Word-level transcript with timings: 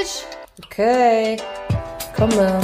fertig. 0.00 0.24
Okay, 0.64 1.36
komme. 2.16 2.60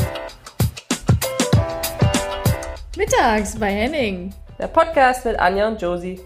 Mittags 2.97 3.59
bei 3.59 3.71
Henning. 3.71 4.35
Der 4.59 4.69
Podcast 4.69 5.25
mit 5.25 5.39
Anja 5.39 5.69
und 5.69 5.81
Josie. 5.81 6.21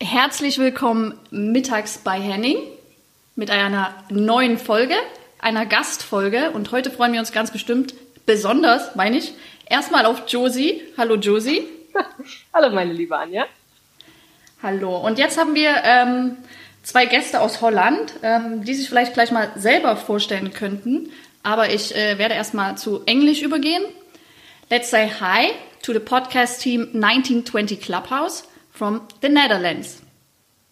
Herzlich 0.00 0.58
willkommen 0.58 1.18
mittags 1.30 1.98
bei 1.98 2.20
Henning 2.20 2.58
mit 3.34 3.50
einer 3.50 3.94
neuen 4.10 4.58
Folge, 4.58 4.94
einer 5.40 5.66
Gastfolge. 5.66 6.50
Und 6.50 6.70
heute 6.70 6.90
freuen 6.90 7.12
wir 7.12 7.20
uns 7.20 7.32
ganz 7.32 7.50
bestimmt, 7.50 7.94
besonders, 8.26 8.94
meine 8.94 9.18
ich, 9.18 9.34
erstmal 9.66 10.06
auf 10.06 10.24
Josie. 10.28 10.82
Hallo 10.96 11.16
Josie. 11.16 11.66
Hallo 12.54 12.72
meine 12.74 12.92
liebe 12.92 13.16
Anja. 13.16 13.46
Hallo. 14.62 14.96
Und 14.96 15.18
jetzt 15.18 15.38
haben 15.38 15.54
wir 15.54 15.74
ähm, 15.84 16.36
zwei 16.82 17.06
Gäste 17.06 17.40
aus 17.40 17.60
Holland, 17.60 18.14
ähm, 18.22 18.64
die 18.64 18.74
sich 18.74 18.88
vielleicht 18.88 19.14
gleich 19.14 19.30
mal 19.30 19.50
selber 19.56 19.96
vorstellen 19.96 20.52
könnten. 20.52 21.10
Aber 21.42 21.70
ich 21.70 21.94
äh, 21.96 22.18
werde 22.18 22.34
erstmal 22.34 22.78
zu 22.78 23.02
Englisch 23.06 23.42
übergehen. 23.42 23.82
Let's 24.70 24.90
say 24.90 25.08
hi 25.08 25.50
to 25.82 25.92
the 25.92 25.98
podcast 25.98 26.62
team 26.62 26.82
1920 26.94 27.80
Clubhouse 27.80 28.44
from 28.70 29.02
the 29.20 29.28
Netherlands. 29.28 30.00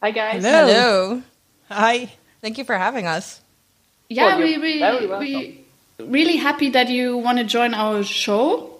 Hi 0.02 0.12
guys. 0.12 0.44
Hello. 0.44 0.68
Hello. 0.72 1.22
Hi. 1.70 2.08
Thank 2.40 2.58
you 2.58 2.64
for 2.64 2.76
having 2.78 3.06
us. 3.06 3.40
Yeah, 4.08 4.38
Well, 4.38 4.38
we 4.38 4.78
you're 4.78 5.00
we 5.00 5.08
welcome. 5.08 5.18
we 5.18 5.64
really 5.98 6.36
happy 6.36 6.70
that 6.70 6.88
you 6.88 7.16
want 7.18 7.38
to 7.38 7.44
join 7.44 7.74
our 7.74 8.02
show 8.02 8.70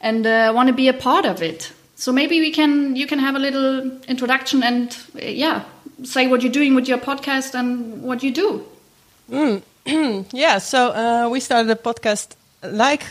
and 0.00 0.26
uh, 0.26 0.52
want 0.54 0.68
to 0.68 0.74
be 0.74 0.88
a 0.88 0.94
part 0.94 1.26
of 1.26 1.42
it. 1.42 1.72
So 2.02 2.10
maybe 2.10 2.40
we 2.40 2.50
can 2.50 2.96
you 2.96 3.06
can 3.06 3.20
have 3.20 3.36
a 3.36 3.38
little 3.38 3.92
introduction 4.08 4.64
and 4.64 4.90
uh, 5.14 5.24
yeah, 5.24 5.62
say 6.02 6.26
what 6.26 6.42
you're 6.42 6.50
doing 6.60 6.74
with 6.74 6.88
your 6.88 6.98
podcast 6.98 7.54
and 7.54 8.02
what 8.02 8.24
you 8.24 8.32
do. 8.32 8.64
Yeah, 10.32 10.58
so 10.58 10.78
uh, 10.90 11.28
we 11.28 11.38
started 11.38 11.70
a 11.70 11.76
podcast 11.76 12.34
like 12.62 13.04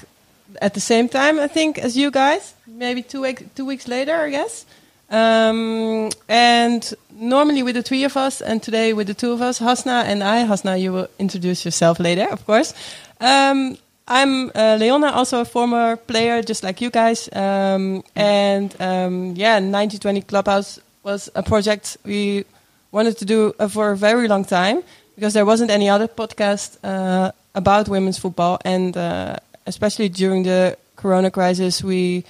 at 0.62 0.74
the 0.74 0.82
same 0.82 1.08
time, 1.08 1.40
I 1.40 1.48
think, 1.48 1.78
as 1.78 1.96
you 1.96 2.12
guys. 2.12 2.54
Maybe 2.68 3.02
two 3.02 3.22
weeks 3.22 3.44
two 3.56 3.66
weeks 3.66 3.88
later, 3.88 4.16
I 4.28 4.30
guess. 4.30 4.66
Um, 5.10 6.10
and 6.28 6.94
normally 7.12 7.64
with 7.64 7.76
the 7.76 7.84
three 7.84 8.04
of 8.04 8.18
us, 8.18 8.42
and 8.42 8.62
today 8.62 8.92
with 8.94 9.08
the 9.08 9.14
two 9.14 9.32
of 9.32 9.42
us, 9.42 9.60
Hasna 9.60 10.04
and 10.06 10.22
I. 10.22 10.46
Hasna, 10.46 10.76
you 10.76 10.92
will 10.92 11.08
introduce 11.18 11.64
yourself 11.64 11.98
later, 12.00 12.28
of 12.30 12.46
course. 12.46 12.74
Um, 13.22 13.78
I'm 14.12 14.52
uh, 14.54 14.76
Leona, 14.78 15.08
also 15.12 15.40
a 15.40 15.46
former 15.46 15.96
player, 15.96 16.44
just 16.44 16.64
like 16.64 16.82
you 16.82 16.90
guys. 16.90 17.30
Um, 17.32 18.04
and 18.14 18.76
um, 18.82 19.36
yeah, 19.38 19.58
9020 19.60 20.22
Clubhouse 20.24 20.82
was 21.02 21.30
a 21.34 21.42
project 21.42 21.96
we 22.04 22.44
wanted 22.92 23.18
to 23.20 23.26
do 23.26 23.54
uh, 23.58 23.70
for 23.70 23.92
a 23.92 23.96
very 23.96 24.28
long 24.28 24.44
time 24.44 24.84
because 25.16 25.34
there 25.34 25.46
wasn't 25.46 25.72
any 25.72 25.90
other 25.90 26.10
podcast 26.10 26.78
uh, 26.84 27.32
about 27.56 27.88
women's 27.88 28.18
football, 28.18 28.60
and 28.66 28.98
uh, 28.98 29.38
especially 29.66 30.10
during 30.10 30.44
the 30.44 30.78
Corona 30.98 31.32
crisis, 31.32 31.82
we 31.82 32.26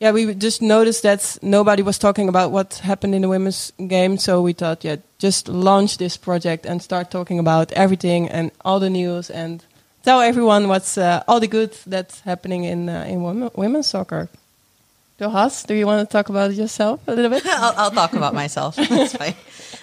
yeah 0.00 0.10
we 0.10 0.34
just 0.34 0.60
noticed 0.60 1.04
that 1.04 1.38
nobody 1.40 1.82
was 1.82 1.98
talking 1.98 2.28
about 2.28 2.50
what 2.50 2.80
happened 2.82 3.14
in 3.14 3.22
the 3.22 3.28
women's 3.28 3.72
game. 3.86 4.18
So 4.18 4.42
we 4.42 4.54
thought, 4.54 4.82
yeah, 4.82 4.96
just 5.18 5.46
launch 5.46 5.98
this 5.98 6.16
project 6.16 6.66
and 6.66 6.82
start 6.82 7.12
talking 7.12 7.38
about 7.38 7.70
everything 7.74 8.28
and 8.28 8.50
all 8.64 8.80
the 8.80 8.90
news 8.90 9.30
and 9.30 9.62
tell 10.06 10.20
everyone 10.20 10.68
what's 10.68 10.96
uh, 10.96 11.20
all 11.26 11.40
the 11.40 11.48
good 11.48 11.74
that's 11.84 12.20
happening 12.20 12.62
in 12.62 12.88
uh, 12.88 13.04
in 13.10 13.22
women, 13.22 13.50
women's 13.56 13.88
soccer. 13.88 14.30
Johas, 15.18 15.66
do 15.66 15.74
you 15.74 15.84
want 15.86 16.06
to 16.06 16.12
talk 16.12 16.28
about 16.28 16.54
yourself 16.54 17.02
a 17.08 17.12
little 17.12 17.30
bit? 17.30 17.44
I'll, 17.46 17.74
I'll 17.76 17.90
talk 17.90 18.12
about 18.12 18.32
myself. 18.32 18.76
That's 18.88 19.16
fine. 19.16 19.34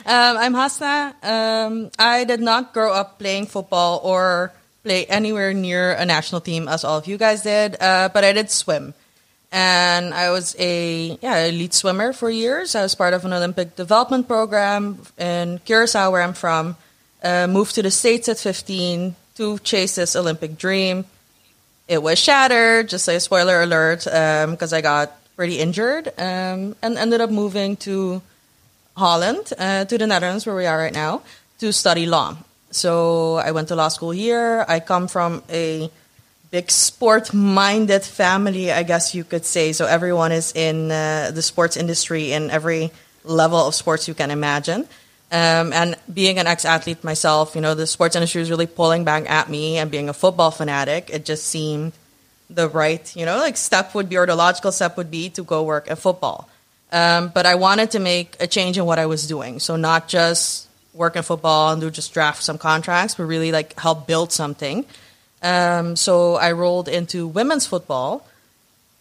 Um, 0.05 0.37
I'm 0.37 0.53
Hasna. 0.53 1.15
Um, 1.23 1.91
I 1.99 2.23
did 2.23 2.39
not 2.39 2.71
grow 2.71 2.93
up 2.93 3.19
playing 3.19 3.47
football 3.47 3.99
or 4.03 4.53
play 4.83 5.05
anywhere 5.07 5.53
near 5.53 5.91
a 5.91 6.05
national 6.05 6.39
team 6.39 6.67
as 6.69 6.83
all 6.85 6.99
of 6.99 7.07
you 7.07 7.17
guys 7.17 7.41
did, 7.41 7.75
uh, 7.81 8.09
but 8.13 8.23
I 8.23 8.31
did 8.31 8.49
swim. 8.49 8.93
And 9.51 10.13
I 10.13 10.31
was 10.31 10.55
a 10.57 11.17
yeah 11.21 11.45
elite 11.45 11.73
swimmer 11.73 12.13
for 12.13 12.29
years. 12.29 12.75
I 12.75 12.81
was 12.81 12.95
part 12.95 13.13
of 13.13 13.25
an 13.25 13.33
Olympic 13.33 13.75
development 13.75 14.27
program 14.27 14.99
in 15.17 15.59
Curacao, 15.65 16.11
where 16.11 16.23
I'm 16.23 16.33
from. 16.33 16.77
Uh, 17.23 17.47
moved 17.47 17.75
to 17.75 17.81
the 17.81 17.91
States 17.91 18.27
at 18.29 18.37
15 18.37 19.15
to 19.35 19.59
chase 19.59 19.95
this 19.95 20.15
Olympic 20.15 20.57
dream. 20.57 21.05
It 21.87 22.01
was 22.01 22.17
shattered, 22.19 22.89
just 22.89 23.07
a 23.07 23.19
spoiler 23.19 23.61
alert, 23.61 24.05
because 24.05 24.73
I 24.73 24.81
got 24.81 25.11
pretty 25.35 25.59
injured 25.59 26.07
um, 26.17 26.75
and 26.81 26.97
ended 26.97 27.19
up 27.19 27.29
moving 27.29 27.75
to 27.77 28.21
Holland, 28.95 29.51
uh, 29.57 29.85
to 29.85 29.97
the 29.97 30.07
Netherlands, 30.07 30.45
where 30.45 30.55
we 30.55 30.65
are 30.65 30.77
right 30.77 30.93
now, 30.93 31.23
to 31.59 31.73
study 31.73 32.05
law. 32.05 32.37
So 32.71 33.35
I 33.35 33.51
went 33.51 33.67
to 33.69 33.75
law 33.75 33.89
school 33.89 34.11
here. 34.11 34.65
I 34.67 34.79
come 34.79 35.07
from 35.07 35.43
a 35.49 35.89
big 36.51 36.69
sport 36.69 37.33
minded 37.33 38.03
family, 38.03 38.71
I 38.71 38.83
guess 38.83 39.15
you 39.15 39.23
could 39.23 39.45
say. 39.45 39.73
So 39.73 39.85
everyone 39.85 40.31
is 40.31 40.53
in 40.53 40.91
uh, 40.91 41.31
the 41.33 41.41
sports 41.41 41.75
industry 41.75 42.31
in 42.31 42.51
every 42.51 42.91
level 43.23 43.57
of 43.57 43.73
sports 43.73 44.07
you 44.07 44.13
can 44.13 44.29
imagine. 44.29 44.87
Um, 45.33 45.73
and 45.73 45.95
being 46.13 46.37
an 46.37 46.45
ex 46.45 46.63
athlete 46.63 47.03
myself, 47.03 47.55
you 47.55 47.61
know, 47.61 47.73
the 47.73 47.87
sports 47.87 48.15
industry 48.15 48.43
is 48.43 48.51
really 48.51 48.67
pulling 48.67 49.03
back 49.03 49.27
at 49.27 49.49
me. 49.49 49.79
And 49.79 49.89
being 49.89 50.07
a 50.07 50.13
football 50.13 50.51
fanatic, 50.51 51.09
it 51.09 51.25
just 51.25 51.47
seemed 51.47 51.93
the 52.51 52.69
right, 52.69 53.03
you 53.15 53.25
know, 53.25 53.37
like 53.37 53.57
step 53.57 53.95
would 53.95 54.09
be, 54.09 54.17
or 54.17 54.27
the 54.27 54.35
logical 54.35 54.71
step 54.71 54.95
would 54.95 55.09
be 55.09 55.29
to 55.31 55.43
go 55.43 55.63
work 55.63 55.89
at 55.89 55.97
football. 55.97 56.47
Um, 56.91 57.31
but 57.33 57.47
I 57.47 57.55
wanted 57.55 57.89
to 57.91 57.99
make 57.99 58.37
a 58.39 58.45
change 58.45 58.77
in 58.77 58.85
what 58.85 58.99
I 58.99 59.07
was 59.07 59.25
doing. 59.25 59.59
So 59.59 59.75
not 59.75 60.07
just 60.07 60.67
work 60.93 61.15
in 61.15 61.23
football 61.23 61.71
and 61.71 61.81
do 61.81 61.89
just 61.89 62.13
draft 62.13 62.43
some 62.43 62.59
contracts, 62.59 63.15
but 63.15 63.23
really 63.23 63.51
like 63.51 63.79
help 63.79 64.05
build 64.05 64.31
something. 64.31 64.85
Um, 65.41 65.95
so 65.95 66.35
I 66.35 66.51
rolled 66.51 66.87
into 66.87 67.25
women's 67.27 67.65
football. 67.65 68.27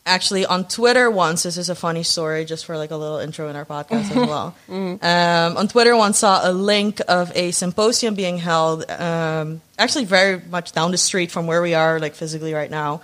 Actually, 0.05 0.45
on 0.47 0.67
Twitter 0.67 1.09
once, 1.11 1.45
this 1.45 1.57
is 1.57 1.69
a 1.69 1.77
funny 1.77 2.03
story, 2.03 2.45
just 2.45 2.67
for 2.67 2.77
like 2.77 2.91
a 2.91 2.97
little 2.97 3.19
intro 3.19 3.49
in 3.49 3.55
our 3.55 3.65
podcast 3.65 4.11
as 4.11 4.17
well. 4.17 4.55
Um, 4.69 5.57
on 5.57 5.69
Twitter, 5.69 5.97
once 5.97 6.19
saw 6.19 6.41
a 6.43 6.51
link 6.51 7.01
of 7.07 7.31
a 7.37 7.53
symposium 7.53 8.15
being 8.17 8.39
held, 8.39 8.91
um, 8.91 9.61
actually 9.79 10.05
very 10.07 10.41
much 10.51 10.73
down 10.73 10.91
the 10.91 10.99
street 10.99 11.31
from 11.31 11.47
where 11.47 11.63
we 11.63 11.75
are, 11.75 12.01
like 12.01 12.15
physically 12.15 12.53
right 12.53 12.71
now. 12.71 13.01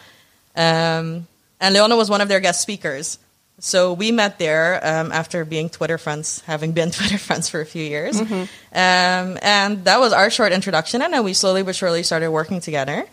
Um, 0.57 1.29
and 1.61 1.75
Leona 1.75 1.95
was 1.97 2.11
one 2.11 2.21
of 2.21 2.29
their 2.29 2.41
guest 2.41 2.61
speakers. 2.63 3.19
So 3.61 3.93
we 3.93 4.13
met 4.13 4.39
there 4.39 4.81
um, 4.85 5.11
after 5.13 5.45
being 5.45 5.69
Twitter 5.69 5.99
friends, 5.99 6.41
having 6.47 6.73
been 6.73 6.91
Twitter 6.97 7.19
friends 7.19 7.49
for 7.49 7.61
a 7.61 7.67
few 7.67 7.83
years. 7.85 8.21
Um, 8.21 9.39
and 9.43 9.85
that 9.85 9.99
was 10.01 10.13
our 10.13 10.31
short 10.31 10.53
introduction. 10.53 11.03
And 11.03 11.13
then 11.13 11.23
we 11.25 11.33
slowly 11.35 11.63
but 11.63 11.75
surely 11.77 12.03
started 12.03 12.31
working 12.31 12.61
together. 12.61 13.05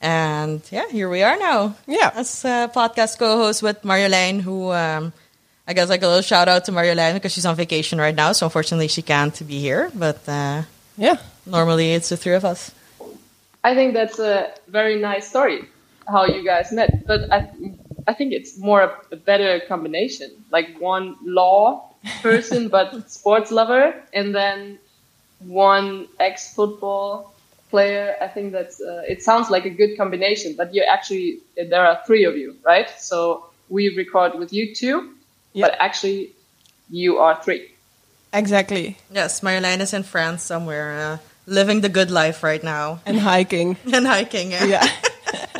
And 0.00 0.62
yeah, 0.70 0.88
here 0.90 1.08
we 1.08 1.22
are 1.22 1.36
now. 1.38 1.74
Yeah. 1.86 2.10
As 2.14 2.44
a 2.44 2.70
podcast 2.74 3.18
co 3.18 3.36
host 3.36 3.62
with 3.62 3.82
Marjolein, 3.82 4.40
who 4.40 4.72
um, 4.72 5.12
I 5.66 5.72
guess 5.72 5.88
like 5.88 6.02
a 6.02 6.06
little 6.06 6.22
shout 6.22 6.48
out 6.48 6.64
to 6.66 6.72
Marjolein 6.72 7.14
because 7.14 7.32
she's 7.32 7.46
on 7.46 7.56
vacation 7.56 7.98
right 7.98 8.14
now. 8.14 8.32
So 8.32 8.46
unfortunately, 8.46 8.88
she 8.88 9.02
can't 9.02 9.36
be 9.46 9.58
here. 9.60 9.90
But 9.94 10.20
uh, 10.28 10.62
Yeah. 10.96 11.16
normally 11.46 11.92
it's 11.94 12.08
the 12.10 12.16
three 12.16 12.34
of 12.34 12.44
us. 12.44 12.70
I 13.64 13.74
think 13.74 13.94
that's 13.94 14.18
a 14.18 14.52
very 14.68 14.96
nice 15.00 15.28
story 15.28 15.64
how 16.08 16.24
you 16.24 16.44
guys 16.44 16.70
met, 16.70 17.04
but 17.06 17.32
I 17.32 17.50
I 18.06 18.14
think 18.14 18.32
it's 18.32 18.56
more 18.58 18.82
a, 18.82 18.94
a 19.12 19.16
better 19.16 19.58
combination. 19.66 20.30
Like 20.52 20.78
one 20.78 21.16
law 21.24 21.90
person 22.22 22.68
but 22.76 23.10
sports 23.10 23.50
lover, 23.50 23.92
and 24.12 24.32
then 24.32 24.78
one 25.40 26.06
ex 26.20 26.54
football 26.54 27.34
player. 27.76 28.04
I 28.26 28.28
think 28.34 28.46
that's 28.56 28.76
uh, 28.80 29.12
it 29.12 29.18
sounds 29.22 29.46
like 29.54 29.64
a 29.72 29.74
good 29.80 29.92
combination. 30.02 30.50
But 30.60 30.68
you 30.74 30.82
actually 30.96 31.28
there 31.70 31.84
are 31.88 31.96
three 32.06 32.24
of 32.30 32.34
you, 32.36 32.56
right? 32.72 32.88
So 32.98 33.18
we 33.68 33.82
record 34.02 34.30
with 34.40 34.50
you 34.56 34.64
two, 34.80 34.96
Yeah. 35.52 35.66
but 35.66 35.72
actually 35.86 36.20
you 36.90 37.18
are 37.24 37.34
three. 37.44 37.62
Exactly. 38.32 38.96
Yes, 39.18 39.40
Marjolein 39.40 39.80
is 39.80 39.92
in 39.92 40.02
France 40.02 40.42
somewhere, 40.42 40.88
uh, 41.04 41.18
living 41.46 41.80
the 41.82 41.88
good 41.98 42.10
life 42.10 42.42
right 42.50 42.62
now 42.64 42.98
And 43.06 43.18
hiking. 43.20 43.76
and 43.96 44.06
hiking. 44.06 44.52
Yeah. 44.52 44.64
Yeah. 44.74 44.86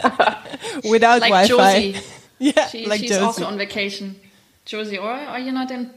Without 0.94 1.20
Like 1.20 1.32
Wi-Fi. 1.32 1.92
Josie, 1.92 2.00
Yeah, 2.38 2.68
she, 2.68 2.86
like 2.86 3.00
she's 3.00 3.10
Josie. 3.10 3.24
also 3.24 3.44
on 3.46 3.56
vacation. 3.58 4.14
Josie, 4.64 4.98
or 4.98 5.10
are 5.10 5.40
you 5.40 5.52
not 5.52 5.70
in 5.70 5.90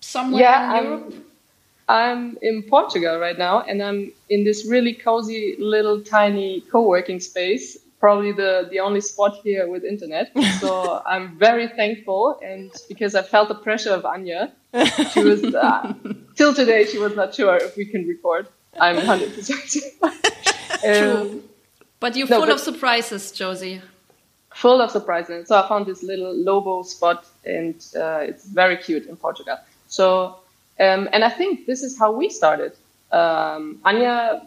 somewhere 0.00 0.42
Yeah, 0.42 0.64
in 0.64 0.70
I'm, 0.76 0.84
Europe? 0.84 1.04
I'm 1.14 1.22
in 1.88 2.62
Portugal 2.68 3.18
right 3.18 3.38
now, 3.38 3.60
and 3.60 3.82
I'm 3.82 4.12
in 4.28 4.44
this 4.44 4.66
really 4.68 4.92
cozy 4.92 5.56
little 5.58 6.00
tiny 6.02 6.60
co-working 6.70 7.20
space. 7.20 7.78
Probably 8.00 8.32
the 8.32 8.68
the 8.70 8.78
only 8.80 9.00
spot 9.00 9.40
here 9.42 9.66
with 9.68 9.84
internet. 9.84 10.30
So 10.60 11.02
I'm 11.06 11.38
very 11.38 11.68
thankful, 11.68 12.38
and 12.44 12.70
because 12.88 13.14
I 13.14 13.22
felt 13.22 13.48
the 13.48 13.54
pressure 13.56 13.92
of 13.94 14.02
Anja, 14.04 14.50
she 15.12 15.24
was 15.24 15.42
uh, 15.44 15.94
till 16.36 16.54
today 16.54 16.84
she 16.86 16.98
was 16.98 17.16
not 17.16 17.34
sure 17.34 17.56
if 17.56 17.76
we 17.76 17.84
can 17.86 18.06
record. 18.06 18.46
I'm 18.80 18.96
100 19.06 19.34
percent 19.34 19.76
um, 20.86 21.42
But 22.00 22.14
you're 22.16 22.28
No, 22.28 22.36
full 22.38 22.46
but- 22.46 22.54
of 22.54 22.60
surprises, 22.60 23.32
Josie. 23.32 23.80
full 24.54 24.80
of 24.80 24.90
surprises. 24.90 25.48
So 25.48 25.56
I 25.60 25.68
found 25.68 25.86
this 25.86 26.02
little 26.02 26.32
Lobo 26.34 26.82
spot, 26.82 27.26
and 27.44 27.74
uh, 27.96 28.20
it's 28.28 28.44
very 28.46 28.76
cute 28.76 29.06
in 29.06 29.16
Portugal. 29.16 29.56
So 29.88 30.36
Um, 30.80 31.08
and 31.12 31.24
I 31.24 31.30
think 31.30 31.66
this 31.66 31.82
is 31.82 31.98
how 31.98 32.12
we 32.12 32.30
started. 32.30 32.72
Um, 33.10 33.80
Anya 33.84 34.42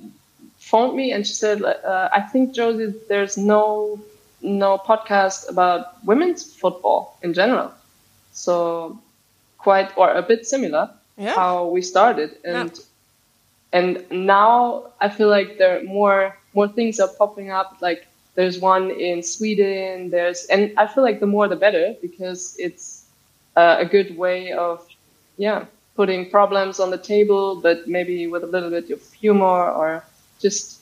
phoned 0.58 0.96
me 0.96 1.12
and 1.12 1.26
she 1.26 1.34
said, 1.34 1.62
uh, 1.64 2.10
"I 2.14 2.22
think 2.22 2.54
Josie, 2.54 2.94
there's 3.10 3.38
no 3.38 4.00
no 4.42 4.78
podcast 4.78 5.50
about 5.50 6.04
women's 6.06 6.44
football 6.56 7.18
in 7.22 7.34
general." 7.34 7.72
So 8.34 9.00
quite 9.58 9.92
or 9.98 10.12
a 10.12 10.22
bit 10.22 10.46
similar 10.48 10.90
Yeah. 11.18 11.36
how 11.36 11.68
we 11.68 11.82
started 11.82 12.30
and 12.44 12.72
and 13.74 14.04
now 14.12 14.84
I 15.00 15.10
feel 15.10 15.30
like 15.30 15.58
there 15.58 15.80
are 15.80 15.84
more 15.84 16.38
more 16.54 16.68
things 16.68 17.00
are 17.00 17.08
popping 17.08 17.52
up 17.52 17.78
like 17.82 18.08
there's 18.36 18.60
one 18.60 18.90
in 18.92 19.24
Sweden 19.24 20.10
there's 20.10 20.46
and 20.46 20.74
I 20.78 20.88
feel 20.88 21.04
like 21.04 21.20
the 21.20 21.28
more 21.28 21.48
the 21.48 21.56
better 21.56 21.96
because 22.02 22.56
it's 22.58 23.06
uh, 23.56 23.78
a 23.80 23.86
good 23.86 24.18
way 24.18 24.52
of 24.52 24.86
yeah 25.38 25.66
putting 26.02 26.22
problems 26.38 26.80
on 26.84 26.90
the 26.96 26.98
table 27.14 27.44
but 27.66 27.78
maybe 27.96 28.18
with 28.34 28.44
a 28.44 28.52
little 28.56 28.72
bit 28.78 28.90
of 28.96 29.02
humor 29.24 29.60
or 29.80 29.90
just 30.46 30.82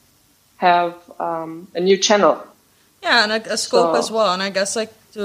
have 0.58 0.94
um, 1.20 1.68
a 1.76 1.82
new 1.88 1.98
channel 2.08 2.36
Yeah, 3.04 3.24
and 3.24 3.32
a, 3.38 3.54
a 3.54 3.58
scope 3.58 3.94
So- 3.96 4.00
as 4.00 4.08
well. 4.16 4.30
And 4.36 4.42
I 4.48 4.50
guess 4.58 4.76
like 4.82 4.92
to 5.16 5.24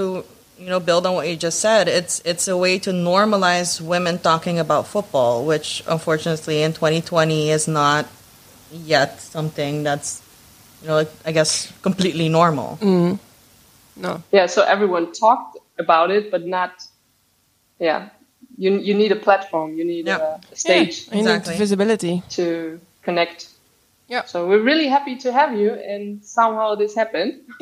you 0.63 0.69
know 0.73 0.81
build 0.89 1.07
on 1.07 1.15
what 1.19 1.27
you 1.31 1.37
just 1.49 1.59
said, 1.67 1.85
it's 1.99 2.15
it's 2.31 2.47
a 2.47 2.57
way 2.65 2.79
to 2.87 2.91
normalize 3.13 3.81
women 3.83 4.19
talking 4.31 4.57
about 4.65 4.87
football, 4.95 5.43
which 5.51 5.83
unfortunately 5.95 6.63
in 6.67 6.73
2020 6.73 7.51
is 7.51 7.67
not 7.67 8.07
yet 8.71 9.19
something 9.35 9.83
that's 9.87 10.23
you 10.83 10.89
know 10.89 10.99
I 11.27 11.33
guess 11.33 11.73
completely 11.83 12.29
normal. 12.29 12.79
No. 13.97 14.13
yeah 14.37 14.47
so 14.55 14.61
everyone 14.75 15.05
talked 15.13 15.59
about 15.79 16.11
it 16.17 16.31
but 16.35 16.43
not 16.47 16.71
yeah 17.79 18.14
you 18.57 18.79
you 18.79 18.95
need 18.95 19.13
a 19.13 19.17
platform 19.17 19.75
you 19.79 19.85
need 19.85 20.07
Yeah. 20.07 20.19
a, 20.19 20.53
a 20.53 20.57
stage 20.57 21.09
Yeah, 21.09 21.19
you 21.19 21.25
need 21.25 21.47
visibility. 21.59 22.23
to 22.31 22.81
connect. 23.03 23.49
Yeah. 24.09 24.25
So 24.27 24.47
we're 24.49 24.63
really 24.63 24.89
happy 24.89 25.17
to 25.25 25.33
have 25.33 25.57
you, 25.59 25.71
and 25.73 26.23
somehow 26.25 26.75
this 26.75 26.95
happened. 26.95 27.41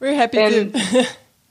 We're 0.00 0.14
happy 0.14 0.38
And- 0.38 0.74
to. 0.74 1.06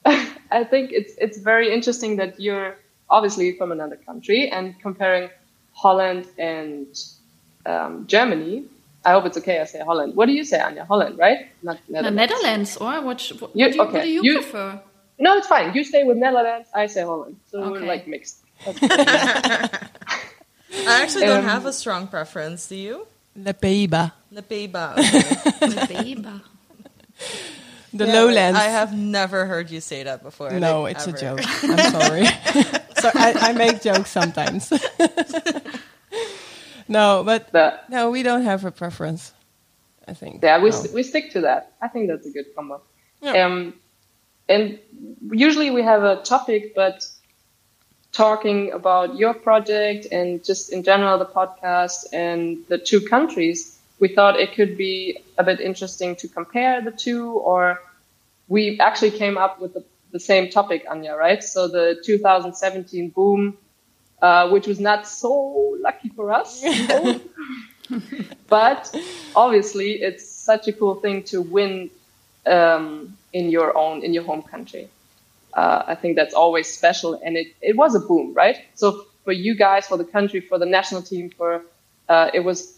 I 0.51 0.63
think 0.63 0.91
it's 0.91 1.13
it's 1.17 1.37
very 1.39 1.73
interesting 1.73 2.17
that 2.17 2.39
you're 2.39 2.75
obviously 3.09 3.57
from 3.57 3.71
another 3.71 3.95
country 3.95 4.49
and 4.51 4.75
comparing 4.81 5.29
Holland 5.73 6.27
and 6.37 6.85
um, 7.65 8.05
Germany. 8.07 8.65
I 9.05 9.11
hope 9.13 9.25
it's 9.25 9.37
okay. 9.37 9.59
I 9.59 9.65
say 9.65 9.79
Holland. 9.79 10.15
What 10.15 10.27
do 10.27 10.33
you 10.33 10.43
say, 10.43 10.59
Anja? 10.59 10.85
Holland, 10.85 11.17
right? 11.17 11.47
Not 11.63 11.77
The 11.87 11.93
Netherlands. 11.93 12.15
Netherlands, 12.21 12.77
or 12.77 13.01
what? 13.01 13.19
What, 13.39 13.55
You- 13.55 13.69
do, 13.71 13.75
you, 13.77 13.83
what 13.83 13.91
do 14.03 14.09
you, 14.09 14.21
you- 14.23 14.41
prefer? 14.41 14.79
No, 15.23 15.37
it's 15.37 15.47
fine. 15.47 15.73
You 15.73 15.83
stay 15.85 16.03
with 16.03 16.17
Netherlands. 16.17 16.67
I 16.75 16.87
say 16.87 17.01
Holland. 17.03 17.37
So 17.49 17.71
we're 17.71 17.79
like 17.93 18.07
mixed. 18.07 18.37
I 18.67 19.79
actually 21.01 21.25
don't 21.25 21.45
Um, 21.45 21.49
have 21.55 21.65
a 21.65 21.71
strong 21.73 22.07
preference. 22.07 22.67
Do 22.67 22.75
you? 22.75 23.07
Le 23.35 23.53
Pays-Bas. 23.53 24.11
Le 24.31 24.41
Pays-Bas. 24.41 24.97
okay. 25.63 26.15
Babe. 26.15 26.27
The 27.93 28.05
Yeah, 28.07 28.13
lowlands. 28.13 28.59
I 28.59 28.63
have 28.79 28.91
never 28.97 29.45
heard 29.45 29.69
you 29.69 29.79
say 29.79 30.03
that 30.03 30.23
before. 30.23 30.51
No, 30.51 30.81
like, 30.81 30.95
it's 30.97 31.07
ever. 31.07 31.15
a 31.15 31.19
joke. 31.19 31.39
I'm 31.63 31.91
sorry. 31.91 32.25
so 33.01 33.09
I, 33.13 33.33
I 33.49 33.53
make 33.53 33.81
jokes 33.81 34.09
sometimes. 34.09 34.69
no, 36.87 37.23
but 37.23 37.51
But 37.51 37.89
no, 37.89 38.09
we 38.11 38.23
don't 38.23 38.43
have 38.43 38.65
a 38.65 38.71
preference. 38.71 39.33
I 40.07 40.13
think. 40.13 40.43
Yeah, 40.43 40.57
we, 40.59 40.69
No. 40.71 40.75
st- 40.75 40.93
we 40.93 41.03
stick 41.03 41.31
to 41.33 41.41
that. 41.41 41.73
I 41.81 41.87
think 41.87 42.09
that's 42.09 42.25
a 42.25 42.31
good 42.31 42.45
combo. 42.55 42.81
Yeah. 43.21 43.45
Um, 43.45 43.73
and 44.49 44.79
usually 45.31 45.71
we 45.71 45.83
have 45.83 46.03
a 46.03 46.17
topic, 46.23 46.75
but 46.75 47.05
talking 48.11 48.71
about 48.71 49.15
your 49.15 49.33
project 49.33 50.07
and 50.11 50.43
just 50.43 50.71
in 50.71 50.83
general 50.83 51.17
the 51.17 51.25
podcast 51.25 52.05
and 52.13 52.59
the 52.67 52.77
two 52.77 53.01
countries, 53.01 53.79
we 53.99 54.07
thought 54.07 54.39
it 54.39 54.53
could 54.53 54.77
be 54.77 55.19
a 55.37 55.43
bit 55.43 55.59
interesting 55.59 56.15
to 56.17 56.27
compare 56.27 56.81
the 56.81 56.91
two, 56.91 57.31
or 57.31 57.81
we 58.47 58.79
actually 58.79 59.11
came 59.11 59.37
up 59.37 59.59
with 59.59 59.73
the, 59.73 59.83
the 60.11 60.19
same 60.19 60.49
topic, 60.49 60.87
Anja, 60.87 61.17
right? 61.17 61.43
So 61.43 61.67
the 61.67 61.99
2017 62.03 63.09
boom, 63.09 63.57
uh, 64.21 64.49
which 64.49 64.67
was 64.67 64.79
not 64.79 65.07
so 65.07 65.77
lucky 65.79 66.09
for 66.09 66.31
us. 66.31 66.63
but 68.47 68.95
obviously 69.35 69.93
it's 69.93 70.29
such 70.29 70.67
a 70.67 70.73
cool 70.73 70.95
thing 70.95 71.23
to 71.23 71.41
win 71.41 71.89
um, 72.45 73.17
in 73.33 73.49
your 73.49 73.75
own 73.77 74.03
in 74.03 74.13
your 74.13 74.23
home 74.23 74.41
country 74.43 74.87
uh, 75.53 75.83
i 75.87 75.95
think 75.95 76.15
that's 76.15 76.33
always 76.33 76.67
special 76.79 77.11
and 77.25 77.35
it, 77.37 77.47
it 77.61 77.75
was 77.75 77.95
a 77.95 77.99
boom 77.99 78.33
right 78.33 78.57
so 78.75 79.05
for 79.23 79.33
you 79.33 79.55
guys 79.55 79.85
for 79.87 79.97
the 79.97 80.05
country 80.17 80.39
for 80.39 80.57
the 80.59 80.65
national 80.65 81.01
team 81.01 81.29
for 81.37 81.61
uh, 82.09 82.29
it 82.33 82.41
was 82.41 82.77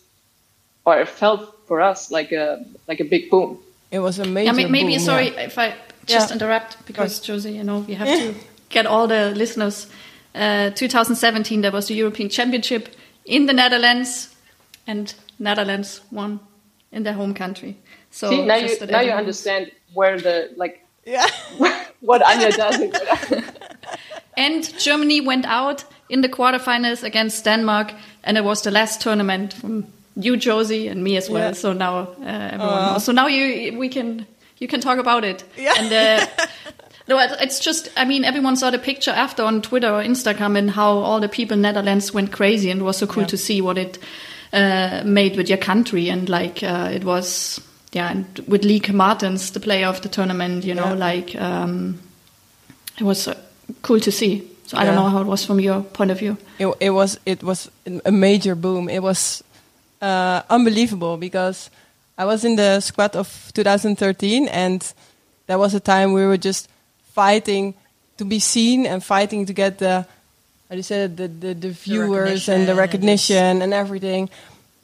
or 0.86 1.00
it 1.00 1.08
felt 1.10 1.42
for 1.68 1.82
us 1.82 2.12
like 2.12 2.32
a 2.32 2.64
like 2.88 3.00
a 3.00 3.06
big 3.16 3.30
boom 3.30 3.58
It 3.92 4.00
was 4.02 4.20
amazing. 4.20 4.60
Yeah, 4.60 4.68
maybe. 4.68 4.96
boom, 4.96 5.00
sorry 5.00 5.30
yeah. 5.34 5.46
if 5.50 5.58
I 5.58 5.68
just 6.06 6.30
Yeah. 6.30 6.34
interrupt 6.36 6.72
because 6.86 7.14
course. 7.20 7.28
Josie, 7.28 7.54
you 7.60 7.64
know, 7.64 7.80
we 7.88 7.96
have 7.96 8.10
Yeah. 8.10 8.22
to 8.22 8.34
get 8.70 8.86
all 8.86 9.08
the 9.08 9.32
listeners. 9.36 9.88
Uh, 10.36 10.70
2017, 10.76 11.62
there 11.62 11.72
was 11.72 11.86
the 11.88 11.94
European 11.96 12.30
Championship 12.30 12.90
in 13.26 13.46
the 13.46 13.54
Netherlands, 13.54 14.30
and 14.88 15.14
Netherlands 15.40 16.02
won 16.12 16.40
in 16.96 17.04
their 17.04 17.14
home 17.14 17.34
country. 17.34 17.76
So 18.12 18.30
see 18.30 18.46
now 18.46 18.56
you 18.56 18.78
now 18.88 19.02
you 19.02 19.12
understand 19.18 19.72
where 19.94 20.18
the 20.22 20.50
like 20.58 20.80
Yeah. 21.06 21.28
what 22.02 22.22
anya 22.24 22.52
does 22.52 22.80
and 24.38 24.80
Germany 24.80 25.22
went 25.22 25.46
out 25.46 25.84
in 26.10 26.22
the 26.22 26.30
quarterfinals 26.30 27.04
against 27.04 27.44
Denmark, 27.46 27.94
and 28.24 28.38
it 28.38 28.44
was 28.44 28.62
the 28.62 28.72
last 28.72 29.02
tournament 29.02 29.54
from 29.54 29.86
you, 30.16 30.38
Josie, 30.38 30.88
and 30.92 31.04
me 31.04 31.18
as 31.18 31.30
well. 31.30 31.42
Yeah. 31.50 31.54
So 31.54 31.74
now 31.74 31.98
uh, 32.22 32.52
everyone 32.54 32.82
knows. 32.94 33.04
So 33.06 33.12
now 33.12 33.28
you 33.28 33.78
we 33.80 33.90
can 33.90 34.26
you 34.60 34.68
can 34.68 34.82
talk 34.82 34.98
about 35.00 35.24
it. 35.24 35.44
Yeah. 35.58 35.74
And 35.80 35.92
uh, 35.94 36.26
no, 37.08 37.20
it- 37.20 37.38
it's 37.42 37.60
just 37.66 37.90
I 37.98 38.06
mean 38.06 38.26
everyone 38.26 38.56
saw 38.56 38.72
the 38.72 38.80
picture 38.80 39.12
after 39.16 39.44
on 39.44 39.62
Twitter 39.62 39.90
or 39.94 40.04
Instagram 40.04 40.58
and 40.58 40.70
how 40.72 40.92
all 41.04 41.20
the 41.22 41.30
people 41.30 41.56
in 41.58 41.62
Netherlands 41.62 42.14
went 42.14 42.32
crazy, 42.32 42.72
and 42.72 42.82
it 42.82 42.84
was 42.84 42.98
so 42.98 43.08
cool 43.08 43.26
to 43.26 43.38
see 43.38 43.62
what 43.62 43.78
it 43.78 44.00
uh, 44.54 45.02
made 45.06 45.36
with 45.38 45.50
your 45.50 45.58
country, 45.60 46.10
and 46.10 46.30
like 46.30 46.64
uh, 46.64 46.90
it 46.94 47.04
was. 47.04 47.60
Yeah, 47.92 48.12
and 48.12 48.26
with 48.48 48.66
Lieke 48.66 48.92
Martens 48.94 49.52
the 49.52 49.60
player 49.62 49.88
of 49.88 50.02
the 50.02 50.10
tournament, 50.10 50.66
you 50.66 50.74
know, 50.76 50.90
Yeah. 50.98 51.10
like 51.10 51.36
um, 51.42 51.98
it 53.00 53.04
was 53.04 53.28
uh, 53.28 53.34
cool 53.82 54.00
to 54.02 54.12
see. 54.12 54.42
So 54.68 54.78
I 54.78 54.84
don't 54.86 54.96
know 54.96 55.08
how 55.10 55.22
it 55.22 55.28
was 55.28 55.46
from 55.46 55.60
your 55.62 55.82
point 55.82 56.12
of 56.12 56.20
view. 56.20 56.36
it, 56.60 56.68
it 56.80 56.90
was 56.90 57.20
it 57.26 57.42
was 57.44 57.70
a 58.06 58.12
major 58.12 58.56
boom. 58.56 58.90
It 58.90 59.02
was 59.02 59.44
uh, 60.02 60.42
unbelievable 60.50 61.16
because 61.18 61.70
I 62.18 62.26
was 62.26 62.44
in 62.44 62.56
the 62.58 62.82
squad 62.82 63.16
of 63.16 63.52
2013, 63.54 64.50
and 64.50 64.94
that 65.48 65.58
was 65.60 65.74
a 65.74 65.80
time 65.80 66.12
we 66.14 66.26
were 66.26 66.38
just 66.38 66.68
fighting 67.14 67.76
to 68.18 68.26
be 68.26 68.40
seen 68.40 68.86
and 68.86 69.02
fighting 69.04 69.46
to 69.46 69.54
get 69.54 69.78
the 69.78 70.06
you 70.72 70.84
say 70.84 71.04
it, 71.04 71.18
the 71.18 71.28
the, 71.28 71.54
the 71.54 71.70
viewers 71.70 72.50
and 72.50 72.68
the 72.68 72.76
recognition 72.76 73.62
and 73.62 73.74
everything. 73.74 74.30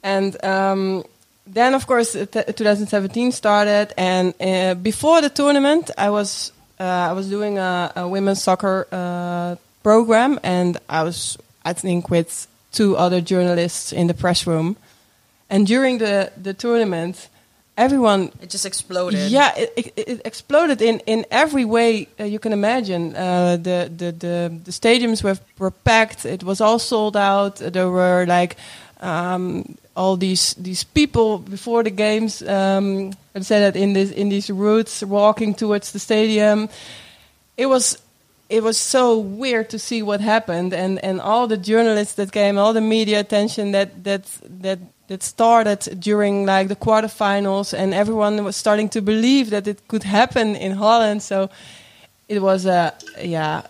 And 0.02 0.42
um, 0.44 1.04
then, 1.46 1.74
of 1.74 1.86
course, 1.86 2.14
uh, 2.14 2.26
t- 2.26 2.52
2017 2.52 3.32
started, 3.32 3.92
and 3.96 4.34
uh, 4.40 4.74
before 4.74 5.20
the 5.20 5.30
tournament, 5.30 5.90
I 5.98 6.10
was 6.10 6.52
uh, 6.78 6.84
I 6.84 7.12
was 7.12 7.28
doing 7.28 7.58
a, 7.58 7.92
a 7.96 8.08
women's 8.08 8.42
soccer 8.42 8.86
uh, 8.92 9.56
program, 9.82 10.38
and 10.42 10.78
I 10.88 11.02
was 11.02 11.38
I 11.64 11.72
think 11.72 12.10
with 12.10 12.46
two 12.72 12.96
other 12.96 13.20
journalists 13.20 13.92
in 13.92 14.06
the 14.06 14.14
press 14.14 14.46
room. 14.46 14.76
And 15.50 15.66
during 15.66 15.98
the 15.98 16.32
the 16.40 16.54
tournament, 16.54 17.28
everyone 17.76 18.30
It 18.40 18.50
just 18.50 18.66
exploded. 18.66 19.30
yeah, 19.30 19.52
it, 19.56 19.72
it, 19.76 19.92
it 19.96 20.20
exploded 20.24 20.82
in, 20.82 21.00
in 21.06 21.24
every 21.30 21.64
way 21.64 22.08
uh, 22.18 22.24
you 22.24 22.38
can 22.38 22.52
imagine. 22.52 23.14
Uh, 23.16 23.56
the, 23.56 23.90
the, 23.96 24.12
the, 24.12 24.60
the 24.64 24.70
stadiums 24.70 25.22
were, 25.22 25.38
were 25.58 25.70
packed. 25.70 26.24
It 26.24 26.42
was 26.42 26.60
all 26.60 26.78
sold 26.78 27.16
out. 27.16 27.56
There 27.56 27.90
were 27.90 28.24
like 28.26 28.56
um, 29.00 29.76
all 29.96 30.16
these 30.16 30.54
these 30.54 30.84
people 30.84 31.38
before 31.38 31.82
the 31.82 31.90
games. 31.90 32.42
Um, 32.42 33.12
I 33.34 33.40
said 33.40 33.74
that 33.74 33.80
in 33.80 33.92
this 33.92 34.10
in 34.10 34.28
these 34.28 34.50
routes 34.50 35.02
walking 35.02 35.54
towards 35.54 35.92
the 35.92 35.98
stadium. 35.98 36.68
It 37.56 37.66
was 37.66 37.98
it 38.48 38.62
was 38.62 38.76
so 38.76 39.18
weird 39.18 39.70
to 39.70 39.78
see 39.78 40.02
what 40.02 40.20
happened 40.20 40.74
and, 40.74 41.02
and 41.02 41.20
all 41.20 41.46
the 41.46 41.56
journalists 41.56 42.14
that 42.14 42.32
came, 42.32 42.58
all 42.58 42.74
the 42.74 42.80
media 42.80 43.20
attention 43.20 43.72
that 43.72 44.04
that 44.04 44.24
that 44.60 44.78
that 45.08 45.22
started 45.22 46.00
during 46.00 46.46
like 46.46 46.68
the 46.68 46.76
quarterfinals 46.76 47.74
and 47.74 47.92
everyone 47.94 48.44
was 48.44 48.56
starting 48.56 48.88
to 48.90 49.02
believe 49.02 49.50
that 49.50 49.66
it 49.66 49.86
could 49.88 50.04
happen 50.04 50.56
in 50.56 50.72
Holland. 50.72 51.22
So 51.22 51.50
it 52.28 52.40
was 52.40 52.66
a 52.66 52.94
yeah, 53.20 53.62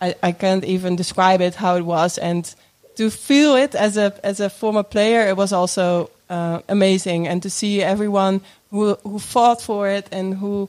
I, 0.00 0.14
I 0.22 0.32
can't 0.32 0.64
even 0.64 0.96
describe 0.96 1.40
it 1.40 1.56
how 1.56 1.76
it 1.76 1.84
was 1.84 2.18
and 2.18 2.54
to 2.96 3.10
feel 3.10 3.56
it 3.56 3.74
as 3.74 3.96
a 3.96 4.12
as 4.24 4.40
a 4.40 4.48
former 4.48 4.82
player 4.82 5.28
it 5.28 5.36
was 5.36 5.52
also 5.52 6.10
uh, 6.30 6.60
amazing 6.68 7.28
and 7.28 7.42
to 7.42 7.50
see 7.50 7.82
everyone 7.82 8.40
who 8.70 8.94
who 9.02 9.18
fought 9.18 9.60
for 9.60 9.88
it 9.88 10.06
and 10.12 10.34
who 10.34 10.68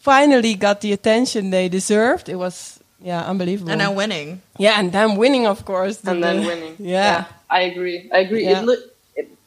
finally 0.00 0.54
got 0.54 0.80
the 0.80 0.92
attention 0.92 1.50
they 1.50 1.68
deserved. 1.68 2.28
It 2.28 2.36
was 2.36 2.78
yeah, 3.00 3.30
unbelievable. 3.30 3.70
And 3.72 3.78
now 3.78 3.92
winning. 3.92 4.40
yeah, 4.58 4.78
and 4.80 4.90
then 4.92 5.16
winning, 5.16 5.46
of 5.46 5.64
course. 5.64 6.02
and 6.04 6.22
then 6.22 6.46
winning. 6.50 6.76
Yeah. 6.78 7.24
I 7.50 7.60
agree. 7.62 8.08
I 8.12 8.18
agree. 8.18 8.44
Yeah. 8.44 8.60
It, 8.60 8.64
look- 8.64 8.78
it, 8.78 8.95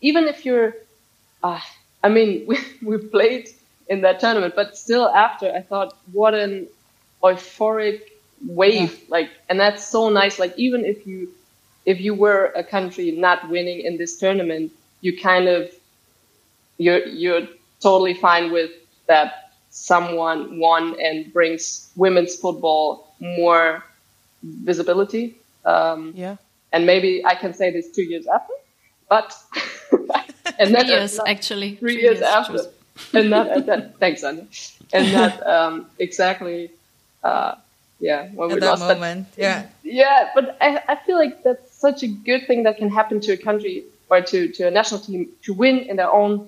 even 0.02 0.26
if 0.26 0.46
you're, 0.46 0.74
uh, 1.44 1.60
I 2.04 2.10
mean, 2.10 2.46
we, 2.48 2.58
we 2.82 2.98
played 2.98 3.50
in 3.88 4.02
that 4.02 4.20
tournament, 4.20 4.54
but 4.56 4.78
still 4.78 5.08
after, 5.10 5.52
I 5.52 5.62
thought, 5.62 5.94
what 6.12 6.34
an 6.34 6.68
euphoric 7.24 8.02
wave! 8.46 9.00
Like, 9.10 9.30
and 9.50 9.60
that's 9.60 9.86
so 9.88 10.10
nice. 10.10 10.40
Like, 10.40 10.54
even 10.58 10.86
if 10.86 11.06
you, 11.08 11.30
if 11.86 12.00
you 12.00 12.14
were 12.14 12.46
a 12.56 12.64
country 12.64 13.12
not 13.12 13.50
winning 13.50 13.82
in 13.82 13.98
this 13.98 14.18
tournament, 14.18 14.72
you 15.02 15.20
kind 15.20 15.48
of, 15.48 15.72
you're 16.78 17.06
you're 17.06 17.48
totally 17.82 18.14
fine 18.14 18.52
with 18.52 18.72
that 19.08 19.52
someone 19.70 20.60
won 20.60 20.96
and 21.02 21.32
brings 21.34 21.92
women's 21.96 22.36
football 22.36 23.16
more 23.20 23.84
visibility. 24.42 25.36
Um, 25.66 26.14
Yeah. 26.16 26.38
and 26.72 26.86
maybe 26.86 27.24
I 27.26 27.36
can 27.36 27.54
say 27.54 27.72
this 27.72 27.92
two 27.92 28.04
years 28.04 28.28
after, 28.28 28.54
but 29.10 29.36
and 30.60 30.76
Three 30.76 30.88
years, 30.88 31.18
not- 31.18 31.28
actually. 31.30 31.76
three, 31.76 32.02
years, 32.02 32.22
after, 32.22 32.54
Jules. 32.54 32.68
and 33.14 33.30
not 33.30 33.48
at 33.48 33.66
that. 33.70 34.00
Thanks, 34.00 34.24
Anja. 34.24 34.46
And 34.94 35.14
not 35.20 35.46
um, 35.48 35.86
exactly, 36.00 36.72
uh, 37.24 37.56
yeah, 38.00 38.28
when 38.30 38.50
we 38.50 38.54
At 38.56 38.60
that 38.62 38.66
lost 38.70 38.88
that- 38.88 38.94
moment. 39.00 39.28
Yeah. 39.38 39.68
yeah, 39.84 40.30
but 40.36 40.58
I, 40.62 40.82
I 40.88 40.96
feel 41.06 41.18
like 41.18 41.44
that's 41.44 41.74
such 41.76 42.04
a 42.04 42.08
good 42.08 42.48
thing 42.48 42.64
that 42.64 42.78
can 42.78 42.90
happen 42.90 43.20
to 43.22 43.32
a 43.34 43.38
country 43.38 43.84
or 44.10 44.22
to, 44.22 44.48
to 44.54 44.68
a 44.68 44.72
national 44.72 45.00
team 45.02 45.30
to 45.44 45.54
win 45.54 45.80
in 45.80 45.96
their 45.98 46.12
own 46.12 46.48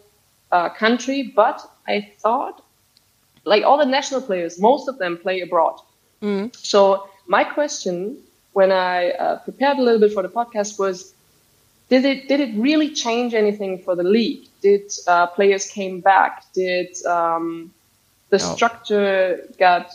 uh, 0.52 0.70
country. 0.70 1.32
But 1.36 1.58
I 1.88 2.12
thought, 2.20 2.64
like 3.46 3.64
all 3.64 3.78
the 3.78 3.86
national 3.86 4.22
players, 4.22 4.60
most 4.60 4.88
of 4.88 4.98
them 4.98 5.18
play 5.18 5.42
abroad. 5.42 5.80
So 6.54 7.10
my 7.28 7.44
question 7.44 8.18
when 8.54 8.72
I 8.72 9.10
uh, 9.12 9.40
prepared 9.40 9.78
a 9.80 9.82
little 9.82 10.00
bit 10.00 10.14
for 10.14 10.22
the 10.22 10.30
podcast 10.30 10.78
was, 10.78 11.14
did 11.92 12.06
it 12.06 12.28
did 12.30 12.40
it 12.40 12.58
really 12.58 12.90
change 12.90 13.34
anything 13.34 13.78
for 13.84 13.96
the 13.96 14.04
league? 14.18 14.48
Did 14.62 14.90
uh, 15.08 15.28
players 15.28 15.68
came 15.68 16.00
back? 16.00 16.46
Did 16.54 16.96
um, 17.06 17.74
the 18.30 18.40
structure 18.40 19.46
got 19.60 19.92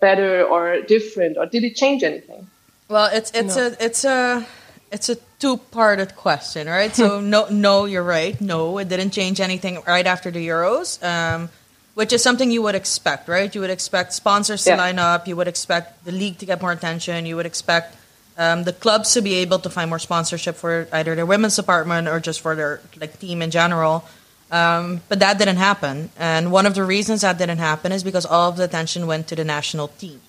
better 0.00 0.42
or 0.44 0.80
different, 0.80 1.36
or 1.36 1.44
did 1.44 1.62
it 1.62 1.76
change 1.76 2.02
anything? 2.02 2.48
Well, 2.88 3.10
it's 3.12 3.30
it's 3.34 3.56
a 3.56 3.76
it's 3.84 4.04
a 4.04 4.46
it's 4.90 5.10
a 5.10 5.16
two-parted 5.38 6.16
question, 6.16 6.68
right? 6.68 6.94
So 6.96 7.20
no, 7.34 7.48
no, 7.50 7.84
you're 7.84 8.02
right. 8.02 8.40
No, 8.40 8.78
it 8.78 8.88
didn't 8.88 9.10
change 9.10 9.38
anything 9.38 9.82
right 9.86 10.06
after 10.06 10.30
the 10.30 10.40
Euros, 10.48 11.02
um, 11.04 11.50
which 11.94 12.14
is 12.14 12.22
something 12.22 12.50
you 12.50 12.62
would 12.62 12.74
expect, 12.74 13.28
right? 13.28 13.54
You 13.54 13.60
would 13.60 13.74
expect 13.78 14.14
sponsors 14.14 14.64
to 14.64 14.70
Yeah. 14.70 14.76
line 14.76 14.98
up. 14.98 15.28
You 15.28 15.36
would 15.36 15.48
expect 15.48 16.06
the 16.06 16.12
league 16.12 16.38
to 16.38 16.46
get 16.46 16.62
more 16.62 16.72
attention. 16.72 17.26
You 17.26 17.36
would 17.36 17.46
expect 17.46 17.94
um, 18.38 18.64
the 18.64 18.72
clubs 18.72 19.14
to 19.14 19.22
be 19.22 19.34
able 19.36 19.58
to 19.60 19.70
find 19.70 19.88
more 19.88 19.98
sponsorship 19.98 20.56
for 20.56 20.88
either 20.92 21.14
their 21.14 21.26
women's 21.26 21.56
department 21.56 22.08
or 22.08 22.20
just 22.20 22.40
for 22.40 22.54
their 22.54 22.80
like 23.00 23.18
team 23.18 23.42
in 23.42 23.50
general. 23.50 24.04
Um, 24.50 25.00
but 25.08 25.18
that 25.20 25.38
didn't 25.38 25.56
happen, 25.56 26.10
and 26.16 26.52
one 26.52 26.66
of 26.66 26.74
the 26.74 26.84
reasons 26.84 27.22
that 27.22 27.36
didn't 27.36 27.58
happen 27.58 27.90
is 27.90 28.04
because 28.04 28.24
all 28.24 28.48
of 28.50 28.56
the 28.56 28.64
attention 28.64 29.08
went 29.08 29.26
to 29.28 29.34
the 29.34 29.44
national 29.44 29.88
team. 29.88 30.20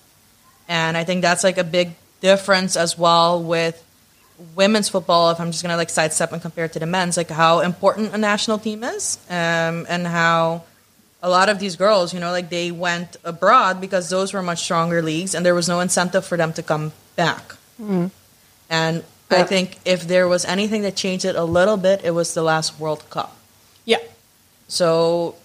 And 0.66 0.96
I 0.96 1.04
think 1.04 1.22
that's 1.22 1.44
like 1.44 1.56
a 1.56 1.64
big 1.64 1.94
difference 2.20 2.76
as 2.76 2.98
well 2.98 3.40
with 3.40 3.82
women's 4.56 4.88
football. 4.88 5.30
If 5.30 5.40
I'm 5.40 5.52
just 5.52 5.62
gonna 5.62 5.76
like 5.76 5.88
sidestep 5.88 6.32
and 6.32 6.42
compare 6.42 6.64
it 6.64 6.72
to 6.72 6.80
the 6.80 6.86
men's, 6.86 7.16
like 7.16 7.30
how 7.30 7.60
important 7.60 8.12
a 8.12 8.18
national 8.18 8.58
team 8.58 8.82
is, 8.82 9.18
um, 9.30 9.86
and 9.88 10.04
how 10.04 10.64
a 11.22 11.28
lot 11.28 11.48
of 11.48 11.58
these 11.58 11.76
girls, 11.76 12.12
you 12.12 12.20
know, 12.20 12.30
like 12.30 12.48
they 12.48 12.70
went 12.70 13.16
abroad 13.24 13.80
because 13.80 14.08
those 14.08 14.32
were 14.32 14.42
much 14.42 14.62
stronger 14.62 15.00
leagues, 15.00 15.34
and 15.34 15.46
there 15.46 15.54
was 15.54 15.68
no 15.68 15.78
incentive 15.78 16.24
for 16.24 16.36
them 16.36 16.52
to 16.54 16.62
come 16.62 16.92
back. 17.14 17.54
And 18.70 19.04
I 19.30 19.42
think 19.44 19.78
if 19.84 20.06
there 20.06 20.28
was 20.28 20.44
anything 20.44 20.82
that 20.82 20.96
changed 20.96 21.24
it 21.24 21.36
a 21.36 21.44
little 21.44 21.76
bit, 21.76 22.04
it 22.04 22.12
was 22.12 22.34
the 22.34 22.42
last 22.42 22.78
World 22.80 23.08
Cup. 23.10 23.36
Yeah. 23.84 23.98
So, 24.68 25.36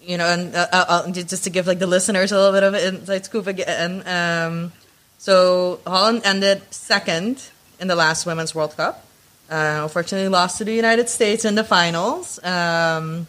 you 0.00 0.16
know, 0.18 0.26
and 0.26 0.54
uh, 0.54 0.66
uh, 0.72 0.84
uh, 0.88 1.10
just 1.10 1.44
to 1.44 1.50
give 1.50 1.66
like 1.66 1.78
the 1.78 1.86
listeners 1.86 2.32
a 2.32 2.36
little 2.36 2.52
bit 2.52 2.62
of 2.62 2.74
an 2.74 2.94
inside 2.96 3.24
scoop 3.24 3.46
again. 3.46 4.02
Um, 4.06 4.72
so 5.18 5.80
Holland 5.86 6.22
ended 6.24 6.62
second 6.70 7.48
in 7.80 7.88
the 7.88 7.94
last 7.94 8.26
Women's 8.26 8.54
World 8.54 8.76
Cup. 8.76 9.04
Uh, 9.50 9.80
unfortunately, 9.82 10.28
lost 10.28 10.58
to 10.58 10.64
the 10.64 10.72
United 10.72 11.08
States 11.08 11.44
in 11.44 11.54
the 11.54 11.64
finals. 11.64 12.42
Um, 12.42 13.26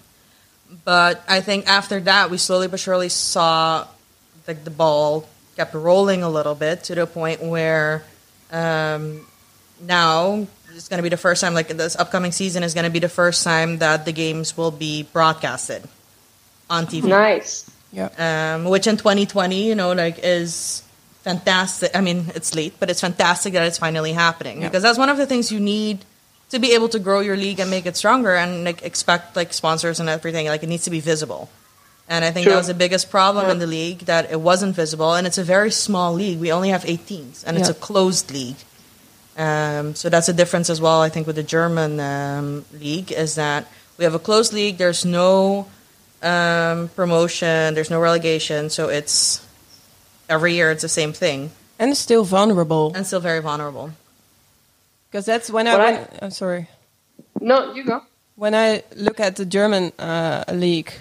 but 0.85 1.23
I 1.27 1.41
think 1.41 1.67
after 1.67 1.99
that, 2.01 2.29
we 2.29 2.37
slowly 2.37 2.67
but 2.67 2.79
surely 2.79 3.09
saw 3.09 3.87
like 4.47 4.63
the 4.63 4.71
ball 4.71 5.27
kept 5.55 5.73
rolling 5.73 6.23
a 6.23 6.29
little 6.29 6.55
bit 6.55 6.83
to 6.85 6.95
the 6.95 7.05
point 7.05 7.43
where 7.43 8.03
um, 8.53 9.25
now 9.81 10.47
it's 10.75 10.87
going 10.87 10.99
to 10.99 11.03
be 11.03 11.09
the 11.09 11.17
first 11.17 11.41
time, 11.41 11.53
like 11.53 11.67
this 11.67 11.95
upcoming 11.95 12.31
season 12.31 12.63
is 12.63 12.73
going 12.73 12.85
to 12.85 12.91
be 12.91 12.99
the 12.99 13.09
first 13.09 13.43
time 13.43 13.79
that 13.79 14.05
the 14.05 14.11
games 14.11 14.55
will 14.55 14.71
be 14.71 15.03
broadcasted 15.03 15.83
on 16.69 16.85
TV. 16.85 17.05
Nice. 17.05 17.69
Um, 18.17 18.65
which 18.65 18.87
in 18.87 18.97
2020, 18.97 19.67
you 19.67 19.75
know, 19.75 19.93
like 19.93 20.19
is 20.23 20.83
fantastic. 21.21 21.91
I 21.95 22.01
mean, 22.01 22.31
it's 22.35 22.55
late, 22.55 22.73
but 22.79 22.89
it's 22.89 23.01
fantastic 23.01 23.53
that 23.53 23.65
it's 23.67 23.77
finally 23.77 24.13
happening 24.13 24.61
because 24.61 24.83
that's 24.83 24.97
one 24.97 25.09
of 25.09 25.17
the 25.17 25.25
things 25.25 25.51
you 25.51 25.59
need 25.59 26.05
to 26.49 26.59
be 26.59 26.73
able 26.73 26.89
to 26.89 26.99
grow 26.99 27.19
your 27.19 27.37
league 27.37 27.59
and 27.59 27.69
make 27.69 27.85
it 27.85 27.97
stronger 27.97 28.35
and 28.35 28.63
like 28.63 28.83
expect 28.83 29.35
like 29.35 29.53
sponsors 29.53 29.99
and 29.99 30.09
everything. 30.09 30.47
Like 30.47 30.63
it 30.63 30.69
needs 30.69 30.83
to 30.85 30.91
be 30.91 30.99
visible. 30.99 31.49
And 32.13 32.23
I 32.23 32.29
think 32.31 32.45
that 32.47 32.55
was 32.55 32.67
the 32.67 32.79
biggest 32.85 33.09
problem 33.09 33.49
in 33.49 33.57
the 33.57 33.65
league 33.79 34.01
that 34.11 34.23
it 34.35 34.39
wasn't 34.49 34.75
visible, 34.75 35.11
and 35.17 35.25
it's 35.25 35.39
a 35.39 35.43
very 35.55 35.71
small 35.71 36.13
league. 36.13 36.39
We 36.45 36.51
only 36.57 36.69
have 36.69 36.83
eight 36.85 37.07
teams, 37.07 37.43
and 37.43 37.57
it's 37.57 37.69
a 37.69 37.73
closed 37.87 38.27
league. 38.31 38.61
Um, 39.35 39.95
so 39.95 40.09
that's 40.13 40.29
a 40.29 40.33
difference 40.41 40.69
as 40.69 40.79
well. 40.79 41.01
I 41.01 41.09
think 41.09 41.25
with 41.25 41.37
the 41.37 41.47
German 41.57 41.99
um, 41.99 42.65
league 42.85 43.11
is 43.11 43.33
that 43.35 43.65
we 43.97 44.03
have 44.05 44.13
a 44.13 44.19
closed 44.19 44.53
league. 44.53 44.77
There's 44.77 45.03
no 45.05 45.65
um, 46.21 46.89
promotion. 46.99 47.73
There's 47.73 47.89
no 47.89 47.99
relegation. 47.99 48.69
So 48.69 48.89
it's 48.89 49.41
every 50.29 50.53
year 50.53 50.69
it's 50.69 50.83
the 50.83 50.89
same 51.01 51.13
thing, 51.13 51.49
And 51.79 51.89
it's 51.91 51.99
still 51.99 52.25
vulnerable. 52.25 52.93
and 52.95 53.07
still 53.07 53.21
very 53.21 53.41
vulnerable. 53.41 53.89
Because 55.09 55.25
that's 55.25 55.49
when 55.49 55.65
I, 55.67 55.73
What 55.77 55.81
I. 55.81 56.25
I'm 56.25 56.31
sorry. 56.31 56.67
No, 57.41 57.73
you 57.73 57.83
go. 57.83 58.01
when 58.35 58.53
I 58.53 58.83
look 58.95 59.19
at 59.19 59.35
the 59.35 59.45
German 59.45 59.91
uh, 59.97 60.43
league, 60.53 60.91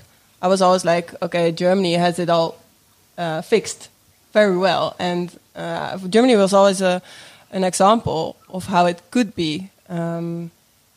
I 0.43 0.49
was 0.49 0.61
always 0.61 0.85
like, 0.85 1.15
okay, 1.23 1.53
Germany 1.53 1.95
has 1.95 2.19
it 2.19 2.29
all 2.29 2.59
uh, 3.17 3.41
fixed 3.43 3.89
very 4.33 4.59
well, 4.59 4.97
and 4.99 5.31
uh, 5.55 5.97
Germany 6.09 6.37
was 6.37 6.53
always 6.53 6.81
a, 6.83 7.01
an 7.53 7.65
example 7.65 8.37
of 8.49 8.67
how 8.67 8.87
it 8.87 9.01
could 9.11 9.35
be. 9.35 9.71
Um, 9.89 10.51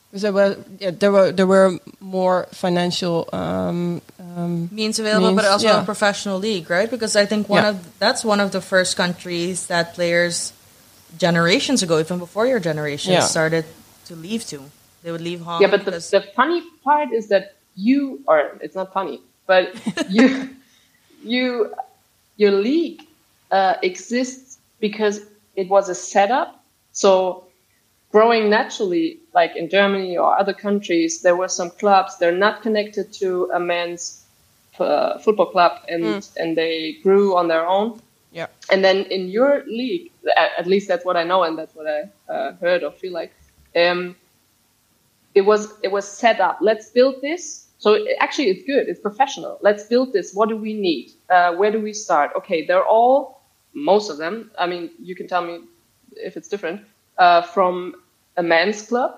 because 0.09 0.21
there 0.21 0.31
were 0.33 0.55
yeah, 0.79 0.91
there 0.91 1.11
were 1.11 1.31
there 1.33 1.45
were 1.45 1.77
more 1.99 2.47
financial 2.53 3.27
um, 3.33 4.01
um, 4.17 4.69
means 4.71 4.97
available, 4.97 5.35
but 5.35 5.43
also 5.43 5.67
yeah. 5.67 5.81
a 5.81 5.85
professional 5.85 6.39
league, 6.39 6.69
right? 6.69 6.89
Because 6.89 7.17
I 7.17 7.25
think 7.25 7.49
one 7.49 7.63
Yeah. 7.63 7.71
of 7.71 7.99
that's 7.99 8.23
one 8.23 8.39
of 8.39 8.51
the 8.51 8.61
first 8.61 8.95
countries 8.95 9.67
that 9.67 9.93
players 9.93 10.53
generations 11.19 11.83
ago, 11.83 11.99
even 11.99 12.17
before 12.19 12.47
your 12.47 12.61
generation, 12.61 13.11
Yeah. 13.13 13.27
started 13.27 13.65
to 14.05 14.15
leave 14.15 14.45
to. 14.47 14.63
They 15.03 15.11
would 15.11 15.21
leave 15.21 15.41
home. 15.41 15.61
Yeah, 15.61 15.69
but 15.69 15.83
the, 15.83 15.91
the 15.91 16.23
funny 16.33 16.63
part 16.83 17.11
is 17.11 17.27
that 17.27 17.55
you 17.75 18.23
are. 18.27 18.57
it's 18.61 18.75
not 18.75 18.93
funny, 18.93 19.19
but 19.47 19.75
you 20.09 20.49
you 21.23 21.73
your 22.37 22.51
league 22.51 23.01
uh, 23.51 23.75
exists 23.81 24.57
because 24.79 25.21
it 25.55 25.69
was 25.69 25.89
a 25.89 25.95
setup. 25.95 26.63
So 26.91 27.45
growing 28.11 28.49
naturally, 28.49 29.19
like 29.33 29.55
in 29.55 29.69
Germany 29.69 30.17
or 30.17 30.37
other 30.37 30.53
countries, 30.53 31.21
there 31.21 31.35
were 31.35 31.47
some 31.47 31.69
clubs. 31.71 32.17
They're 32.17 32.31
not 32.47 32.61
connected 32.61 33.11
to 33.13 33.49
a 33.53 33.59
men's 33.59 34.23
uh, 34.79 35.17
football 35.19 35.47
club, 35.47 35.81
and 35.87 36.27
and 36.37 36.57
they 36.57 36.93
grew 37.03 37.35
on 37.35 37.47
their 37.47 37.65
own. 37.67 38.01
yeah 38.31 38.47
And 38.71 38.83
then 38.83 39.05
in 39.05 39.29
your 39.29 39.63
league, 39.67 40.11
at 40.37 40.67
least 40.67 40.87
that's 40.87 41.05
what 41.05 41.17
I 41.17 41.23
know, 41.23 41.43
and 41.43 41.57
that's 41.57 41.75
what 41.75 41.87
I 41.87 41.99
uh, 42.33 42.53
heard 42.53 42.83
or 42.83 42.91
feel 42.91 43.13
like. 43.13 43.33
Um, 43.75 44.15
it 45.33 45.41
was 45.41 45.73
it 45.83 45.91
was 45.91 46.07
set 46.07 46.39
up. 46.39 46.57
Let's 46.61 46.89
build 46.89 47.21
this. 47.21 47.64
So 47.85 48.03
actually, 48.19 48.49
it's 48.49 48.65
good. 48.65 48.89
It's 48.89 48.99
professional. 48.99 49.59
Let's 49.61 49.83
build 49.83 50.11
this. 50.11 50.33
What 50.33 50.49
do 50.49 50.57
we 50.57 50.73
need? 50.73 51.11
Uh, 51.29 51.53
where 51.53 51.71
do 51.71 51.79
we 51.79 51.93
start? 51.93 52.31
Okay, 52.35 52.65
they're 52.65 52.83
all 52.83 53.41
most 53.73 54.09
of 54.09 54.17
them. 54.17 54.49
I 54.57 54.65
mean, 54.65 54.89
you 54.99 55.13
can 55.15 55.27
tell 55.27 55.43
me 55.45 55.59
if 56.15 56.35
it's 56.35 56.47
different 56.47 56.81
uh, 57.19 57.43
from 57.43 57.93
a 58.37 58.41
men's 58.41 58.81
club. 58.81 59.11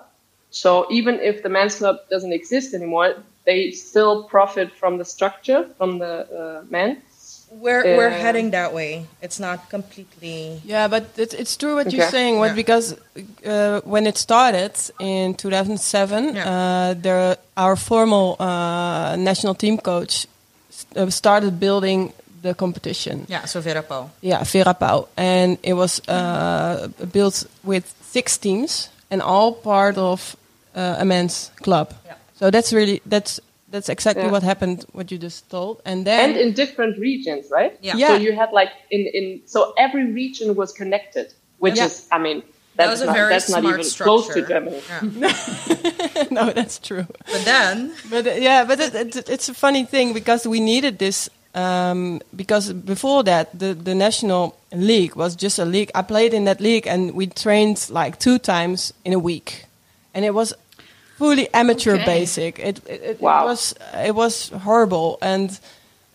So 0.50 0.86
even 0.90 1.14
if 1.14 1.42
the 1.42 1.48
men's 1.48 1.76
club 1.76 1.96
doesn't 2.10 2.34
exist 2.34 2.74
anymore, 2.74 3.14
they 3.46 3.70
still 3.70 4.24
profit 4.24 4.70
from 4.76 4.98
the 4.98 5.04
structure 5.06 5.70
from 5.78 5.98
the 5.98 6.14
uh, 6.40 6.64
men. 6.68 7.00
We're 7.50 7.96
we're 7.96 8.08
uh, 8.08 8.22
heading 8.22 8.50
that 8.52 8.72
way. 8.74 9.06
It's 9.22 9.38
not 9.40 9.68
completely. 9.70 10.60
Yeah, 10.64 10.88
but 10.88 11.04
it's, 11.16 11.34
it's 11.34 11.56
true 11.56 11.74
what 11.76 11.92
you're 11.92 12.10
saying. 12.10 12.38
What 12.38 12.48
Yeah. 12.50 12.54
because 12.56 12.94
uh, 13.46 13.80
when 13.84 14.06
it 14.06 14.16
started 14.18 14.72
in 15.00 15.34
2007, 15.34 16.34
Yeah. 16.34 16.44
uh, 16.44 16.94
there 17.02 17.36
our 17.56 17.76
formal 17.76 18.36
uh, 18.38 19.16
national 19.16 19.54
team 19.54 19.78
coach 19.78 20.26
uh, 20.96 21.10
started 21.10 21.58
building 21.58 22.12
the 22.42 22.54
competition. 22.54 23.26
Yeah, 23.28 23.46
so 23.46 23.60
Vera 23.60 23.82
Pauw. 23.82 24.08
Yeah, 24.20 24.44
Vera 24.44 24.74
Pauw, 24.74 25.08
and 25.16 25.58
it 25.62 25.72
was 25.74 26.00
uh, 26.08 26.88
built 27.12 27.46
with 27.64 27.84
six 28.12 28.38
teams 28.38 28.88
and 29.10 29.22
all 29.22 29.52
part 29.52 29.96
of 29.98 30.36
uh, 30.76 30.96
a 31.00 31.04
men's 31.04 31.50
club. 31.62 31.92
Yeah. 32.06 32.14
So 32.38 32.50
that's 32.50 32.72
really 32.72 33.00
that's 33.06 33.40
that's 33.70 33.88
exactly 33.88 34.24
Yeah. 34.24 34.32
what 34.32 34.42
happened. 34.42 34.84
What 34.92 35.10
you 35.12 35.18
just 35.18 35.48
told, 35.50 35.80
and 35.84 36.04
then 36.06 36.30
and 36.30 36.38
in 36.38 36.52
different 36.54 36.98
regions, 36.98 37.46
right? 37.50 37.76
Yeah. 37.82 37.96
Yeah. 37.96 38.08
So 38.08 38.14
you 38.16 38.32
had 38.32 38.50
like 38.52 38.70
in 38.90 39.02
in 39.12 39.40
so 39.46 39.72
every 39.76 40.06
region 40.12 40.54
was 40.54 40.72
connected, 40.72 41.26
which 41.58 41.76
Yeah. 41.76 41.86
is 41.86 42.06
I 42.10 42.18
mean 42.18 42.42
That 42.76 42.86
that's 42.86 42.90
was 42.90 43.02
a 43.02 43.06
not 43.06 43.16
very 43.16 43.28
that's 43.34 43.48
not 43.50 43.60
smart 43.62 43.80
even 43.80 43.90
close 44.06 44.26
to. 44.34 44.40
Germany. 44.42 44.80
Yeah. 44.88 46.24
no, 46.30 46.50
that's 46.52 46.78
true. 46.78 47.06
But 47.32 47.42
then, 47.44 47.92
But 48.10 48.26
uh, 48.26 48.30
yeah, 48.38 48.64
but 48.64 48.78
it, 48.80 48.94
it, 48.94 49.28
it's 49.28 49.48
a 49.48 49.54
funny 49.54 49.84
thing 49.84 50.12
because 50.14 50.46
we 50.46 50.60
needed 50.60 50.98
this 50.98 51.28
um, 51.54 52.20
because 52.36 52.72
before 52.72 53.24
that 53.24 53.46
the 53.58 53.74
the 53.74 53.94
national 53.94 54.54
league 54.72 55.16
was 55.16 55.34
just 55.36 55.58
a 55.58 55.64
league. 55.64 55.90
I 55.94 56.02
played 56.02 56.32
in 56.34 56.44
that 56.44 56.60
league 56.60 56.86
and 56.86 57.12
we 57.14 57.26
trained 57.26 57.88
like 57.90 58.18
two 58.18 58.38
times 58.38 58.92
in 59.04 59.12
a 59.12 59.18
week, 59.18 59.64
and 60.14 60.24
it 60.24 60.32
was 60.34 60.54
fully 61.18 61.46
amateur 61.52 61.94
Okay. 61.94 62.04
basic. 62.04 62.58
It 62.58 62.78
it, 62.86 63.02
it, 63.02 63.20
Wow. 63.20 63.42
it 63.44 63.48
was 63.50 63.74
it 64.06 64.14
was 64.14 64.50
horrible 64.64 65.18
and. 65.20 65.50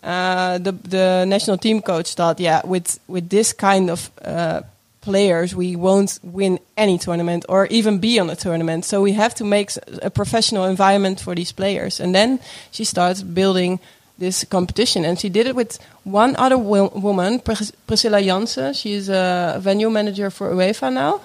Uh, 0.06 0.58
the 0.58 0.72
the 0.90 1.24
national 1.26 1.56
team 1.56 1.80
coach 1.80 2.14
thought, 2.14 2.38
yeah, 2.40 2.60
with 2.66 2.98
with 3.08 3.28
this 3.30 3.54
kind 3.54 3.88
of 3.90 4.10
uh, 4.22 4.60
players, 5.00 5.54
we 5.54 5.76
won't 5.76 6.18
win 6.22 6.58
any 6.76 6.98
tournament 6.98 7.44
or 7.48 7.66
even 7.70 7.98
be 7.98 8.20
on 8.20 8.28
a 8.30 8.34
tournament. 8.36 8.84
So 8.84 9.00
we 9.02 9.14
have 9.14 9.34
to 9.34 9.44
make 9.44 9.70
a 10.02 10.10
professional 10.10 10.64
environment 10.68 11.20
for 11.20 11.34
these 11.34 11.52
players. 11.54 12.00
And 12.00 12.12
then 12.14 12.38
she 12.70 12.84
starts 12.84 13.22
building 13.22 13.78
this 14.18 14.44
competition, 14.44 15.04
and 15.06 15.18
she 15.18 15.30
did 15.30 15.46
it 15.46 15.54
with 15.56 15.78
one 16.04 16.36
other 16.36 16.58
wo- 16.58 16.92
woman, 17.02 17.40
Pris- 17.40 17.72
Priscilla 17.86 18.20
Jansen. 18.20 18.74
She 18.74 18.92
is 18.92 19.08
a 19.08 19.56
venue 19.58 19.88
manager 19.90 20.30
for 20.30 20.50
UEFA 20.54 20.92
now. 20.92 21.20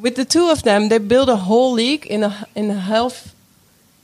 With 0.00 0.16
the 0.16 0.24
two 0.24 0.48
of 0.50 0.62
them, 0.62 0.88
they 0.88 0.98
built 0.98 1.28
a 1.28 1.36
whole 1.36 1.72
league 1.72 2.06
in 2.06 2.22
a 2.24 2.46
in 2.54 2.70
a 2.70 2.78
half 2.78 3.34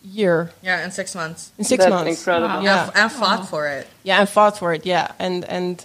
year, 0.04 0.50
yeah, 0.62 0.84
in 0.84 0.90
six 0.90 1.14
months. 1.14 1.50
in 1.58 1.64
six 1.64 1.84
That's 1.84 1.90
months. 1.90 2.18
incredible. 2.18 2.56
Wow. 2.56 2.62
Yeah. 2.62 2.90
And 2.94 3.10
fought 3.12 3.48
for 3.48 3.66
it. 3.68 3.86
Yeah, 4.04 4.20
and 4.20 4.28
fought 4.28 4.58
for 4.58 4.72
it. 4.74 4.84
Yeah, 4.86 5.12
and 5.18 5.44
and 5.44 5.84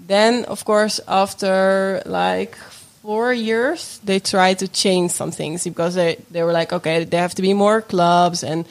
then 0.00 0.44
of 0.46 0.64
course 0.64 1.00
after 1.06 2.02
like 2.04 2.56
four 3.02 3.32
years, 3.32 4.00
they 4.04 4.18
tried 4.20 4.58
to 4.58 4.68
change 4.68 5.10
some 5.12 5.30
things 5.30 5.64
because 5.64 5.94
they 5.94 6.16
they 6.30 6.42
were 6.42 6.52
like, 6.52 6.72
okay, 6.72 7.04
there 7.04 7.20
have 7.20 7.34
to 7.34 7.42
be 7.42 7.54
more 7.54 7.80
clubs 7.82 8.42
and 8.42 8.64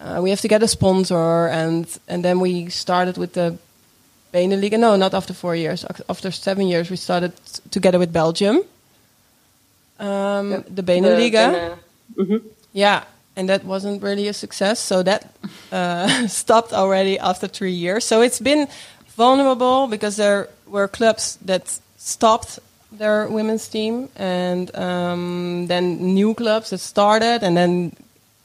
uh, 0.00 0.20
we 0.22 0.30
have 0.30 0.40
to 0.40 0.48
get 0.48 0.62
a 0.62 0.68
sponsor, 0.68 1.48
and 1.48 1.86
and 2.06 2.22
then 2.24 2.38
we 2.40 2.68
started 2.70 3.16
with 3.18 3.32
the 3.32 3.56
Beneliga. 4.32 4.78
No, 4.78 4.96
not 4.96 5.14
after 5.14 5.34
four 5.34 5.56
years. 5.56 5.84
After 6.08 6.30
seven 6.30 6.68
years, 6.68 6.90
we 6.90 6.96
started 6.96 7.32
together 7.70 7.98
with 7.98 8.12
Belgium. 8.12 8.62
Um, 9.98 10.64
the 10.74 10.82
Beneliga. 10.82 11.76
The- 12.16 12.24
the- 12.24 12.42
Yeah, 12.72 13.02
and 13.36 13.48
that 13.48 13.64
wasn't 13.64 14.02
really 14.02 14.28
a 14.28 14.32
success. 14.32 14.78
So 14.80 15.02
that 15.02 15.22
uh, 15.72 16.26
stopped 16.42 16.72
already 16.72 17.18
after 17.18 17.48
three 17.48 17.72
years. 17.72 18.04
So 18.04 18.20
it's 18.22 18.40
been 18.40 18.68
vulnerable 19.16 19.86
because 19.88 20.16
there 20.16 20.48
were 20.66 20.88
clubs 20.88 21.38
that 21.46 21.80
stopped 21.96 22.58
their 22.98 23.26
women's 23.28 23.68
team, 23.68 24.08
and 24.16 24.70
um, 24.76 25.66
then 25.66 26.14
new 26.14 26.34
clubs 26.34 26.70
that 26.70 26.78
started, 26.80 27.42
and 27.42 27.56
then 27.56 27.92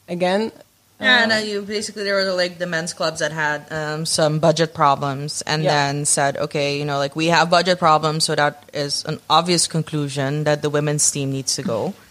again. 0.07 0.51
Yeah, 0.99 1.23
and 1.23 1.31
uh, 1.33 1.35
you 1.35 1.61
basically 1.63 2.03
there 2.05 2.15
were 2.15 2.31
like 2.33 2.59
the 2.59 2.67
men's 2.67 2.93
clubs 2.93 3.19
that 3.19 3.31
had 3.33 3.67
um, 3.71 4.05
some 4.05 4.39
budget 4.39 4.73
problems, 4.73 5.41
and 5.43 5.63
Yeah. 5.63 5.71
then 5.71 6.05
said, 6.05 6.37
okay, 6.37 6.77
you 6.79 6.85
know, 6.85 6.97
like 6.97 7.15
we 7.15 7.27
have 7.27 7.49
budget 7.49 7.77
problems, 7.79 8.23
so 8.23 8.35
that 8.35 8.63
is 8.73 9.03
an 9.05 9.19
obvious 9.29 9.67
conclusion 9.67 10.45
that 10.45 10.61
the 10.61 10.69
women's 10.69 11.09
team 11.11 11.31
needs 11.31 11.55
to 11.55 11.63
go. 11.63 11.93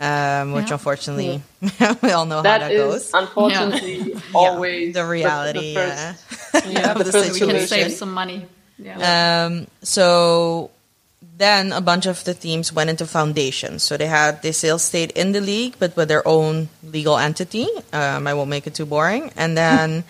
Um, 0.00 0.52
which 0.52 0.68
Yeah. 0.72 0.80
unfortunately 0.80 1.42
we 2.02 2.10
all 2.10 2.24
know 2.24 2.36
how 2.40 2.48
that 2.48 2.60
That 2.60 2.72
is 2.72 2.80
goes. 2.80 3.10
unfortunately 3.12 4.16
always 4.34 4.94
the 4.94 5.04
reality, 5.04 5.74
The, 5.74 5.80
yeah. 5.80 6.12
first, 6.14 6.66
yeah, 6.72 6.94
the 6.94 7.04
the 7.04 7.12
first 7.12 7.32
we 7.36 7.46
can 7.46 7.66
save 7.68 7.92
some 7.92 8.10
money. 8.14 8.46
Yeah. 8.78 8.96
Um, 9.44 9.66
so 9.82 10.70
then 11.40 11.72
a 11.72 11.80
bunch 11.80 12.04
of 12.04 12.22
the 12.24 12.34
teams 12.34 12.70
went 12.70 12.90
into 12.90 13.06
foundations. 13.06 13.82
So 13.82 13.96
they 13.96 14.06
had 14.06 14.42
they 14.42 14.52
still 14.52 14.78
stayed 14.78 15.10
in 15.12 15.32
the 15.32 15.40
league, 15.40 15.76
but 15.78 15.96
with 15.96 16.08
their 16.08 16.26
own 16.28 16.68
legal 16.84 17.16
entity. 17.16 17.66
Um, 17.92 18.26
I 18.26 18.34
won't 18.34 18.50
make 18.50 18.66
it 18.66 18.74
too 18.74 18.84
boring. 18.84 19.32
And 19.36 19.56
then 19.56 20.04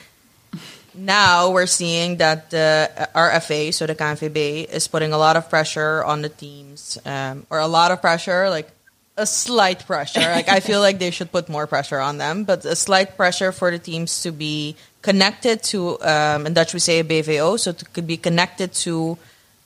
now 0.95 1.51
we're 1.51 1.71
seeing 1.71 2.17
that 2.17 2.51
the 2.51 2.91
RFA, 3.15 3.73
so 3.73 3.87
the 3.87 3.95
KNVB, 3.95 4.71
is 4.71 4.89
putting 4.89 5.13
a 5.13 5.19
lot 5.19 5.37
of 5.37 5.49
pressure 5.49 6.03
on 6.03 6.23
the 6.23 6.29
teams, 6.29 6.99
um, 7.07 7.47
or 7.49 7.61
a 7.61 7.69
lot 7.69 7.93
of 7.93 8.01
pressure, 8.01 8.51
like 8.51 8.69
a 9.17 9.25
slight 9.25 9.87
pressure. 9.87 10.21
Like 10.21 10.49
I 10.49 10.59
feel 10.59 10.81
like 10.81 10.99
they 10.99 11.13
should 11.13 11.31
put 11.31 11.49
more 11.49 11.69
pressure 11.69 12.01
on 12.01 12.19
them, 12.19 12.43
but 12.43 12.65
a 12.65 12.75
slight 12.75 13.17
pressure 13.17 13.53
for 13.53 13.71
the 13.71 13.79
teams 13.79 14.23
to 14.23 14.33
be 14.33 14.75
connected 15.01 15.63
to, 15.71 16.01
um, 16.03 16.47
in 16.47 16.55
Dutch 16.55 16.75
we 16.75 16.81
say 16.81 16.99
a 16.99 17.05
BVO, 17.05 17.59
so 17.59 17.71
to 17.71 17.85
could 17.85 18.09
be 18.09 18.17
connected 18.17 18.73
to 18.83 19.17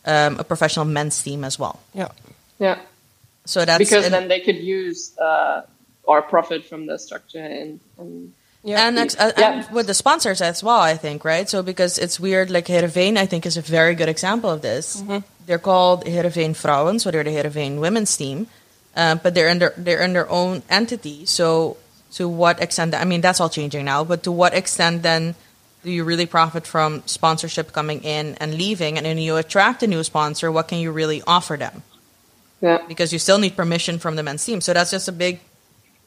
um, 0.06 0.38
a 0.38 0.44
professional 0.44 0.84
men's 0.84 1.22
team 1.22 1.44
as 1.44 1.58
well. 1.58 1.80
Yeah, 1.94 2.08
yeah, 2.58 2.78
So 3.44 3.64
that's 3.64 3.78
because 3.78 4.08
then 4.10 4.28
they 4.28 4.40
could 4.40 4.56
use 4.58 5.16
uh, 5.18 5.62
or 6.04 6.22
profit 6.22 6.64
from 6.64 6.86
the 6.86 6.98
structure 6.98 7.38
and, 7.44 7.80
and 7.98 8.32
yeah. 8.62 8.86
and, 8.88 8.98
ex- 8.98 9.16
uh, 9.18 9.32
Yeah. 9.36 9.52
and 9.64 9.74
with 9.74 9.86
the 9.86 9.94
sponsors 9.94 10.40
as 10.40 10.62
well, 10.62 10.80
I 10.80 10.96
think, 10.96 11.24
right? 11.24 11.48
So 11.48 11.62
because 11.62 11.98
it's 11.98 12.18
weird, 12.20 12.50
like 12.50 12.66
Heerenveen, 12.66 13.16
I 13.16 13.26
think 13.26 13.46
is 13.46 13.56
a 13.56 13.62
very 13.62 13.94
good 13.94 14.08
example 14.08 14.50
of 14.50 14.60
this. 14.62 15.02
They're 15.46 15.58
called 15.58 16.04
Heerenveen 16.04 16.52
Vrouwen, 16.56 17.00
so 17.00 17.10
they're 17.10 17.24
the 17.24 17.30
Heerenveen 17.30 17.78
women's 17.80 18.16
team, 18.16 18.46
um, 18.96 19.20
but 19.22 19.34
they're 19.34 19.48
in 19.48 19.58
their 19.58 19.74
they're 19.76 20.00
in 20.02 20.12
their 20.14 20.28
own 20.30 20.62
entity. 20.70 21.26
So 21.26 21.76
to 22.16 22.28
what 22.28 22.62
extent? 22.62 22.94
I 22.94 23.04
mean, 23.04 23.20
that's 23.20 23.40
all 23.40 23.50
changing 23.50 23.84
now, 23.84 24.04
but 24.04 24.22
to 24.24 24.32
what 24.32 24.54
extent 24.54 25.02
then? 25.02 25.34
Do 25.84 25.90
you 25.90 26.02
really 26.04 26.26
profit 26.26 26.66
from 26.66 27.02
sponsorship 27.06 27.72
coming 27.72 28.02
in 28.02 28.34
and 28.40 28.54
leaving? 28.54 28.96
And 28.96 29.04
then 29.06 29.18
you 29.18 29.36
attract 29.36 29.82
a 29.82 29.86
new 29.86 30.02
sponsor, 30.02 30.50
what 30.50 30.66
can 30.68 30.78
you 30.78 30.90
really 30.92 31.22
offer 31.26 31.56
them? 31.56 31.82
yeah. 32.60 32.78
because 32.88 33.12
you 33.12 33.18
still 33.18 33.38
need 33.38 33.54
permission 33.56 33.98
from 33.98 34.16
the 34.16 34.22
men's 34.22 34.42
team. 34.44 34.60
So 34.62 34.72
that's 34.72 34.90
just 34.90 35.06
a 35.08 35.12
big 35.12 35.40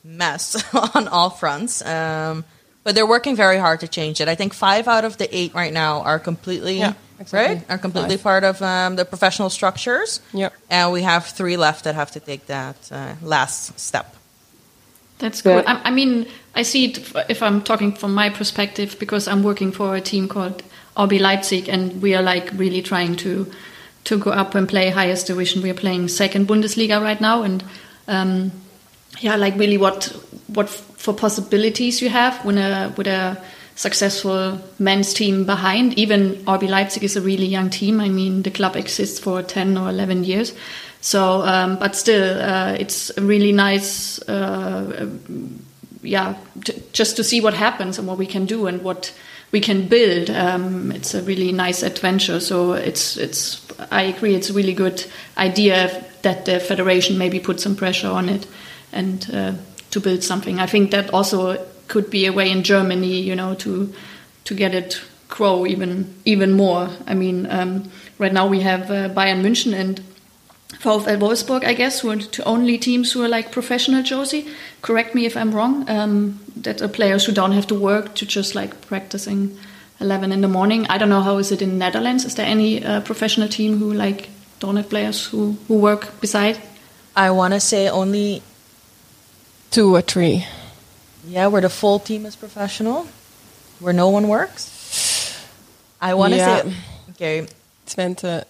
mess 0.04 0.56
on 0.96 1.08
all 1.08 1.30
fronts. 1.30 1.86
Um, 1.86 2.44
but 2.84 2.96
they're 2.96 3.06
working 3.06 3.36
very 3.36 3.58
hard 3.60 3.82
to 3.82 3.88
change 3.88 4.22
it. 4.22 4.28
I 4.28 4.36
think 4.36 4.54
five 4.54 4.88
out 4.88 5.06
of 5.06 5.18
the 5.18 5.28
eight 5.36 5.54
right 5.54 5.74
now 5.74 6.02
are 6.02 6.18
completely 6.20 6.80
Yeah, 6.80 6.94
exactly. 7.20 7.56
right, 7.58 7.66
are 7.70 7.78
completely 7.78 8.16
Five. 8.18 8.24
part 8.24 8.44
of 8.44 8.62
um, 8.62 8.96
the 8.96 9.06
professional 9.06 9.50
structures. 9.52 10.20
Yeah. 10.34 10.50
and 10.70 10.92
we 10.92 11.04
have 11.04 11.26
three 11.28 11.58
left 11.58 11.84
that 11.84 11.94
have 11.96 12.12
to 12.12 12.20
take 12.20 12.48
that 12.48 12.78
uh, 12.92 13.14
last 13.22 13.78
step. 13.80 14.16
That's 15.20 15.42
cool. 15.42 15.58
Yeah. 15.62 15.64
I, 15.84 15.90
I 15.90 15.92
mean, 15.92 16.28
I 16.58 16.64
see 16.64 16.86
it 16.86 17.14
if 17.30 17.44
I'm 17.44 17.62
talking 17.62 17.94
from 17.94 18.16
my 18.16 18.30
perspective 18.30 18.98
because 19.00 19.28
I'm 19.28 19.44
working 19.44 19.72
for 19.72 19.96
a 19.96 20.02
team 20.02 20.28
called 20.28 20.64
RB 20.98 21.20
Leipzig, 21.20 21.70
and 21.70 22.02
we 22.02 22.16
are 22.16 22.24
like 22.24 22.50
really 22.54 22.82
trying 22.82 23.16
to 23.18 23.46
to 24.06 24.18
go 24.18 24.32
up 24.32 24.56
and 24.56 24.68
play 24.68 24.90
highest 24.90 25.28
division. 25.28 25.62
We 25.62 25.70
are 25.70 25.76
playing 25.76 26.08
second 26.08 26.48
Bundesliga 26.48 27.00
right 27.00 27.22
now, 27.22 27.44
and 27.44 27.64
um, 28.08 28.52
yeah, 29.20 29.36
like 29.36 29.56
really 29.56 29.78
what 29.78 30.06
what 30.48 30.68
for 30.68 31.14
possibilities 31.14 32.02
you 32.02 32.10
have 32.10 32.44
when 32.44 32.58
a 32.58 32.92
with 32.98 33.08
a 33.08 33.38
successful 33.76 34.60
men's 34.80 35.14
team 35.14 35.46
behind. 35.46 35.94
Even 35.94 36.38
RB 36.46 36.68
Leipzig 36.68 37.04
is 37.04 37.16
a 37.16 37.22
really 37.22 37.46
young 37.46 37.70
team. 37.70 38.02
I 38.02 38.10
mean, 38.10 38.42
the 38.42 38.50
club 38.52 38.76
exists 38.76 39.20
for 39.20 39.44
ten 39.44 39.78
or 39.78 39.90
eleven 39.90 40.24
years. 40.24 40.54
So, 41.02 41.44
um, 41.44 41.78
but 41.78 41.96
still, 41.96 42.42
uh, 42.42 42.76
it's 42.80 43.16
a 43.16 43.22
really 43.22 43.52
nice, 43.52 44.20
uh, 44.28 45.08
yeah, 46.08 46.36
just 46.94 47.16
to 47.18 47.24
see 47.24 47.42
what 47.42 47.54
happens 47.54 48.00
and 48.00 48.08
what 48.08 48.18
we 48.18 48.26
can 48.26 48.46
do 48.46 48.68
and 48.68 48.82
what 48.82 49.14
we 49.52 49.60
can 49.60 49.88
build. 49.88 50.30
Um, 50.30 50.92
it's 50.92 51.14
a 51.14 51.22
really 51.22 51.52
nice 51.52 51.84
adventure. 51.84 52.40
So 52.40 52.74
it's 52.74 53.18
it's. 53.18 53.66
I 53.92 54.04
agree. 54.04 54.36
It's 54.36 54.50
a 54.50 54.54
really 54.54 54.74
good 54.74 55.06
idea 55.38 56.04
that 56.24 56.46
the 56.46 56.60
federation 56.60 57.18
maybe 57.18 57.40
put 57.40 57.60
some 57.60 57.76
pressure 57.76 58.10
on 58.10 58.30
it 58.30 58.48
and 58.92 59.30
uh, 59.34 59.54
to 59.92 60.00
build 60.00 60.24
something. 60.24 60.60
I 60.60 60.66
think 60.66 60.92
that 60.92 61.14
also 61.14 61.58
could 61.88 62.10
be 62.10 62.26
a 62.26 62.34
way 62.34 62.52
in 62.52 62.64
Germany, 62.64 63.22
you 63.22 63.36
know, 63.36 63.56
to 63.56 63.94
to 64.46 64.56
get 64.56 64.74
it 64.74 65.02
grow 65.28 65.66
even 65.66 66.14
even 66.26 66.54
more. 66.54 66.90
I 67.06 67.14
mean, 67.14 67.48
um, 67.50 67.92
right 68.18 68.34
now 68.34 68.48
we 68.48 68.62
have 68.62 68.90
uh, 68.90 69.10
Bayern 69.10 69.42
München 69.42 69.74
and 69.74 70.02
VfL 70.70 71.18
Wolfsburg, 71.20 71.64
I 71.64 71.74
guess, 71.74 72.02
who 72.02 72.10
are 72.12 72.18
the 72.18 72.44
only 72.46 72.78
teams 72.78 73.12
who 73.14 73.24
are 73.24 73.28
like 73.30 73.52
professional, 73.52 74.04
Josie. 74.04 74.48
Correct 74.82 75.16
me 75.16 75.26
if 75.26 75.36
I'm 75.38 75.52
wrong. 75.56 75.90
Um, 75.90 76.40
that 76.58 76.82
are 76.82 76.88
players 76.90 77.26
who 77.26 77.32
don't 77.32 77.52
have 77.54 77.68
to 77.68 77.76
work 77.76 78.16
to 78.16 78.26
just 78.26 78.54
like 78.56 78.82
practicing 78.88 79.58
11 80.00 80.32
in 80.32 80.42
the 80.42 80.48
morning. 80.48 80.86
I 80.90 80.98
don't 80.98 81.10
know 81.10 81.22
how 81.22 81.38
is 81.38 81.52
it 81.52 81.62
in 81.62 81.78
Netherlands. 81.78 82.26
Is 82.26 82.36
there 82.36 82.46
any 82.46 82.84
uh, 82.84 83.02
professional 83.02 83.48
team 83.48 83.78
who 83.78 83.94
like 83.94 84.30
don't 84.60 84.76
have 84.76 84.90
players 84.90 85.26
who, 85.28 85.56
who 85.68 85.78
work 85.78 86.20
beside? 86.22 86.60
I 87.16 87.32
want 87.32 87.54
to 87.54 87.60
say 87.60 87.90
only 87.90 88.42
two 89.72 89.96
or 89.96 90.02
three. 90.02 90.46
yeah, 91.28 91.48
where 91.48 91.62
the 91.62 91.70
full 91.70 92.00
team 92.00 92.26
is 92.26 92.36
professional, 92.36 93.08
where 93.80 93.94
no 93.94 94.10
one 94.10 94.28
works. 94.28 94.70
I 96.02 96.14
want 96.14 96.34
to 96.34 96.38
Yeah. 96.38 96.62
say 96.62 96.74
okay. 97.12 97.48
Twente. 97.88 98.44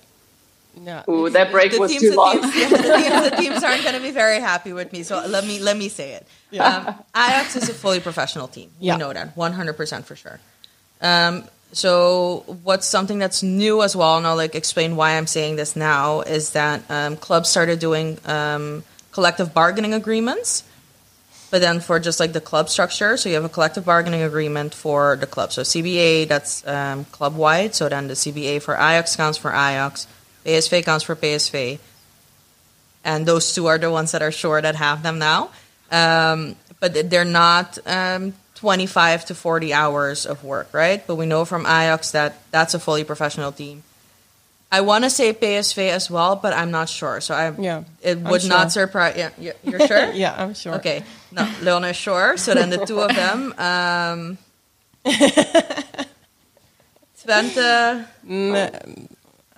Yeah. 0.83 1.03
Ooh, 1.09 1.29
that 1.29 1.51
break 1.51 1.71
the 1.71 1.79
was 1.79 1.91
teams, 1.91 2.01
too 2.03 2.09
the 2.11 2.15
long. 2.17 2.41
teams, 2.41 2.55
yeah, 2.55 2.69
the 2.69 2.77
teams, 2.77 3.29
the 3.29 3.35
teams 3.37 3.63
aren't 3.63 3.83
going 3.83 3.95
to 3.95 4.01
be 4.01 4.11
very 4.11 4.39
happy 4.39 4.73
with 4.73 4.91
me. 4.93 5.03
So 5.03 5.25
let 5.27 5.45
me 5.45 5.59
let 5.59 5.77
me 5.77 5.89
say 5.89 6.13
it. 6.13 6.59
Um, 6.59 6.87
Ajax 7.15 7.55
is 7.55 7.69
a 7.69 7.73
fully 7.73 7.99
professional 7.99 8.47
team. 8.47 8.69
Yeah. 8.79 8.93
We 8.95 8.99
know 8.99 9.13
that 9.13 9.35
one 9.35 9.53
hundred 9.53 9.73
percent 9.73 10.05
for 10.05 10.15
sure. 10.15 10.39
Um, 11.01 11.43
so 11.73 12.43
what's 12.63 12.87
something 12.87 13.19
that's 13.19 13.43
new 13.43 13.83
as 13.83 13.95
well, 13.95 14.17
and 14.17 14.25
I'll 14.25 14.35
like 14.35 14.55
explain 14.55 14.95
why 14.95 15.17
I'm 15.17 15.27
saying 15.27 15.57
this 15.57 15.75
now, 15.75 16.21
is 16.21 16.51
that 16.51 16.81
um, 16.89 17.17
clubs 17.17 17.49
started 17.49 17.79
doing 17.79 18.17
um, 18.25 18.83
collective 19.11 19.53
bargaining 19.53 19.93
agreements, 19.93 20.63
but 21.51 21.59
then 21.59 21.79
for 21.81 21.99
just 21.99 22.19
like 22.19 22.33
the 22.33 22.41
club 22.41 22.69
structure, 22.69 23.17
so 23.17 23.27
you 23.29 23.35
have 23.35 23.43
a 23.43 23.49
collective 23.49 23.83
bargaining 23.83 24.21
agreement 24.21 24.73
for 24.73 25.17
the 25.17 25.27
club. 25.27 25.51
So 25.51 25.63
CBA, 25.63 26.27
that's 26.27 26.65
um, 26.65 27.05
club 27.05 27.35
wide. 27.35 27.75
So 27.75 27.89
then 27.89 28.07
the 28.07 28.13
CBA 28.13 28.61
for 28.61 28.75
Ajax 28.75 29.15
counts 29.15 29.37
for 29.37 29.51
Ajax, 29.51 30.07
PSV 30.47 30.85
counts 30.85 31.03
for 31.03 31.15
PSV, 31.15 31.77
and 33.03 33.25
those 33.25 33.53
two 33.53 33.67
are 33.67 33.77
the 33.77 33.91
ones 33.91 34.11
that 34.13 34.21
are 34.21 34.31
sure 34.31 34.61
that 34.61 34.75
have 34.75 35.03
them 35.03 35.19
now. 35.19 35.49
Um, 35.91 36.55
but 36.79 37.09
they're 37.09 37.25
not 37.25 37.77
um, 37.85 38.33
25 38.55 39.25
to 39.25 39.35
40 39.35 39.73
hours 39.73 40.25
of 40.25 40.43
work, 40.43 40.69
right? 40.73 41.05
But 41.05 41.15
we 41.15 41.25
know 41.25 41.43
from 41.45 41.65
Ajax 41.65 42.11
that 42.11 42.35
that's 42.51 42.73
a 42.73 42.79
fully 42.79 43.03
professional 43.03 43.51
team. 43.51 43.83
I 44.71 44.81
want 44.81 45.03
to 45.05 45.09
say 45.09 45.33
PSV 45.33 45.89
as 45.89 46.09
well, 46.11 46.35
but 46.35 46.51
I'm 46.53 46.71
not 46.71 46.89
sure. 46.89 47.21
So 47.21 47.33
I, 47.33 47.51
Yeah, 47.57 47.83
it 48.01 48.17
would 48.19 48.41
not 48.49 48.71
surprise. 48.71 49.15
Yeah, 49.17 49.29
you- 49.39 49.53
you're 49.63 49.85
sure? 49.87 50.11
Yeah, 50.13 50.35
I'm 50.37 50.53
sure. 50.53 50.75
Okay, 50.75 51.03
no, 51.31 51.47
Leona 51.61 51.87
is 51.89 51.95
sure. 51.95 52.35
So 52.37 52.53
then 52.53 52.69
the 52.69 52.85
two 52.85 52.99
of 52.99 53.15
them, 53.15 53.53
um, 53.57 54.37
Twente. 57.17 58.05
Mm, 58.27 59.07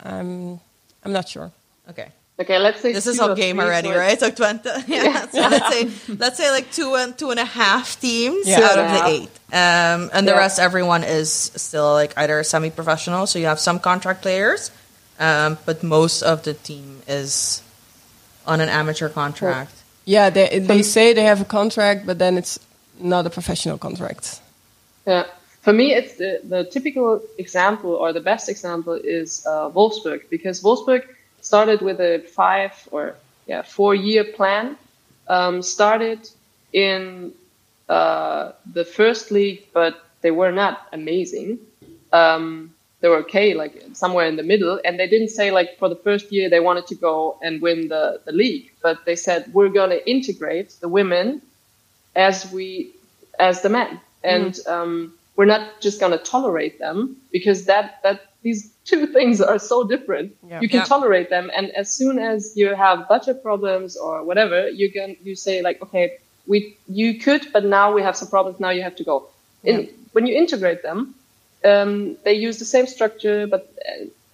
I'm, 0.04 0.60
I'm 1.04 1.12
not 1.14 1.28
sure. 1.30 1.52
Okay, 1.90 2.10
Okay, 2.40 2.58
let's 2.58 2.80
say 2.82 2.94
this 2.94 3.06
is 3.08 3.18
two 3.18 3.24
all 3.24 3.32
or 3.32 3.36
game 3.36 3.60
already, 3.60 3.90
so 3.90 3.98
right? 3.98 4.20
So 4.20 4.32
Twente. 4.32 4.72
Yeah. 4.88 5.28
So 5.28 5.40
let's 5.42 5.70
say 5.74 6.14
let's 6.16 6.38
say 6.38 6.50
like 6.52 6.72
two 6.72 6.96
and 6.96 7.18
two 7.18 7.32
and 7.32 7.40
a 7.40 7.46
half 7.46 8.00
teams 8.00 8.48
Yeah. 8.48 8.62
out 8.62 8.80
of 8.80 8.88
the 8.92 9.08
eight, 9.10 9.30
um, 9.52 10.10
and 10.14 10.28
the 10.28 10.32
Yeah. 10.32 10.38
rest, 10.38 10.60
everyone 10.60 11.04
is 11.04 11.52
still 11.56 11.92
like 11.94 12.14
either 12.18 12.44
semi-professional. 12.44 13.28
So 13.28 13.40
you 13.40 13.46
have 13.48 13.60
some 13.60 13.80
contract 13.80 14.22
players, 14.22 14.72
um, 15.20 15.58
but 15.66 15.84
most 15.84 16.22
of 16.22 16.44
the 16.44 16.54
team 16.54 17.02
is 17.08 17.62
on 18.48 18.62
an 18.62 18.70
amateur 18.70 19.10
contract. 19.10 19.74
Yeah, 20.06 20.30
they 20.30 20.60
they 20.60 20.82
say 20.82 21.14
they 21.14 21.26
have 21.26 21.42
a 21.42 21.46
contract, 21.46 22.06
but 22.06 22.20
then 22.20 22.38
it's 22.38 22.58
not 23.00 23.26
a 23.26 23.30
professional 23.30 23.78
contract. 23.78 24.40
Yeah. 25.06 25.26
For 25.62 25.74
me, 25.74 25.94
it's 25.94 26.16
the, 26.16 26.42
the 26.44 26.64
typical 26.64 27.22
example 27.38 27.94
or 27.94 28.14
the 28.14 28.22
best 28.22 28.48
example 28.50 28.94
is 28.94 29.46
uh, 29.46 29.70
Wolfsburg 29.70 30.30
because 30.30 30.64
Wolfsburg 30.64 31.04
started 31.42 31.82
with 31.82 32.00
a 32.00 32.20
five 32.20 32.74
or 32.92 33.16
yeah 33.46 33.62
four 33.62 33.94
year 33.96 34.24
plan. 34.24 34.78
Um, 35.28 35.62
started 35.62 36.28
in 36.74 37.34
uh, 37.88 38.54
the 38.74 38.84
first 38.84 39.30
league, 39.32 39.68
but 39.74 40.04
they 40.22 40.32
were 40.32 40.52
not 40.52 40.88
amazing. 40.92 41.60
Um, 42.12 42.74
they 43.02 43.08
were 43.08 43.18
okay, 43.18 43.54
like 43.54 43.84
somewhere 43.94 44.26
in 44.26 44.36
the 44.36 44.44
middle, 44.44 44.80
and 44.84 45.00
they 45.00 45.08
didn't 45.08 45.30
say 45.30 45.52
like 45.52 45.78
for 45.78 45.88
the 45.88 45.96
first 45.96 46.32
year 46.32 46.50
they 46.50 46.60
wanted 46.60 46.88
to 46.88 46.96
go 46.96 47.38
and 47.44 47.62
win 47.62 47.88
the, 47.88 48.22
the 48.26 48.32
league, 48.32 48.72
but 48.82 49.06
they 49.06 49.16
said 49.16 49.54
we're 49.54 49.70
going 49.70 49.92
to 49.92 50.10
integrate 50.10 50.72
the 50.82 50.90
women 50.90 51.42
as 52.16 52.52
we 52.52 52.92
as 53.40 53.62
the 53.62 53.70
men 53.70 54.00
and 54.24 54.60
um, 54.68 55.14
we're 55.40 55.46
not 55.46 55.80
just 55.80 56.02
going 56.02 56.12
to 56.12 56.18
tolerate 56.18 56.80
them 56.80 57.16
because 57.32 57.64
that 57.72 57.86
that 58.04 58.20
these 58.44 58.74
two 58.84 59.08
things 59.16 59.40
are 59.40 59.58
so 59.72 59.78
different 59.94 60.28
Yeah. 60.50 60.60
you 60.64 60.68
can 60.74 60.82
Yeah. 60.82 60.94
tolerate 60.96 61.30
them 61.36 61.46
and 61.58 61.66
as 61.82 61.88
soon 62.00 62.16
as 62.32 62.40
you 62.60 62.68
have 62.86 63.08
budget 63.14 63.38
problems 63.48 63.92
or 64.06 64.14
whatever 64.30 64.60
you 64.82 64.88
can 64.96 65.10
you 65.28 65.36
say 65.46 65.56
like 65.68 65.78
okay 65.86 66.06
we 66.52 66.58
you 67.02 67.10
could 67.26 67.44
but 67.56 67.64
now 67.80 67.88
we 67.98 68.02
have 68.08 68.16
some 68.22 68.30
problems 68.36 68.60
now 68.66 68.72
you 68.78 68.84
have 68.90 68.98
to 69.02 69.06
go 69.12 69.18
in, 69.70 69.76
when 70.16 70.26
you 70.28 70.36
integrate 70.44 70.82
them 70.88 71.00
um, 71.72 71.92
they 72.26 72.36
use 72.48 72.58
the 72.64 72.70
same 72.76 72.88
structure 72.96 73.40
but 73.54 73.62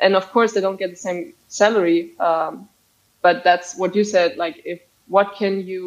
and 0.05 0.13
of 0.21 0.25
course 0.35 0.51
they 0.53 0.61
don't 0.65 0.79
get 0.83 0.89
the 0.97 1.03
same 1.09 1.19
salary 1.61 1.99
um, 2.29 2.51
but 3.25 3.35
that's 3.47 3.69
what 3.81 3.91
you 3.97 4.03
said 4.15 4.29
like 4.43 4.55
if 4.73 4.79
what 5.15 5.27
can 5.41 5.53
you 5.71 5.83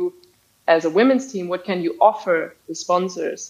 as 0.74 0.84
a 0.84 0.90
women's 0.98 1.26
team 1.32 1.44
what 1.52 1.62
can 1.68 1.78
you 1.86 1.92
offer 2.10 2.38
the 2.68 2.74
sponsors 2.84 3.40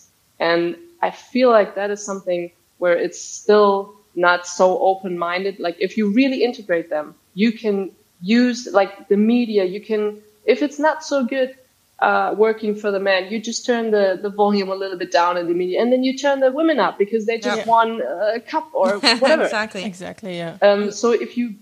and 0.50 0.76
i 1.02 1.10
feel 1.10 1.50
like 1.50 1.74
that 1.74 1.90
is 1.90 2.04
something 2.04 2.50
where 2.78 2.96
it's 2.96 3.20
still 3.20 3.94
not 4.14 4.46
so 4.46 4.78
open 4.80 5.18
minded 5.18 5.58
like 5.58 5.76
if 5.78 5.96
you 5.96 6.12
really 6.12 6.42
integrate 6.44 6.88
them 6.90 7.14
you 7.34 7.52
can 7.52 7.90
use 8.22 8.68
like 8.72 9.08
the 9.08 9.16
media 9.16 9.64
you 9.64 9.80
can 9.80 10.20
if 10.44 10.62
it's 10.62 10.78
not 10.78 11.04
so 11.04 11.24
good 11.24 11.54
uh, 12.00 12.32
working 12.38 12.74
for 12.76 12.90
the 12.92 13.00
men 13.00 13.30
you 13.30 13.40
just 13.40 13.66
turn 13.66 13.90
the, 13.90 14.18
the 14.22 14.30
volume 14.30 14.68
a 14.70 14.74
little 14.74 14.96
bit 14.98 15.10
down 15.10 15.36
in 15.36 15.46
the 15.48 15.54
media 15.54 15.80
and 15.82 15.92
then 15.92 16.04
you 16.04 16.16
turn 16.16 16.38
the 16.40 16.50
women 16.52 16.78
up 16.78 16.96
because 16.96 17.26
they 17.26 17.38
just 17.38 17.56
Yeah. 17.58 17.64
won 17.66 18.00
a 18.36 18.40
cup 18.40 18.68
or 18.72 18.98
whatever 19.18 19.42
exactly. 19.44 19.84
Exactly. 19.84 20.36
Yeah. 20.36 20.58
um, 20.62 20.90
so 20.92 21.10
if 21.10 21.36
you 21.36 21.54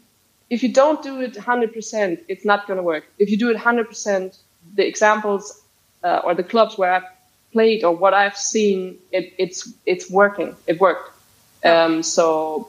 if 0.48 0.62
you 0.62 0.72
don't 0.72 1.02
do 1.02 1.20
it 1.20 1.34
100%, 1.34 2.18
it's 2.28 2.44
not 2.44 2.68
going 2.68 2.76
to 2.76 2.82
work. 2.82 3.04
If 3.18 3.30
you 3.32 3.36
do 3.36 3.50
it 3.50 3.56
100%, 3.56 4.38
the 4.74 4.86
examples 4.86 5.60
uh, 6.04 6.20
or 6.22 6.34
the 6.36 6.44
clubs 6.44 6.78
where 6.78 6.92
I've 6.92 7.08
played 7.52 7.84
or 7.84 7.92
what 7.96 8.14
I've 8.14 8.36
seen, 8.36 8.98
it, 9.12 9.32
it's 9.38 9.72
it's 9.86 10.10
working. 10.10 10.56
It 10.66 10.80
worked. 10.80 11.10
Um, 11.64 12.02
so 12.02 12.68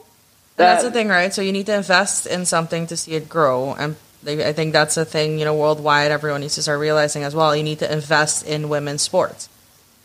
And 0.56 0.66
that's 0.66 0.82
the 0.84 0.90
thing, 0.90 1.08
right? 1.08 1.32
So 1.32 1.40
you 1.42 1.52
need 1.52 1.66
to 1.66 1.76
invest 1.76 2.26
in 2.26 2.44
something 2.46 2.86
to 2.88 2.96
see 2.96 3.14
it 3.14 3.28
grow, 3.28 3.74
and 3.78 3.94
I 4.26 4.52
think 4.52 4.72
that's 4.72 4.96
a 4.96 5.04
thing. 5.04 5.38
You 5.38 5.44
know, 5.44 5.54
worldwide, 5.54 6.10
everyone 6.10 6.40
needs 6.40 6.54
to 6.56 6.62
start 6.62 6.80
realizing 6.80 7.22
as 7.22 7.34
well. 7.34 7.54
You 7.54 7.62
need 7.62 7.78
to 7.80 7.92
invest 7.92 8.46
in 8.46 8.68
women's 8.68 9.02
sports, 9.02 9.48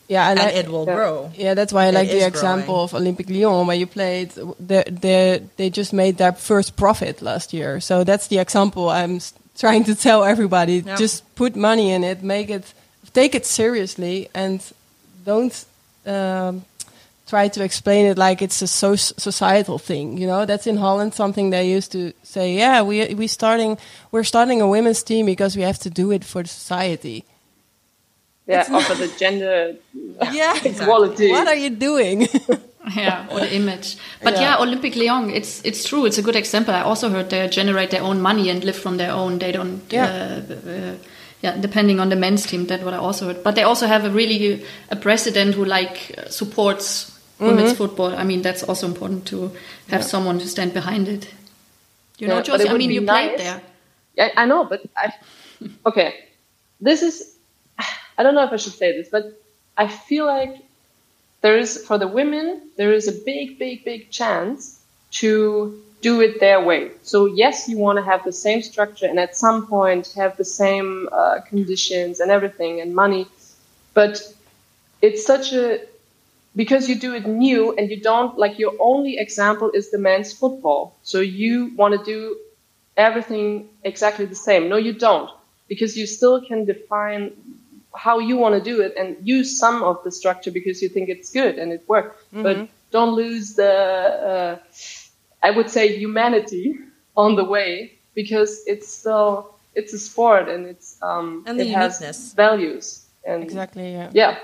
Yeah, 0.08 0.30
and 0.30 0.40
I- 0.40 0.50
it 0.60 0.68
will 0.70 0.86
Yeah. 0.86 0.96
grow. 0.96 1.32
Yeah, 1.36 1.54
that's 1.56 1.74
why 1.74 1.86
I 1.86 1.90
It 1.90 1.94
like 1.96 2.10
the 2.12 2.26
example 2.28 2.88
growing. 2.88 3.08
of 3.08 3.18
Olympique 3.18 3.30
Lyon 3.34 3.66
where 3.68 3.78
you 3.78 3.88
played. 3.88 4.30
They 4.60 4.84
they 5.02 5.42
they 5.58 5.70
just 5.72 5.92
made 5.94 6.18
their 6.18 6.34
first 6.34 6.76
profit 6.76 7.22
last 7.22 7.54
year, 7.54 7.80
so 7.80 8.04
that's 8.04 8.28
the 8.28 8.38
example 8.38 8.90
I'm 8.90 9.20
trying 9.58 9.86
to 9.86 9.96
tell 9.96 10.24
everybody. 10.24 10.84
Yeah. 10.86 10.98
Just 11.00 11.24
put 11.36 11.56
money 11.56 11.92
in 11.96 12.04
it, 12.04 12.22
make 12.22 12.50
it, 12.50 12.66
take 13.14 13.36
it 13.36 13.46
seriously, 13.46 14.30
and 14.34 14.62
don't 15.26 15.66
um, 16.06 16.66
try 17.28 17.48
to 17.48 17.64
explain 17.64 18.06
it 18.06 18.18
like 18.18 18.42
it's 18.42 18.62
a 18.62 18.68
so- 18.68 18.96
societal 18.96 19.80
thing. 19.80 20.18
You 20.18 20.28
know, 20.28 20.46
that's 20.46 20.68
in 20.68 20.78
Holland 20.78 21.14
something 21.14 21.50
they 21.52 21.68
used 21.70 21.92
to 21.92 22.14
say. 22.24 22.56
Yeah, 22.56 22.82
we 22.82 23.14
we 23.16 23.28
starting 23.28 23.78
we're 24.12 24.24
starting 24.26 24.62
a 24.62 24.68
women's 24.68 25.04
team 25.04 25.26
because 25.26 25.56
we 25.56 25.64
have 25.64 25.80
to 25.80 25.90
do 25.90 26.12
it 26.12 26.24
for 26.24 26.44
the 26.44 26.50
society. 26.50 27.24
yeah, 28.48 28.68
offer 28.72 28.96
the 28.96 29.08
gender 29.20 29.76
Yeah, 30.34 30.60
equality. 30.66 31.32
What 31.32 31.48
are 31.48 31.56
you 31.56 31.70
doing? 31.70 32.28
yeah, 32.96 33.28
or 33.32 33.40
the 33.40 33.56
image. 33.56 33.98
But 34.22 34.34
yeah. 34.34 34.58
Olympique 34.58 34.96
Lyon, 34.96 35.30
it's 35.30 35.62
it's 35.64 35.84
true. 35.88 36.06
It's 36.06 36.18
a 36.18 36.22
good 36.22 36.36
example. 36.36 36.74
I 36.74 36.82
also 36.82 37.10
heard 37.10 37.30
they 37.30 37.48
generate 37.48 37.90
their 37.92 38.04
own 38.04 38.22
money 38.22 38.50
and 38.50 38.64
live 38.64 38.76
from 38.76 38.98
their 38.98 39.12
own. 39.12 39.40
They 39.40 39.52
don't. 39.52 39.82
Yeah. 39.90 40.42
Uh, 40.50 40.54
uh, 40.70 40.96
yeah, 41.44 41.58
depending 41.58 42.00
on 42.00 42.08
the 42.08 42.16
men's 42.16 42.46
team, 42.46 42.66
that's 42.68 42.84
what 42.84 42.94
I 42.94 42.98
also 42.98 43.28
heard. 43.28 43.44
But 43.44 43.56
they 43.56 43.64
also 43.64 43.86
have 43.86 44.06
a 44.06 44.10
really 44.10 44.66
a 44.90 44.96
president 44.96 45.56
who 45.56 45.66
like 45.66 46.16
supports 46.30 47.12
mm-hmm. 47.12 47.48
women's 47.48 47.74
football. 47.74 48.16
I 48.16 48.24
mean, 48.24 48.42
that's 48.42 48.64
also 48.64 48.88
important 48.88 49.28
to 49.28 49.52
have 49.90 50.06
someone 50.06 50.40
to 50.40 50.48
stand 50.48 50.74
behind 50.74 51.10
it. 51.10 51.28
You 52.18 52.30
know, 52.30 52.36
Yeah, 52.36 52.40
but 52.40 52.46
Josie. 52.46 52.70
I 52.70 52.78
mean, 52.78 52.92
you 52.92 53.02
played 53.02 53.38
there. 53.40 53.62
Yeah, 54.16 54.30
I 54.38 54.46
know, 54.46 54.64
but 54.64 54.84
I 54.96 55.14
okay. 55.86 56.30
This 56.80 57.02
is 57.04 57.36
I 58.18 58.24
don't 58.24 58.36
know 58.36 58.46
if 58.46 58.54
I 58.54 58.56
should 58.56 58.74
say 58.74 58.96
this, 58.96 59.10
but 59.10 59.38
I 59.76 59.90
feel 59.90 60.26
like 60.26 60.56
there 61.42 61.58
is 61.58 61.86
for 61.86 61.98
the 61.98 62.08
women 62.08 62.70
there 62.78 62.94
is 62.94 63.10
a 63.10 63.12
big, 63.12 63.60
big, 63.60 63.84
big 63.84 64.12
chance 64.12 64.80
to 65.20 65.83
do 66.04 66.22
it 66.22 66.40
their 66.40 66.62
way. 66.62 66.92
So 67.02 67.26
yes, 67.26 67.68
you 67.70 67.78
want 67.78 67.98
to 67.98 68.04
have 68.12 68.24
the 68.24 68.34
same 68.46 68.62
structure 68.62 69.08
and 69.08 69.20
at 69.20 69.36
some 69.36 69.66
point 69.68 70.14
have 70.22 70.38
the 70.38 70.46
same 70.46 71.10
uh, 71.12 71.40
conditions 71.50 72.20
and 72.20 72.30
everything 72.30 72.82
and 72.82 72.94
money, 72.94 73.28
but 73.94 74.22
it's 75.02 75.26
such 75.26 75.54
a 75.54 75.80
because 76.56 76.88
you 76.90 76.96
do 77.08 77.14
it 77.16 77.26
new 77.26 77.74
and 77.78 77.90
you 77.90 78.00
don't 78.00 78.38
like 78.38 78.60
your 78.60 78.74
only 78.80 79.18
example 79.18 79.72
is 79.74 79.90
the 79.90 79.98
men's 79.98 80.32
football. 80.32 80.96
So 81.02 81.20
you 81.20 81.72
want 81.76 81.98
to 81.98 82.04
do 82.06 82.38
everything 82.96 83.70
exactly 83.84 84.26
the 84.26 84.36
same. 84.36 84.70
No, 84.70 84.78
you 84.78 84.94
don't, 84.94 85.30
because 85.68 85.98
you 85.98 86.06
still 86.06 86.42
can 86.46 86.66
define 86.66 87.32
how 87.96 88.20
you 88.20 88.38
want 88.38 88.56
to 88.56 88.62
do 88.62 88.82
it 88.82 88.94
and 88.98 89.18
use 89.28 89.58
some 89.58 89.84
of 89.84 90.04
the 90.04 90.12
structure 90.12 90.52
because 90.52 90.82
you 90.82 90.90
think 90.90 91.10
it's 91.10 91.32
good 91.32 91.58
and 91.58 91.72
it 91.72 91.84
worked. 91.88 92.22
But 92.44 92.70
don't 92.92 93.14
lose 93.14 93.56
the, 93.56 93.74
uh, 94.32 94.60
I 95.44 95.52
would 95.52 95.70
say, 95.70 95.98
humanity 95.98 96.78
on 97.16 97.36
the 97.36 97.44
way 97.44 98.00
because 98.16 98.64
it's 98.66 98.88
still 98.88 99.54
it's 99.76 99.94
a 99.94 100.00
sport 100.00 100.48
and 100.50 100.66
it's 100.66 100.98
um 101.02 101.44
And 101.46 101.60
the 101.60 101.66
it 101.68 101.74
has 101.74 102.34
values 102.34 103.06
and 103.26 103.44
exactly. 103.44 103.92
Yeah. 103.92 104.10
yeah. 104.14 104.38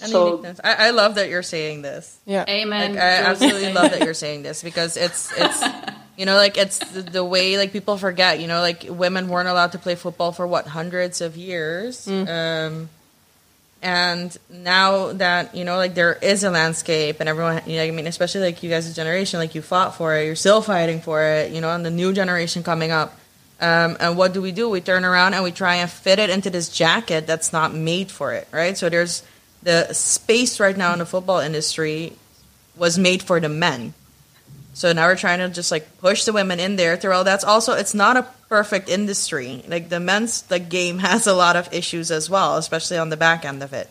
And 0.00 0.10
So- 0.10 0.26
uniqueness. 0.26 0.60
I, 0.64 0.88
I 0.88 0.90
love 0.90 1.14
that 1.16 1.28
you're 1.28 1.42
saying 1.42 1.82
this. 1.82 2.18
Yeah. 2.26 2.44
Amen. 2.48 2.94
Like, 2.94 3.02
I 3.02 3.10
absolutely 3.30 3.72
love 3.72 3.90
that 3.92 4.02
you're 4.06 4.14
saying 4.14 4.42
this 4.42 4.62
because 4.62 4.96
it's 4.96 5.30
it's 5.36 5.62
You 6.16 6.26
know, 6.26 6.36
like 6.36 6.58
it's 6.58 6.78
the, 6.78 7.02
the 7.02 7.24
way 7.24 7.56
like 7.58 7.72
people 7.72 7.96
forget. 7.96 8.38
You 8.40 8.46
know, 8.46 8.60
like 8.60 8.84
women 8.88 9.28
weren't 9.28 9.48
allowed 9.48 9.72
to 9.72 9.78
play 9.78 9.94
football 9.94 10.32
for 10.32 10.46
what 10.46 10.66
hundreds 10.66 11.20
of 11.20 11.36
years. 11.36 12.06
Um, 12.06 12.88
and 13.82 14.36
now 14.48 15.12
that 15.14 15.54
you 15.56 15.64
know, 15.64 15.76
like 15.76 15.94
there 15.94 16.14
is 16.14 16.44
a 16.44 16.50
landscape, 16.50 17.16
and 17.18 17.28
everyone, 17.28 17.62
you 17.66 17.76
know, 17.76 17.82
I 17.82 17.90
mean, 17.90 18.06
especially 18.06 18.42
like 18.42 18.62
you 18.62 18.70
guys' 18.70 18.94
generation, 18.94 19.40
like 19.40 19.54
you 19.54 19.62
fought 19.62 19.96
for 19.96 20.16
it, 20.16 20.26
you're 20.26 20.36
still 20.36 20.62
fighting 20.62 21.00
for 21.00 21.22
it. 21.22 21.50
You 21.50 21.60
know, 21.60 21.70
and 21.70 21.84
the 21.84 21.90
new 21.90 22.12
generation 22.12 22.62
coming 22.62 22.92
up. 22.92 23.18
Um, 23.60 23.96
and 24.00 24.16
what 24.16 24.32
do 24.34 24.42
we 24.42 24.50
do? 24.50 24.68
We 24.68 24.80
turn 24.80 25.04
around 25.04 25.34
and 25.34 25.44
we 25.44 25.52
try 25.52 25.76
and 25.76 25.90
fit 25.90 26.18
it 26.18 26.30
into 26.30 26.50
this 26.50 26.68
jacket 26.68 27.26
that's 27.28 27.52
not 27.52 27.72
made 27.72 28.10
for 28.10 28.32
it, 28.32 28.48
right? 28.50 28.76
So 28.76 28.88
there's 28.88 29.22
the 29.62 29.92
space 29.92 30.58
right 30.58 30.76
now 30.76 30.92
in 30.92 30.98
the 30.98 31.06
football 31.06 31.38
industry 31.38 32.14
was 32.76 32.98
made 32.98 33.22
for 33.22 33.38
the 33.38 33.48
men. 33.48 33.94
So 34.74 34.92
now 34.92 35.06
we're 35.06 35.16
trying 35.16 35.38
to 35.40 35.48
just 35.48 35.70
like 35.70 35.86
push 36.00 36.24
the 36.24 36.32
women 36.32 36.58
in 36.60 36.76
there. 36.76 36.96
through 36.96 37.12
all 37.12 37.24
that's 37.24 37.44
also 37.44 37.72
it's 37.74 37.94
not 37.94 38.16
a 38.16 38.26
perfect 38.48 38.88
industry. 38.88 39.62
Like 39.68 39.88
the 39.88 40.00
men's 40.00 40.44
like 40.50 40.68
game 40.68 40.98
has 41.10 41.26
a 41.26 41.34
lot 41.34 41.56
of 41.56 41.72
issues 41.72 42.10
as 42.10 42.30
well, 42.30 42.56
especially 42.56 42.98
on 42.98 43.10
the 43.10 43.16
back 43.16 43.44
end 43.44 43.62
of 43.62 43.72
it. 43.72 43.88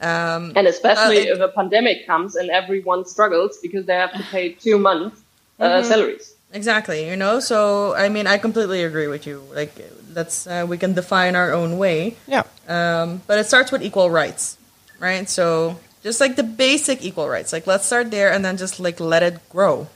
Um, 0.00 0.52
And 0.56 0.66
especially 0.66 1.30
Uh, 1.30 1.34
if 1.34 1.40
a 1.40 1.48
pandemic 1.48 2.06
comes 2.06 2.34
and 2.36 2.50
everyone 2.50 3.04
struggles 3.06 3.58
because 3.62 3.86
they 3.86 3.94
have 3.94 4.12
to 4.12 4.22
pay 4.30 4.52
two 4.52 4.78
months 4.78 5.20
uh, 5.58 5.64
Mm-hmm. 5.64 5.88
salaries. 5.88 6.34
Exactly, 6.52 7.08
you 7.08 7.16
know. 7.16 7.40
So 7.40 7.94
I 7.94 8.08
mean, 8.08 8.26
I 8.26 8.38
completely 8.38 8.84
agree 8.84 9.06
with 9.08 9.26
you. 9.26 9.42
Like 9.54 9.72
that's 10.12 10.46
uh, 10.46 10.64
we 10.68 10.76
can 10.78 10.92
define 10.94 11.34
our 11.36 11.52
own 11.52 11.78
way, 11.78 12.16
Yeah. 12.26 12.44
um, 12.68 13.20
but 13.26 13.38
it 13.38 13.46
starts 13.46 13.72
with 13.72 13.82
equal 13.82 14.10
rights, 14.10 14.56
right? 15.00 15.28
So 15.28 15.78
just 16.04 16.20
like 16.20 16.36
the 16.36 16.42
basic 16.44 17.02
equal 17.04 17.28
rights, 17.28 17.52
like 17.52 17.66
let's 17.66 17.84
start 17.86 18.10
there 18.10 18.32
and 18.32 18.44
then 18.44 18.56
just 18.56 18.78
like 18.80 19.00
let 19.00 19.22
it 19.22 19.36
grow. 19.50 19.88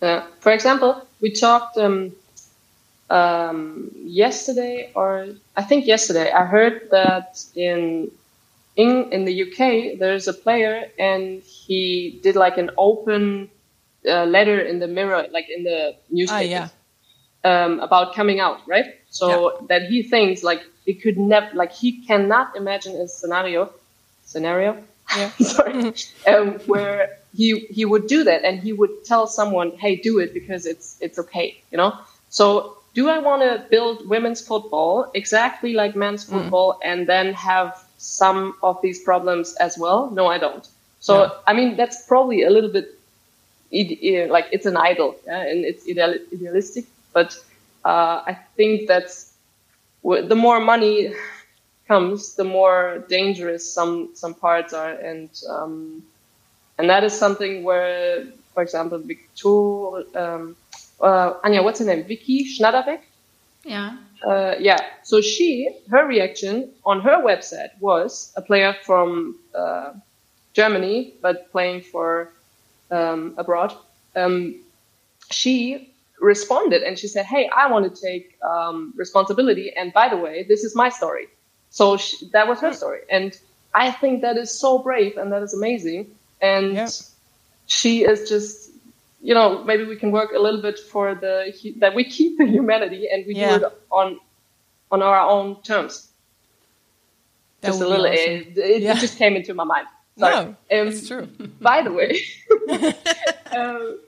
Uh, 0.00 0.22
for 0.40 0.52
example, 0.52 1.06
we 1.20 1.32
talked 1.32 1.76
um, 1.76 2.12
um, 3.10 3.90
yesterday, 3.94 4.90
or 4.94 5.28
I 5.56 5.62
think 5.62 5.86
yesterday, 5.86 6.30
I 6.30 6.44
heard 6.44 6.88
that 6.90 7.44
in 7.54 8.10
in 8.76 9.12
in 9.12 9.24
the 9.24 9.42
UK 9.42 9.98
there's 9.98 10.28
a 10.28 10.32
player 10.32 10.86
and 10.98 11.42
he 11.42 12.20
did 12.22 12.36
like 12.36 12.58
an 12.58 12.70
open 12.78 13.50
uh, 14.06 14.24
letter 14.24 14.60
in 14.60 14.78
the 14.78 14.86
Mirror, 14.86 15.26
like 15.32 15.48
in 15.48 15.64
the 15.64 15.96
newspaper, 16.10 16.44
yeah. 16.44 16.68
um, 17.44 17.80
about 17.80 18.14
coming 18.14 18.40
out, 18.40 18.60
right? 18.66 18.86
So 19.10 19.66
that 19.68 19.82
he 19.82 20.02
thinks 20.02 20.42
like 20.42 20.62
it 20.86 21.02
could 21.02 21.18
never, 21.18 21.48
like 21.54 21.72
he 21.72 22.06
cannot 22.06 22.56
imagine 22.56 22.94
a 22.96 23.08
scenario, 23.08 23.72
scenario, 24.24 24.82
Yeah. 25.16 25.30
sorry, 25.38 25.94
um, 26.26 26.60
where 26.66 27.18
he 27.38 27.46
he 27.78 27.84
would 27.84 28.06
do 28.08 28.24
that 28.24 28.40
and 28.44 28.54
he 28.66 28.72
would 28.80 28.94
tell 29.10 29.24
someone, 29.38 29.68
"Hey, 29.82 29.94
do 30.08 30.12
it 30.24 30.30
because 30.38 30.62
it's 30.72 30.88
it's 31.00 31.18
okay," 31.24 31.48
you 31.70 31.78
know. 31.80 31.92
So, 32.38 32.46
do 32.98 33.08
I 33.08 33.18
want 33.28 33.40
to 33.48 33.52
build 33.74 33.96
women's 34.14 34.42
football 34.50 35.10
exactly 35.14 35.72
like 35.82 35.92
men's 36.04 36.24
football 36.32 36.68
and 36.90 37.06
then 37.12 37.26
have 37.34 37.68
some 37.96 38.54
of 38.68 38.74
these 38.82 38.98
problems 39.10 39.54
as 39.66 39.78
well? 39.78 40.10
No, 40.10 40.26
I 40.26 40.38
don't. 40.38 40.66
So, 41.00 41.14
I 41.46 41.52
mean, 41.58 41.76
that's 41.76 41.98
probably 42.12 42.42
a 42.42 42.50
little 42.50 42.72
bit 42.78 42.86
like 44.36 44.46
it's 44.52 44.66
an 44.66 44.76
idol 44.76 45.10
yeah, 45.26 45.42
and 45.50 45.64
it's 45.64 45.82
ideal- 45.88 46.22
idealistic, 46.32 46.84
but 47.12 47.38
uh, 47.84 48.16
I 48.30 48.34
think 48.56 48.88
that's 48.88 49.32
the 50.02 50.34
more 50.46 50.60
money 50.60 51.14
comes, 51.88 52.34
the 52.34 52.44
more 52.44 53.04
dangerous 53.08 53.62
some 53.78 54.10
some 54.14 54.34
parts 54.34 54.72
are, 54.72 54.94
and 55.10 55.30
um, 55.48 56.02
and 56.78 56.88
that 56.88 57.04
is 57.04 57.12
something 57.12 57.64
where, 57.64 58.24
for 58.54 58.62
example, 58.62 58.98
Victor, 58.98 60.18
um, 60.18 60.56
uh, 61.00 61.34
Anja, 61.44 61.62
what's 61.62 61.80
her 61.80 61.84
name? 61.84 62.04
Viki 62.04 62.46
Schnaderbeck. 62.46 63.00
Yeah. 63.64 63.96
Uh, 64.24 64.54
yeah. 64.58 64.78
So 65.02 65.20
she, 65.20 65.68
her 65.90 66.06
reaction 66.06 66.72
on 66.84 67.00
her 67.00 67.22
website 67.22 67.70
was 67.80 68.32
a 68.36 68.42
player 68.42 68.74
from 68.84 69.38
uh, 69.54 69.92
Germany, 70.54 71.14
but 71.20 71.50
playing 71.52 71.82
for 71.82 72.32
um, 72.90 73.34
abroad. 73.36 73.74
Um, 74.16 74.60
she 75.30 75.92
responded 76.20 76.82
and 76.82 76.98
she 76.98 77.06
said, 77.06 77.26
"Hey, 77.26 77.48
I 77.54 77.70
want 77.70 77.94
to 77.94 78.02
take 78.02 78.36
um, 78.42 78.92
responsibility. 78.96 79.72
And 79.76 79.92
by 79.92 80.08
the 80.08 80.16
way, 80.16 80.44
this 80.48 80.64
is 80.64 80.74
my 80.74 80.88
story." 80.88 81.28
So 81.70 81.96
she, 81.96 82.28
that 82.30 82.48
was 82.48 82.60
her 82.60 82.72
story, 82.72 83.00
and 83.10 83.38
I 83.74 83.90
think 83.92 84.22
that 84.22 84.36
is 84.36 84.50
so 84.50 84.78
brave 84.78 85.16
and 85.16 85.32
that 85.32 85.42
is 85.42 85.54
amazing. 85.54 86.10
And 86.40 86.72
Yeah. 86.74 86.88
she 87.66 88.04
is 88.04 88.28
just, 88.28 88.70
you 89.20 89.34
know, 89.34 89.64
maybe 89.64 89.84
we 89.84 89.96
can 89.96 90.10
work 90.12 90.32
a 90.32 90.38
little 90.38 90.62
bit 90.62 90.78
for 90.78 91.14
the 91.14 91.52
that 91.78 91.94
we 91.94 92.04
keep 92.04 92.38
the 92.38 92.46
humanity 92.46 93.08
and 93.12 93.26
we 93.26 93.34
Yeah. 93.34 93.58
do 93.58 93.66
it 93.66 93.72
on 93.90 94.20
on 94.90 95.02
our 95.02 95.20
own 95.20 95.60
terms. 95.62 96.08
That 97.60 97.68
just 97.68 97.80
a 97.82 97.88
little, 97.88 98.06
awesome. 98.06 98.32
it, 98.32 98.58
it 98.58 98.82
Yeah. 98.82 98.94
just 98.94 99.18
came 99.18 99.34
into 99.36 99.52
my 99.54 99.64
mind. 99.64 99.86
Sorry. 100.18 100.34
No, 100.34 100.40
Um, 100.80 100.88
it's 100.88 101.06
true. 101.08 101.26
By 101.60 101.82
the 101.82 101.92
way, 101.92 102.18
um, 103.56 103.98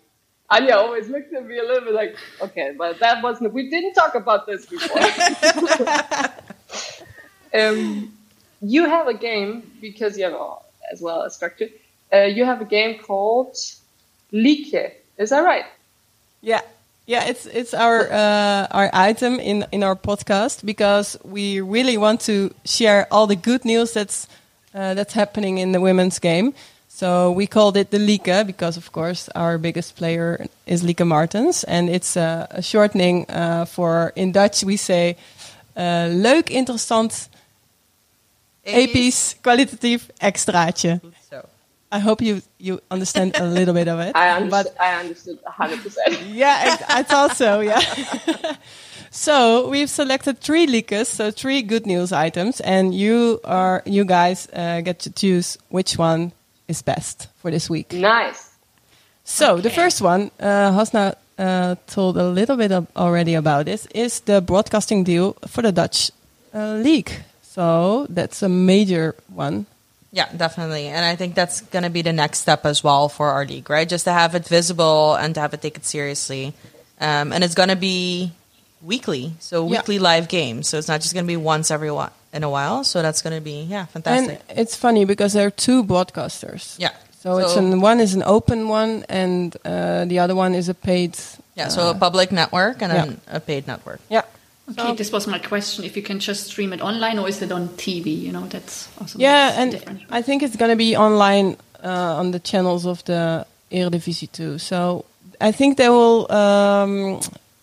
Anja 0.50 0.74
always 0.76 1.08
looked 1.08 1.32
at 1.34 1.44
me 1.46 1.58
a 1.58 1.62
little 1.62 1.84
bit 1.84 1.94
like, 1.94 2.16
okay, 2.40 2.72
but 2.76 2.98
that 3.00 3.22
wasn't. 3.22 3.52
We 3.52 3.68
didn't 3.70 3.94
talk 3.94 4.14
about 4.14 4.46
this 4.46 4.66
before. 4.66 5.00
um, 7.54 8.12
you 8.60 8.84
have 8.88 9.06
a 9.08 9.14
game 9.14 9.70
because 9.80 10.16
you 10.18 10.24
have 10.24 10.34
a, 10.34 10.54
as 10.92 11.00
well 11.00 11.22
as 11.22 11.34
structure. 11.34 11.68
Uh, 12.12 12.22
you 12.22 12.44
have 12.44 12.60
a 12.60 12.64
game 12.64 12.98
called 12.98 13.56
Lieke. 14.32 14.92
Is 15.18 15.30
that 15.30 15.44
right? 15.44 15.64
Yeah, 16.40 16.60
yeah, 17.06 17.24
it's 17.24 17.46
it's 17.46 17.74
our 17.74 18.10
uh, 18.10 18.66
our 18.70 18.90
item 18.92 19.40
in 19.40 19.66
in 19.72 19.82
our 19.82 19.96
podcast 19.96 20.64
because 20.64 21.18
we 21.24 21.60
really 21.60 21.96
want 21.96 22.20
to 22.22 22.50
share 22.64 23.06
all 23.10 23.26
the 23.26 23.36
good 23.36 23.64
news 23.64 23.92
that's 23.92 24.28
uh, 24.74 24.94
that's 24.94 25.12
happening 25.14 25.58
in 25.58 25.72
the 25.72 25.80
women's 25.80 26.18
game. 26.18 26.52
So 26.88 27.32
we 27.32 27.46
called 27.46 27.76
it 27.76 27.90
the 27.90 27.98
Lieke 27.98 28.46
because, 28.46 28.76
of 28.76 28.92
course, 28.92 29.30
our 29.34 29.58
biggest 29.58 29.96
player 29.96 30.46
is 30.66 30.82
Lieke 30.82 31.06
Martens, 31.06 31.64
and 31.64 31.88
it's 31.88 32.16
uh, 32.16 32.46
a 32.50 32.62
shortening 32.62 33.26
uh, 33.30 33.64
for 33.64 34.12
in 34.14 34.32
Dutch 34.32 34.62
we 34.64 34.76
say 34.76 35.16
uh, 35.76 36.08
leuk, 36.12 36.50
interessant, 36.50 37.28
episch, 38.62 39.36
kwalitatief 39.40 40.10
extraatje. 40.18 41.00
I 41.92 41.98
hope 41.98 42.22
you 42.22 42.42
you 42.58 42.80
understand 42.90 43.36
a 43.36 43.44
little 43.44 43.74
bit 43.74 43.88
of 43.88 43.98
it. 44.00 44.14
I 44.14 44.30
understood. 44.30 44.74
but 44.74 44.80
I 44.80 45.00
understood 45.00 45.38
hundred 45.46 45.80
percent. 45.82 46.20
yeah, 46.28 46.78
I, 46.88 47.00
I 47.00 47.02
thought 47.02 47.36
so. 47.36 47.60
Yeah. 47.60 47.80
so 49.10 49.68
we've 49.68 49.90
selected 49.90 50.38
three 50.38 50.66
leakers, 50.66 51.06
so 51.06 51.30
three 51.30 51.62
good 51.62 51.86
news 51.86 52.12
items, 52.12 52.60
and 52.60 52.94
you 52.94 53.40
are 53.44 53.82
you 53.86 54.04
guys 54.04 54.48
uh, 54.52 54.80
get 54.82 55.00
to 55.00 55.10
choose 55.10 55.58
which 55.68 55.98
one 55.98 56.32
is 56.68 56.82
best 56.82 57.26
for 57.38 57.50
this 57.50 57.68
week. 57.68 57.92
Nice. 57.92 58.50
So 59.24 59.58
the 59.58 59.70
first 59.70 60.00
one, 60.00 60.30
uh, 60.40 60.72
Hasna 60.72 61.16
uh, 61.38 61.74
told 61.86 62.16
a 62.16 62.28
little 62.28 62.56
bit 62.56 62.72
of 62.72 62.86
already 62.96 63.34
about 63.34 63.66
this, 63.66 63.86
is 63.94 64.20
the 64.20 64.40
broadcasting 64.40 65.04
deal 65.04 65.34
for 65.46 65.62
the 65.62 65.72
Dutch 65.72 66.10
uh, 66.54 66.74
league. 66.74 67.10
So 67.42 68.06
that's 68.08 68.42
a 68.42 68.48
major 68.48 69.14
one. 69.28 69.66
Yeah, 70.12 70.28
definitely. 70.36 70.86
And 70.88 71.04
I 71.04 71.14
think 71.16 71.34
that's 71.34 71.60
going 71.60 71.84
to 71.84 71.90
be 71.90 72.02
the 72.02 72.12
next 72.12 72.40
step 72.40 72.66
as 72.66 72.82
well 72.82 73.08
for 73.08 73.28
our 73.30 73.44
league, 73.46 73.70
right? 73.70 73.88
Just 73.88 74.04
to 74.04 74.12
have 74.12 74.34
it 74.34 74.46
visible 74.48 75.14
and 75.14 75.34
to 75.36 75.40
have 75.40 75.54
it 75.54 75.62
taken 75.62 75.82
seriously. 75.82 76.52
Um, 77.00 77.32
and 77.32 77.44
it's 77.44 77.54
going 77.54 77.68
to 77.68 77.76
be 77.76 78.32
weekly. 78.82 79.34
So 79.38 79.62
Yeah. 79.68 79.78
weekly 79.78 79.98
live 79.98 80.28
games. 80.28 80.68
So 80.68 80.78
it's 80.78 80.88
not 80.88 81.00
just 81.00 81.14
going 81.14 81.24
to 81.26 81.28
be 81.28 81.36
once 81.36 81.70
every 81.70 81.90
while, 81.90 82.12
in 82.32 82.42
a 82.42 82.50
while. 82.50 82.82
So 82.82 83.02
that's 83.02 83.22
going 83.22 83.36
to 83.36 83.40
be, 83.40 83.62
yeah, 83.62 83.86
fantastic. 83.86 84.40
And 84.48 84.58
it's 84.58 84.74
funny 84.74 85.04
because 85.04 85.32
there 85.32 85.46
are 85.46 85.50
two 85.50 85.84
broadcasters. 85.84 86.74
yeah. 86.78 86.90
So, 87.22 87.36
it's 87.36 87.54
an 87.54 87.82
one 87.82 88.00
is 88.00 88.14
an 88.14 88.22
open 88.24 88.68
one, 88.68 89.04
and 89.10 89.54
uh, 89.62 90.06
the 90.06 90.20
other 90.20 90.34
one 90.34 90.54
is 90.54 90.70
a 90.70 90.74
paid. 90.74 91.18
yeah, 91.54 91.68
so 91.68 91.90
a 91.90 91.94
public 91.94 92.32
network 92.32 92.80
and 92.80 92.90
yeah. 92.90 93.36
a 93.36 93.40
paid 93.40 93.66
network. 93.66 94.00
Yeah. 94.08 94.22
Okay, 94.70 94.94
this 94.96 95.10
was 95.12 95.26
my 95.26 95.38
question. 95.38 95.84
If 95.84 95.96
you 95.96 96.02
can 96.02 96.18
just 96.18 96.46
stream 96.46 96.72
it 96.72 96.80
online 96.80 97.18
or 97.18 97.28
is 97.28 97.42
it 97.42 97.52
on 97.52 97.68
TV? 97.76 98.06
You 98.06 98.32
know, 98.32 98.46
that's 98.48 98.88
also 99.00 99.18
Yeah, 99.18 99.60
and 99.60 99.72
different. 99.72 100.02
I 100.10 100.22
think 100.22 100.42
it's 100.42 100.56
going 100.56 100.70
to 100.70 100.76
be 100.76 100.96
online 100.96 101.56
uh, 101.84 102.18
on 102.20 102.30
the 102.30 102.38
channels 102.40 102.86
of 102.86 103.02
the 103.04 103.46
Eredivisie 103.72 104.30
too. 104.30 104.58
So 104.58 105.04
I 105.40 105.52
think 105.52 105.76
they 105.76 105.88
will 105.88 106.30
um, 106.32 107.20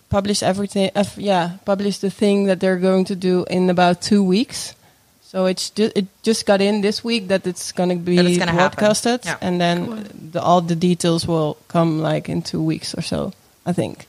publish 0.09 0.43
everything. 0.43 0.89
Uh, 0.95 1.03
yeah, 1.17 1.57
publish 1.65 1.99
the 1.99 2.09
thing 2.09 2.47
that 2.47 2.59
they're 2.59 2.79
going 2.79 3.05
to 3.05 3.15
do 3.15 3.45
in 3.49 3.69
about 3.69 4.01
two 4.01 4.23
weeks. 4.23 4.73
So 5.21 5.45
it's 5.45 5.69
ju- 5.69 5.91
it 5.95 6.05
just 6.23 6.45
got 6.45 6.61
in 6.61 6.81
this 6.81 7.03
week 7.03 7.27
that 7.27 7.45
it's 7.45 7.73
going 7.73 7.89
to 7.89 7.95
be 7.95 8.15
gonna 8.37 8.53
broadcasted, 8.53 9.25
Yeah. 9.25 9.37
and 9.41 9.59
then 9.59 10.07
the, 10.31 10.41
all 10.41 10.61
the 10.61 10.75
details 10.75 11.27
will 11.27 11.57
come 11.67 11.99
like 12.01 12.29
in 12.31 12.41
two 12.41 12.61
weeks 12.63 12.93
or 12.95 13.01
so. 13.01 13.33
I 13.65 13.73
think. 13.73 14.07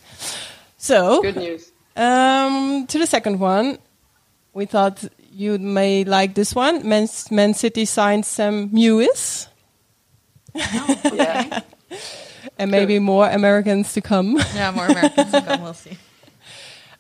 So 0.79 1.21
Good 1.23 1.37
news. 1.37 1.68
Um, 1.99 2.87
to 2.87 2.99
the 2.99 3.07
second 3.07 3.39
one, 3.41 3.79
we 4.55 4.65
thought 4.67 5.05
you 5.33 5.59
may 5.59 6.05
like 6.05 6.35
this 6.35 6.55
one. 6.55 6.89
Man, 6.89 7.09
Man 7.31 7.55
City 7.55 7.85
signed 7.85 8.25
Sam 8.25 8.71
Mewis. 8.71 9.49
Yeah. 10.55 11.61
and 12.59 12.71
maybe 12.71 12.99
more 12.99 13.29
Americans 13.29 13.93
to 13.95 14.01
come. 14.01 14.37
Yeah, 14.55 14.71
more 14.71 14.87
Americans 14.87 15.31
to 15.33 15.43
come. 15.43 15.63
We'll 15.63 15.75
see. 15.87 15.97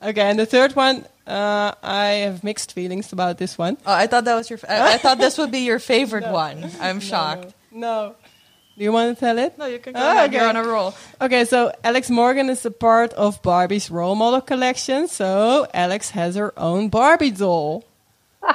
okay, 0.03 0.23
and 0.31 0.39
the 0.39 0.47
third 0.47 0.77
one, 0.77 1.05
uh, 1.27 1.73
I 1.83 2.23
have 2.27 2.45
mixed 2.45 2.73
feelings 2.73 3.13
about 3.13 3.39
this 3.39 3.59
one. 3.59 3.77
Oh, 3.87 3.93
I 3.93 4.07
thought 4.07 4.25
that 4.25 4.35
was 4.35 4.49
your. 4.51 4.59
f- 4.63 4.71
I, 4.71 4.95
I 4.95 4.99
thought 4.99 5.19
this 5.19 5.39
would 5.39 5.51
be 5.51 5.61
your 5.61 5.79
favorite 5.79 6.29
one. 6.31 6.71
I'm 6.81 7.01
shocked. 7.01 7.55
No. 7.73 8.15
Do 8.79 8.85
you 8.85 8.93
want 8.93 9.12
to 9.17 9.19
tell 9.19 9.37
it? 9.38 9.59
No, 9.59 9.67
you 9.67 9.81
can 9.81 9.93
go 9.93 9.99
Oh, 10.01 10.11
ahead. 10.12 10.31
okay. 10.31 10.38
You're 10.38 10.49
on 10.49 10.55
a 10.57 10.62
roll. 10.62 10.95
Okay, 11.21 11.45
so 11.45 11.73
Alex 11.83 12.09
Morgan 12.11 12.49
is 12.49 12.64
a 12.64 12.71
part 12.71 13.12
of 13.14 13.43
Barbie's 13.43 13.91
role 13.91 14.14
model 14.14 14.41
collection. 14.41 15.09
So 15.09 15.67
Alex 15.75 16.11
has 16.11 16.37
her 16.37 16.53
own 16.57 16.88
Barbie 16.88 17.33
doll. 17.33 17.85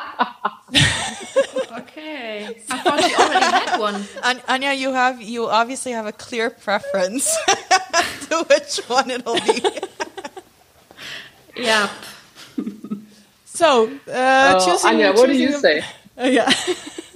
Okay. 1.76 2.46
I 2.70 2.78
thought 2.80 3.02
you 3.10 3.16
already 3.16 3.46
had 3.46 3.80
one. 3.80 3.96
An- 4.24 4.40
Anja, 4.48 4.78
you 4.78 4.94
have 4.94 5.22
you 5.22 5.48
obviously 5.48 5.92
have 5.92 6.06
a 6.06 6.12
clear 6.12 6.50
preference 6.50 7.36
to 8.30 8.44
which 8.48 8.78
one 8.88 9.10
it'll 9.10 9.36
be. 9.42 9.64
Yeah. 11.56 11.90
So 13.46 13.86
uh, 14.12 14.66
choosing. 14.66 14.92
Anja, 14.92 15.16
what 15.16 15.28
do 15.28 15.34
you 15.38 15.50
a- 15.56 15.60
say? 15.60 15.82
Uh, 16.18 16.24
yeah. 16.26 16.52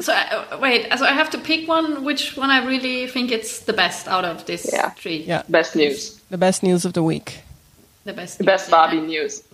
So 0.08 0.14
uh, 0.14 0.58
wait, 0.62 0.88
so 0.98 1.06
I 1.06 1.12
have 1.12 1.30
to 1.32 1.38
pick 1.38 1.68
one. 1.68 2.06
Which 2.06 2.38
one 2.38 2.50
I 2.50 2.66
really 2.66 3.08
think 3.08 3.30
it's 3.32 3.60
the 3.66 3.74
best 3.74 4.08
out 4.08 4.24
of 4.26 4.46
this 4.46 4.70
Yeah. 4.72 4.92
three? 4.92 5.26
Yeah. 5.28 5.44
Best 5.50 5.76
news. 5.76 6.22
the 6.30 6.38
best 6.38 6.64
news 6.64 6.86
of 6.86 6.94
the 6.94 7.02
week. 7.04 7.42
The 8.06 8.14
best. 8.14 8.38
The 8.38 8.44
best 8.46 8.72
Barbie 8.72 9.02
news. 9.02 9.44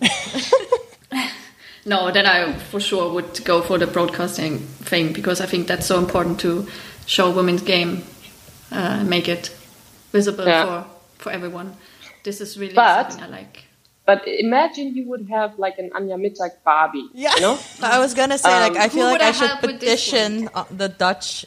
No, 1.86 2.10
then 2.10 2.24
I 2.26 2.52
for 2.70 2.80
sure 2.80 3.12
would 3.12 3.44
go 3.44 3.60
for 3.62 3.78
the 3.78 3.86
broadcasting 3.86 4.58
thing 4.88 5.12
because 5.12 5.42
I 5.44 5.46
think 5.46 5.66
that's 5.66 5.86
so 5.86 5.98
important 5.98 6.40
to 6.40 6.66
show 7.06 7.30
women's 7.30 7.62
game, 7.62 8.02
uh, 8.72 9.04
make 9.04 9.28
it 9.28 9.50
visible 10.12 10.46
Yeah. 10.46 10.64
for 10.64 10.84
for 11.18 11.32
everyone. 11.32 11.76
This 12.22 12.40
is 12.40 12.56
really 12.56 12.74
But- 12.74 13.12
something 13.12 13.34
I 13.34 13.38
like. 13.40 13.64
But 14.06 14.28
imagine 14.28 14.94
you 14.94 15.08
would 15.08 15.28
have 15.30 15.58
like 15.58 15.78
an 15.78 15.90
Anja 15.90 16.16
Mittag 16.20 16.50
Barbie. 16.64 17.08
Yeah. 17.14 17.34
You 17.36 17.40
know? 17.40 17.58
I 17.82 17.98
was 17.98 18.14
gonna 18.14 18.38
say 18.38 18.50
like 18.50 18.76
I 18.76 18.88
feel 18.88 19.06
like 19.06 19.22
I 19.22 19.28
I 19.28 19.32
should 19.32 19.48
help 19.48 19.62
with 19.62 19.80
this 19.80 20.04
petition 20.04 20.50
uh, 20.54 20.64
the 20.70 20.88
Dutch. 20.88 21.46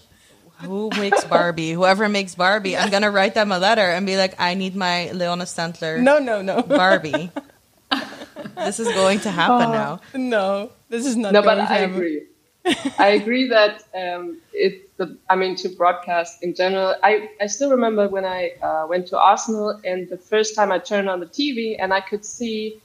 Who 0.61 0.89
makes 0.97 1.23
Barbie? 1.23 1.71
Whoever 1.71 2.09
makes 2.09 2.33
Barbie, 2.33 2.75
I'm 2.75 2.89
gonna 2.89 3.11
write 3.11 3.35
them 3.35 3.51
a 3.51 3.59
letter 3.59 3.81
and 3.81 4.07
be 4.07 4.17
like, 4.17 4.33
I 4.39 4.55
need 4.55 4.75
my 4.75 5.11
Leona 5.11 5.43
Stentler 5.45 6.01
No, 6.01 6.17
no, 6.17 6.41
no. 6.41 6.63
Barbie. 6.63 7.29
this 8.55 8.79
is 8.79 8.87
going 8.87 9.19
to 9.19 9.29
happen 9.29 9.71
now. 9.71 9.99
no, 10.15 10.71
this 10.89 11.05
is 11.05 11.15
not 11.15 11.31
no, 11.33 11.43
going 11.43 11.57
but 11.57 11.65
to 11.67 11.71
I 11.71 11.77
happen. 11.77 11.95
agree. 11.95 12.23
I 12.97 13.07
agree 13.09 13.49
that 13.49 13.83
um, 13.95 14.39
it. 14.51 14.86
The, 14.97 15.15
I 15.29 15.35
mean, 15.35 15.55
to 15.57 15.69
broadcast 15.69 16.41
in 16.41 16.55
general. 16.55 16.95
I, 17.03 17.29
I 17.39 17.45
still 17.47 17.69
remember 17.69 18.07
when 18.07 18.25
I 18.25 18.53
uh, 18.63 18.87
went 18.89 19.07
to 19.07 19.19
Arsenal 19.19 19.79
and 19.85 20.09
the 20.09 20.17
first 20.17 20.55
time 20.55 20.71
I 20.71 20.79
turned 20.79 21.07
on 21.07 21.19
the 21.19 21.27
TV 21.27 21.75
and 21.79 21.93
I 21.93 22.01
could 22.01 22.25
see 22.25 22.81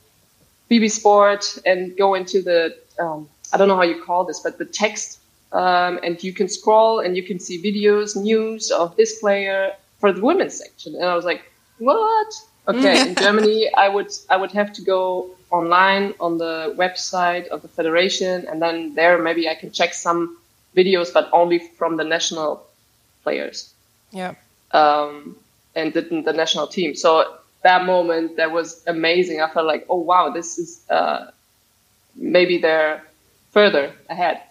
BBC 0.70 0.90
Sport 0.90 1.58
and 1.64 1.96
go 1.96 2.14
into 2.14 2.42
the 2.42 2.76
um, 2.98 3.28
I 3.52 3.56
don't 3.56 3.68
know 3.68 3.76
how 3.76 3.82
you 3.82 4.02
call 4.02 4.24
this, 4.24 4.40
but 4.40 4.58
the 4.58 4.64
text 4.64 5.20
um, 5.52 6.00
and 6.02 6.22
you 6.22 6.32
can 6.32 6.48
scroll 6.48 7.00
and 7.00 7.16
you 7.16 7.22
can 7.22 7.38
see 7.38 7.62
videos, 7.62 8.16
news 8.16 8.70
of 8.70 8.96
this 8.96 9.18
player 9.18 9.72
for 9.98 10.12
the 10.12 10.20
women's 10.20 10.58
section, 10.58 10.94
and 10.94 11.04
I 11.04 11.14
was 11.14 11.24
like, 11.24 11.42
what? 11.78 12.32
Okay, 12.68 13.08
in 13.08 13.14
Germany, 13.24 13.70
I 13.74 13.88
would 13.88 14.12
I 14.30 14.36
would 14.36 14.52
have 14.52 14.72
to 14.74 14.82
go 14.82 15.30
online 15.50 16.14
on 16.20 16.38
the 16.38 16.74
website 16.78 17.48
of 17.48 17.60
the 17.62 17.68
federation, 17.68 18.46
and 18.48 18.62
then 18.62 18.94
there 18.94 19.18
maybe 19.18 19.48
I 19.48 19.54
can 19.54 19.70
check 19.70 19.92
some 19.92 20.38
videos, 20.76 21.12
but 21.12 21.28
only 21.32 21.58
from 21.58 21.96
the 21.96 22.04
national 22.04 22.66
players 23.22 23.72
Yeah. 24.10 24.34
um, 24.72 25.36
and 25.74 25.92
the, 25.94 26.02
the 26.02 26.32
national 26.32 26.66
team. 26.66 26.94
So 26.94 27.36
that 27.62 27.84
moment 27.84 28.36
that 28.36 28.50
was 28.50 28.82
amazing. 28.86 29.40
I 29.40 29.48
felt 29.50 29.66
like, 29.66 29.86
oh 29.88 29.98
wow, 29.98 30.30
this 30.30 30.58
is 30.58 30.80
uh, 30.90 31.30
maybe 32.16 32.58
they're 32.58 33.02
further 33.52 33.94
ahead. 34.08 34.42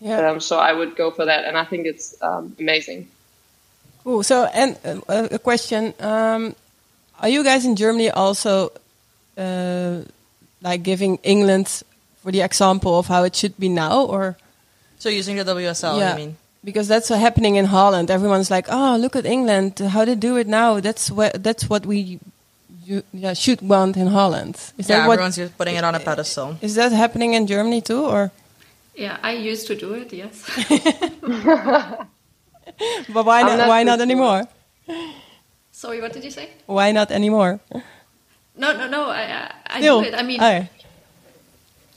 Yeah. 0.00 0.30
Um, 0.30 0.40
so 0.40 0.58
I 0.58 0.72
would 0.72 0.96
go 0.96 1.10
for 1.10 1.24
that, 1.24 1.44
and 1.44 1.56
I 1.56 1.64
think 1.64 1.86
it's 1.86 2.14
um, 2.20 2.54
amazing. 2.58 3.08
Cool. 4.02 4.22
So, 4.22 4.44
and 4.52 4.76
uh, 5.08 5.28
a 5.30 5.38
question: 5.38 5.94
um, 6.00 6.54
Are 7.20 7.28
you 7.28 7.42
guys 7.42 7.64
in 7.64 7.74
Germany 7.74 8.10
also 8.10 8.70
uh, 9.38 10.02
like 10.60 10.82
giving 10.82 11.16
England 11.22 11.82
for 12.22 12.32
the 12.32 12.42
example 12.42 12.98
of 12.98 13.06
how 13.06 13.22
it 13.24 13.34
should 13.34 13.56
be 13.58 13.68
now, 13.68 14.04
or 14.04 14.36
So 15.04 15.10
using 15.10 15.36
the 15.36 15.44
WSL, 15.44 15.98
yeah, 15.98 16.14
I 16.14 16.16
mean. 16.16 16.36
because 16.64 16.88
that's 16.88 17.10
uh, 17.10 17.18
happening 17.18 17.56
in 17.56 17.66
Holland. 17.66 18.10
Everyone's 18.10 18.50
like, 18.50 18.68
"Oh, 18.70 18.96
look 18.96 19.14
at 19.16 19.26
England! 19.26 19.78
How 19.78 20.06
they 20.06 20.14
do 20.14 20.38
it 20.38 20.46
now. 20.48 20.80
That's 20.80 21.10
what 21.10 21.42
that's 21.44 21.68
what 21.68 21.84
we 21.84 22.18
you, 22.86 23.02
yeah, 23.12 23.34
should 23.34 23.60
want 23.60 23.98
in 23.98 24.06
Holland." 24.06 24.56
Is 24.78 24.88
Yeah, 24.88 25.00
that 25.00 25.08
what? 25.08 25.12
everyone's 25.20 25.36
just 25.36 25.58
putting 25.58 25.76
it 25.76 25.84
on 25.84 25.94
a 25.94 26.00
pedestal. 26.00 26.56
Is 26.62 26.74
that 26.76 26.90
happening 26.92 27.34
in 27.34 27.46
Germany 27.46 27.82
too, 27.82 28.06
or? 28.08 28.30
Yeah, 28.96 29.18
I 29.22 29.32
used 29.32 29.66
to 29.66 29.74
do 29.76 29.92
it. 29.92 30.10
Yes. 30.10 30.40
But 33.12 33.26
why 33.28 33.42
not? 33.42 33.58
not 33.58 33.68
Why 33.68 33.82
not 33.84 34.00
anymore? 34.00 34.48
Sorry, 35.70 36.00
what 36.00 36.14
did 36.14 36.24
you 36.24 36.30
say? 36.32 36.48
Why 36.64 36.92
not 36.92 37.10
anymore? 37.10 37.60
No, 38.56 38.72
no, 38.72 38.88
no. 38.88 39.10
I, 39.10 39.22
I, 39.22 39.54
I 39.66 39.78
Still, 39.80 40.00
do 40.00 40.08
it. 40.08 40.14
I 40.14 40.22
mean, 40.22 40.40
oh, 40.40 40.66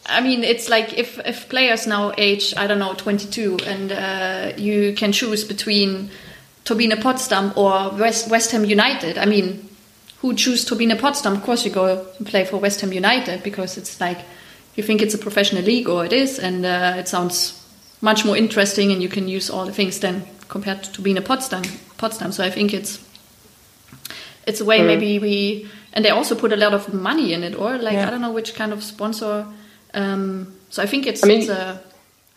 I 0.09 0.21
mean, 0.21 0.43
it's 0.43 0.69
like 0.69 0.97
if 0.97 1.19
if 1.25 1.49
players 1.49 1.85
now 1.85 2.13
age, 2.17 2.53
I 2.55 2.67
don't 2.67 2.79
know, 2.79 2.93
22, 2.93 3.57
and 3.65 3.91
uh, 3.91 4.53
you 4.57 4.93
can 4.93 5.11
choose 5.11 5.43
between 5.43 6.09
Turbine 6.63 6.95
Potsdam 7.01 7.51
or 7.55 7.91
West 7.91 8.29
West 8.29 8.51
Ham 8.51 8.65
United. 8.65 9.17
I 9.17 9.25
mean, 9.25 9.69
who 10.21 10.33
choose 10.33 10.65
Turbine 10.65 10.97
Potsdam? 10.97 11.33
Of 11.33 11.43
course, 11.43 11.65
you 11.65 11.71
go 11.71 12.05
and 12.17 12.27
play 12.27 12.45
for 12.45 12.57
West 12.57 12.81
Ham 12.81 12.93
United 12.93 13.43
because 13.43 13.77
it's 13.77 13.99
like 13.99 14.19
you 14.75 14.83
think 14.83 15.01
it's 15.01 15.13
a 15.13 15.17
professional 15.17 15.63
league, 15.63 15.89
or 15.89 16.05
it 16.05 16.13
is, 16.13 16.39
and 16.39 16.65
uh, 16.65 16.95
it 16.97 17.07
sounds 17.07 17.53
much 18.01 18.23
more 18.25 18.37
interesting, 18.37 18.91
and 18.91 19.01
you 19.01 19.09
can 19.09 19.27
use 19.27 19.49
all 19.49 19.65
the 19.65 19.73
things 19.73 19.99
then 19.99 20.23
compared 20.47 20.83
to 20.83 20.91
Turbine 20.93 21.21
Potsdam. 21.21 21.63
Potsdam. 21.97 22.31
So 22.31 22.43
I 22.43 22.49
think 22.49 22.73
it's 22.73 22.99
it's 24.45 24.61
a 24.61 24.65
way 24.65 24.81
maybe 24.81 25.19
we 25.19 25.67
and 25.93 26.05
they 26.05 26.11
also 26.11 26.35
put 26.35 26.53
a 26.53 26.55
lot 26.55 26.73
of 26.73 26.93
money 26.93 27.33
in 27.33 27.43
it, 27.43 27.55
or 27.55 27.77
like 27.77 27.93
Yeah. 27.93 28.07
I 28.07 28.11
don't 28.11 28.21
know 28.21 28.31
which 28.31 28.55
kind 28.55 28.71
of 28.71 28.83
sponsor. 28.83 29.45
Um, 29.93 30.53
so 30.69 30.83
I 30.83 30.85
think 30.85 31.07
it's, 31.07 31.23
I 31.23 31.27
mean- 31.27 31.41
it's 31.41 31.49
a 31.49 31.81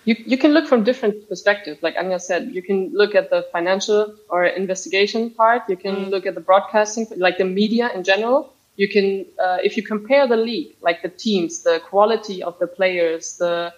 You, 0.04 0.16
you 0.32 0.38
can 0.38 0.52
look 0.54 0.66
from 0.66 0.82
different 0.82 1.28
perspectives. 1.28 1.82
Like 1.82 1.94
Anja 1.94 2.18
said, 2.18 2.42
you 2.56 2.62
can 2.62 2.90
look 3.00 3.14
at 3.14 3.28
the 3.28 3.40
financial 3.52 4.14
or 4.30 4.46
investigation 4.46 5.28
part. 5.30 5.62
You 5.68 5.76
can 5.76 6.08
look 6.10 6.24
at 6.24 6.34
the 6.34 6.40
broadcasting, 6.40 7.06
like 7.26 7.36
the 7.36 7.44
media 7.44 7.90
in 7.94 8.02
general. 8.02 8.40
You 8.76 8.88
can, 8.88 9.26
uh, 9.38 9.58
if 9.62 9.76
you 9.76 9.82
compare 9.82 10.26
the 10.26 10.38
league, 10.38 10.70
like 10.80 11.02
the 11.02 11.10
teams, 11.10 11.62
the 11.68 11.76
quality 11.90 12.42
of 12.42 12.58
the 12.58 12.66
players, 12.66 13.36
the, 13.36 13.74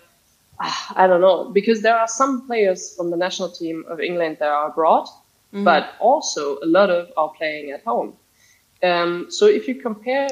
ah, 0.60 0.92
I 0.94 1.08
don't 1.08 1.20
know, 1.20 1.50
because 1.50 1.82
there 1.82 1.98
are 1.98 2.06
some 2.06 2.46
players 2.46 2.94
from 2.96 3.10
the 3.10 3.16
national 3.16 3.50
team 3.50 3.84
of 3.88 3.98
England 4.00 4.36
that 4.38 4.48
are 4.48 4.68
abroad, 4.70 5.06
but 5.64 5.84
also 5.98 6.58
a 6.62 6.68
lot 6.78 6.88
of 6.88 7.10
are 7.16 7.32
playing 7.36 7.72
at 7.72 7.82
home. 7.82 8.14
Um, 8.82 9.26
so 9.36 9.46
if 9.46 9.66
you 9.68 9.74
compare 9.74 10.28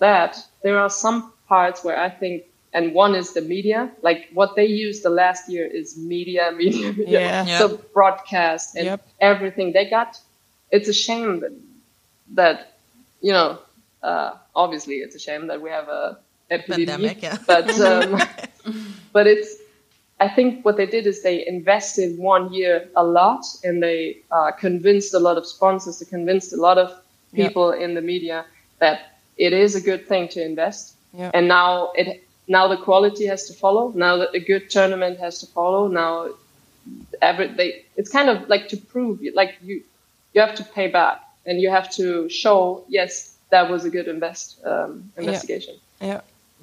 that, 0.00 0.32
there 0.64 0.76
are 0.78 0.90
some 0.90 1.32
parts 1.48 1.84
where 1.84 1.98
I 1.98 2.10
think, 2.10 2.42
and 2.72 2.94
one 2.94 3.14
is 3.14 3.32
the 3.32 3.40
media, 3.40 3.90
like 4.02 4.28
what 4.32 4.54
they 4.56 4.66
used 4.66 5.02
the 5.02 5.10
last 5.10 5.48
year 5.48 5.66
is 5.66 5.96
media, 5.98 6.52
media, 6.56 6.92
media. 6.92 7.20
Yeah. 7.20 7.46
Yeah. 7.46 7.58
So 7.58 7.78
broadcast 7.92 8.76
and 8.76 8.84
Yep. 8.86 9.06
everything 9.20 9.72
they 9.72 9.88
got. 9.90 10.20
It's 10.70 10.88
a 10.88 10.92
shame 10.92 11.40
that, 11.40 11.52
that 12.34 12.78
you 13.20 13.32
know, 13.32 13.58
uh, 14.02 14.34
obviously 14.54 14.96
it's 14.96 15.14
a 15.14 15.18
shame 15.18 15.46
that 15.48 15.60
we 15.60 15.70
have 15.70 15.88
a 15.88 16.18
epidemic, 16.50 17.20
Pandemic, 17.20 17.22
yeah. 17.22 17.36
but 17.46 17.68
um, 17.80 18.20
but 19.12 19.26
it's 19.26 19.56
I 20.20 20.28
think 20.28 20.64
what 20.64 20.76
they 20.76 20.86
did 20.86 21.06
is 21.06 21.22
they 21.22 21.46
invested 21.46 22.18
one 22.18 22.52
year 22.52 22.88
a 22.94 23.02
lot 23.04 23.44
and 23.64 23.82
they 23.82 24.18
uh, 24.30 24.50
convinced 24.52 25.14
a 25.14 25.18
lot 25.18 25.38
of 25.38 25.46
sponsors, 25.46 25.98
they 25.98 26.06
convinced 26.06 26.52
a 26.52 26.56
lot 26.56 26.78
of 26.78 26.90
Yeah. 27.32 27.46
people 27.46 27.70
in 27.84 27.94
the 27.94 28.00
media 28.02 28.44
that 28.80 28.98
it 29.36 29.52
is 29.52 29.74
a 29.76 29.80
good 29.80 30.02
thing 30.08 30.28
to 30.34 30.42
invest. 30.42 30.94
Yeah. 31.14 31.30
And 31.32 31.46
now 31.48 31.92
it 31.94 32.22
now 32.50 32.66
the 32.66 32.76
quality 32.76 33.26
has 33.26 33.46
to 33.46 33.54
follow. 33.54 33.92
Now 33.94 34.16
that 34.16 34.34
a 34.34 34.40
good 34.40 34.68
tournament 34.70 35.20
has 35.20 35.38
to 35.40 35.46
follow. 35.46 35.86
Now 35.86 36.30
every 37.22 37.46
they 37.58 37.84
it's 37.96 38.10
kind 38.10 38.28
of 38.28 38.48
like 38.48 38.68
to 38.68 38.76
prove 38.76 39.20
like 39.34 39.52
you 39.62 39.82
you 40.34 40.40
have 40.40 40.56
to 40.56 40.64
pay 40.64 40.88
back 40.88 41.22
and 41.46 41.60
you 41.60 41.70
have 41.70 41.88
to 41.92 42.28
show 42.28 42.84
yes 42.88 43.36
that 43.50 43.70
was 43.70 43.84
a 43.84 43.90
good 43.90 44.08
invest 44.08 44.58
um, 44.64 45.12
investigation. 45.16 45.74
yeah. 46.00 46.20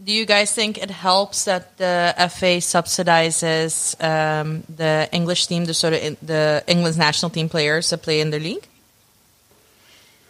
Do 0.08 0.12
you 0.12 0.26
guys 0.28 0.54
think 0.54 0.78
it 0.78 0.92
helps 0.92 1.46
that 1.46 1.78
the 1.78 2.14
FA 2.30 2.54
subsidizes 2.74 3.74
um, 4.12 4.64
the 4.70 5.10
English 5.12 5.48
team, 5.48 5.66
the 5.66 5.74
sort 5.74 5.94
of 5.94 6.00
in, 6.04 6.18
the 6.22 6.64
England's 6.68 7.00
national 7.00 7.32
team 7.32 7.50
players 7.50 7.90
that 7.90 8.04
play 8.04 8.22
in 8.22 8.30
the 8.30 8.40
league? 8.40 8.68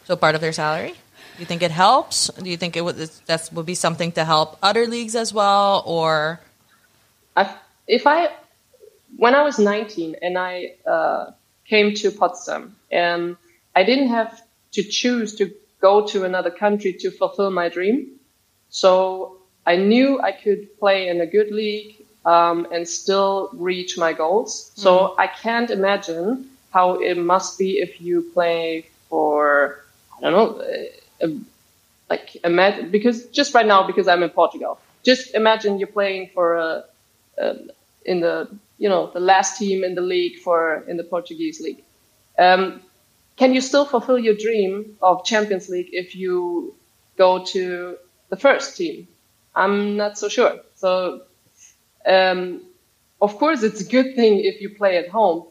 So 0.06 0.16
part 0.16 0.36
of 0.36 0.42
their 0.42 0.54
salary. 0.54 0.94
Do 1.38 1.42
you 1.42 1.46
think 1.46 1.62
it 1.62 1.70
helps? 1.70 2.30
Do 2.30 2.50
you 2.50 2.58
think 2.58 2.76
it 2.76 2.82
would 2.82 2.98
that 3.28 3.50
would 3.54 3.68
be 3.68 3.76
something 3.76 4.12
to 4.14 4.26
help 4.26 4.58
other 4.64 4.88
leagues 4.88 5.16
as 5.16 5.32
well, 5.32 5.84
or 5.86 6.40
I, 7.36 7.56
if 7.88 8.08
I, 8.08 8.30
when 9.18 9.36
I 9.36 9.44
was 9.44 9.60
19 9.60 10.16
and 10.24 10.36
I 10.36 10.74
uh, 10.88 11.32
came 11.66 11.94
to 11.94 12.10
Potsdam, 12.10 12.76
um, 12.92 13.38
I 13.76 13.84
didn't 13.84 14.08
have 14.08 14.42
to 14.72 14.82
choose 14.82 15.36
to 15.36 15.54
go 15.80 16.08
to 16.08 16.24
another 16.24 16.50
country 16.50 16.92
to 16.94 17.12
fulfill 17.12 17.52
my 17.52 17.70
dream. 17.70 18.20
So 18.70 19.38
I 19.68 19.76
knew 19.76 20.20
I 20.20 20.32
could 20.32 20.76
play 20.80 21.08
in 21.08 21.22
a 21.22 21.28
good 21.28 21.52
league 21.52 22.04
um, 22.26 22.68
and 22.72 22.88
still 22.88 23.52
reach 23.54 23.96
my 23.96 24.12
goals. 24.12 24.72
So 24.74 25.14
I 25.20 25.28
can't 25.28 25.70
imagine 25.70 26.50
how 26.74 26.96
it 26.96 27.16
must 27.16 27.60
be 27.60 27.78
if 27.78 28.02
you 28.02 28.24
play 28.34 28.88
for 29.08 29.84
I 30.18 30.22
don't 30.22 30.34
know, 30.34 30.88
like 32.10 32.38
imagine 32.44 32.90
because 32.90 33.26
just 33.28 33.54
right 33.54 33.66
now 33.66 33.86
because 33.86 34.08
I'm 34.08 34.24
in 34.24 34.30
Portugal, 34.30 34.80
just 35.04 35.34
imagine 35.36 35.80
you're 35.80 35.88
playing 35.88 36.30
for 36.34 36.56
a, 36.56 36.84
a 37.38 37.56
in 38.06 38.22
the 38.22 38.50
you 38.78 38.90
know 38.90 39.12
the 39.14 39.20
last 39.20 39.58
team 39.58 39.84
in 39.84 39.96
the 39.96 40.02
league 40.02 40.38
for 40.40 40.84
in 40.88 40.98
the 40.98 41.04
Portuguese 41.04 41.60
league. 41.60 41.84
Um, 42.38 42.82
can 43.38 43.54
you 43.54 43.62
still 43.62 43.86
fulfill 43.86 44.18
your 44.18 44.36
dream 44.36 44.98
of 45.02 45.24
Champions 45.24 45.70
League 45.70 45.90
if 45.92 46.16
you 46.16 46.76
go 47.18 47.46
to 47.46 47.98
the 48.30 48.36
first 48.36 48.76
team? 48.76 49.08
I'm 49.56 49.96
not 49.96 50.18
so 50.18 50.28
sure. 50.28 50.60
So, 50.76 51.22
um, 52.06 52.62
of 53.22 53.38
course, 53.38 53.64
it's 53.64 53.82
a 53.82 53.86
good 53.86 54.16
thing 54.16 54.40
if 54.40 54.60
you 54.62 54.70
play 54.70 54.98
at 54.98 55.10
home, 55.10 55.46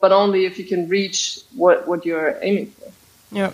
but 0.00 0.12
only 0.12 0.46
if 0.46 0.58
you 0.58 0.64
can 0.64 0.88
reach 0.88 1.40
what, 1.54 1.86
what 1.88 2.06
you're 2.06 2.38
aiming 2.40 2.66
for. 2.66 2.92
Yeah. 3.32 3.52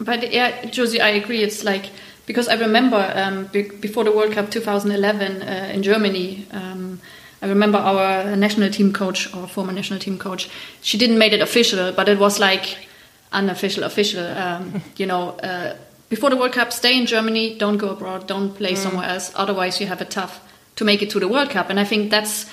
But 0.00 0.32
yeah, 0.32 0.64
Josie, 0.66 1.00
I 1.00 1.08
agree. 1.10 1.42
It's 1.42 1.64
like 1.64 1.90
because 2.26 2.48
I 2.48 2.54
remember 2.54 3.12
um, 3.14 3.46
be 3.46 3.62
before 3.62 4.04
the 4.04 4.12
World 4.12 4.32
Cup 4.32 4.50
2011 4.50 5.42
uh, 5.42 5.70
in 5.72 5.82
Germany. 5.82 6.46
Um, 6.52 7.00
I 7.40 7.46
remember 7.46 7.78
our 7.78 8.36
national 8.36 8.70
team 8.70 8.92
coach, 8.92 9.32
our 9.34 9.46
former 9.46 9.72
national 9.72 10.00
team 10.00 10.18
coach. 10.18 10.50
She 10.82 10.98
didn't 10.98 11.18
make 11.18 11.32
it 11.32 11.40
official, 11.40 11.92
but 11.92 12.08
it 12.08 12.18
was 12.18 12.38
like 12.38 12.88
unofficial, 13.32 13.84
official. 13.84 14.26
Um, 14.26 14.82
you 14.96 15.06
know, 15.06 15.30
uh, 15.30 15.76
before 16.08 16.30
the 16.30 16.36
World 16.36 16.52
Cup, 16.52 16.72
stay 16.72 16.98
in 16.98 17.06
Germany, 17.06 17.56
don't 17.56 17.76
go 17.76 17.90
abroad, 17.90 18.26
don't 18.26 18.54
play 18.54 18.74
somewhere 18.74 19.08
else. 19.08 19.30
Otherwise, 19.34 19.80
you 19.80 19.86
have 19.86 20.00
it 20.00 20.10
tough 20.10 20.40
to 20.76 20.84
make 20.84 21.02
it 21.02 21.10
to 21.10 21.20
the 21.20 21.28
World 21.28 21.50
Cup. 21.50 21.70
And 21.70 21.78
I 21.78 21.84
think 21.84 22.10
that's 22.10 22.46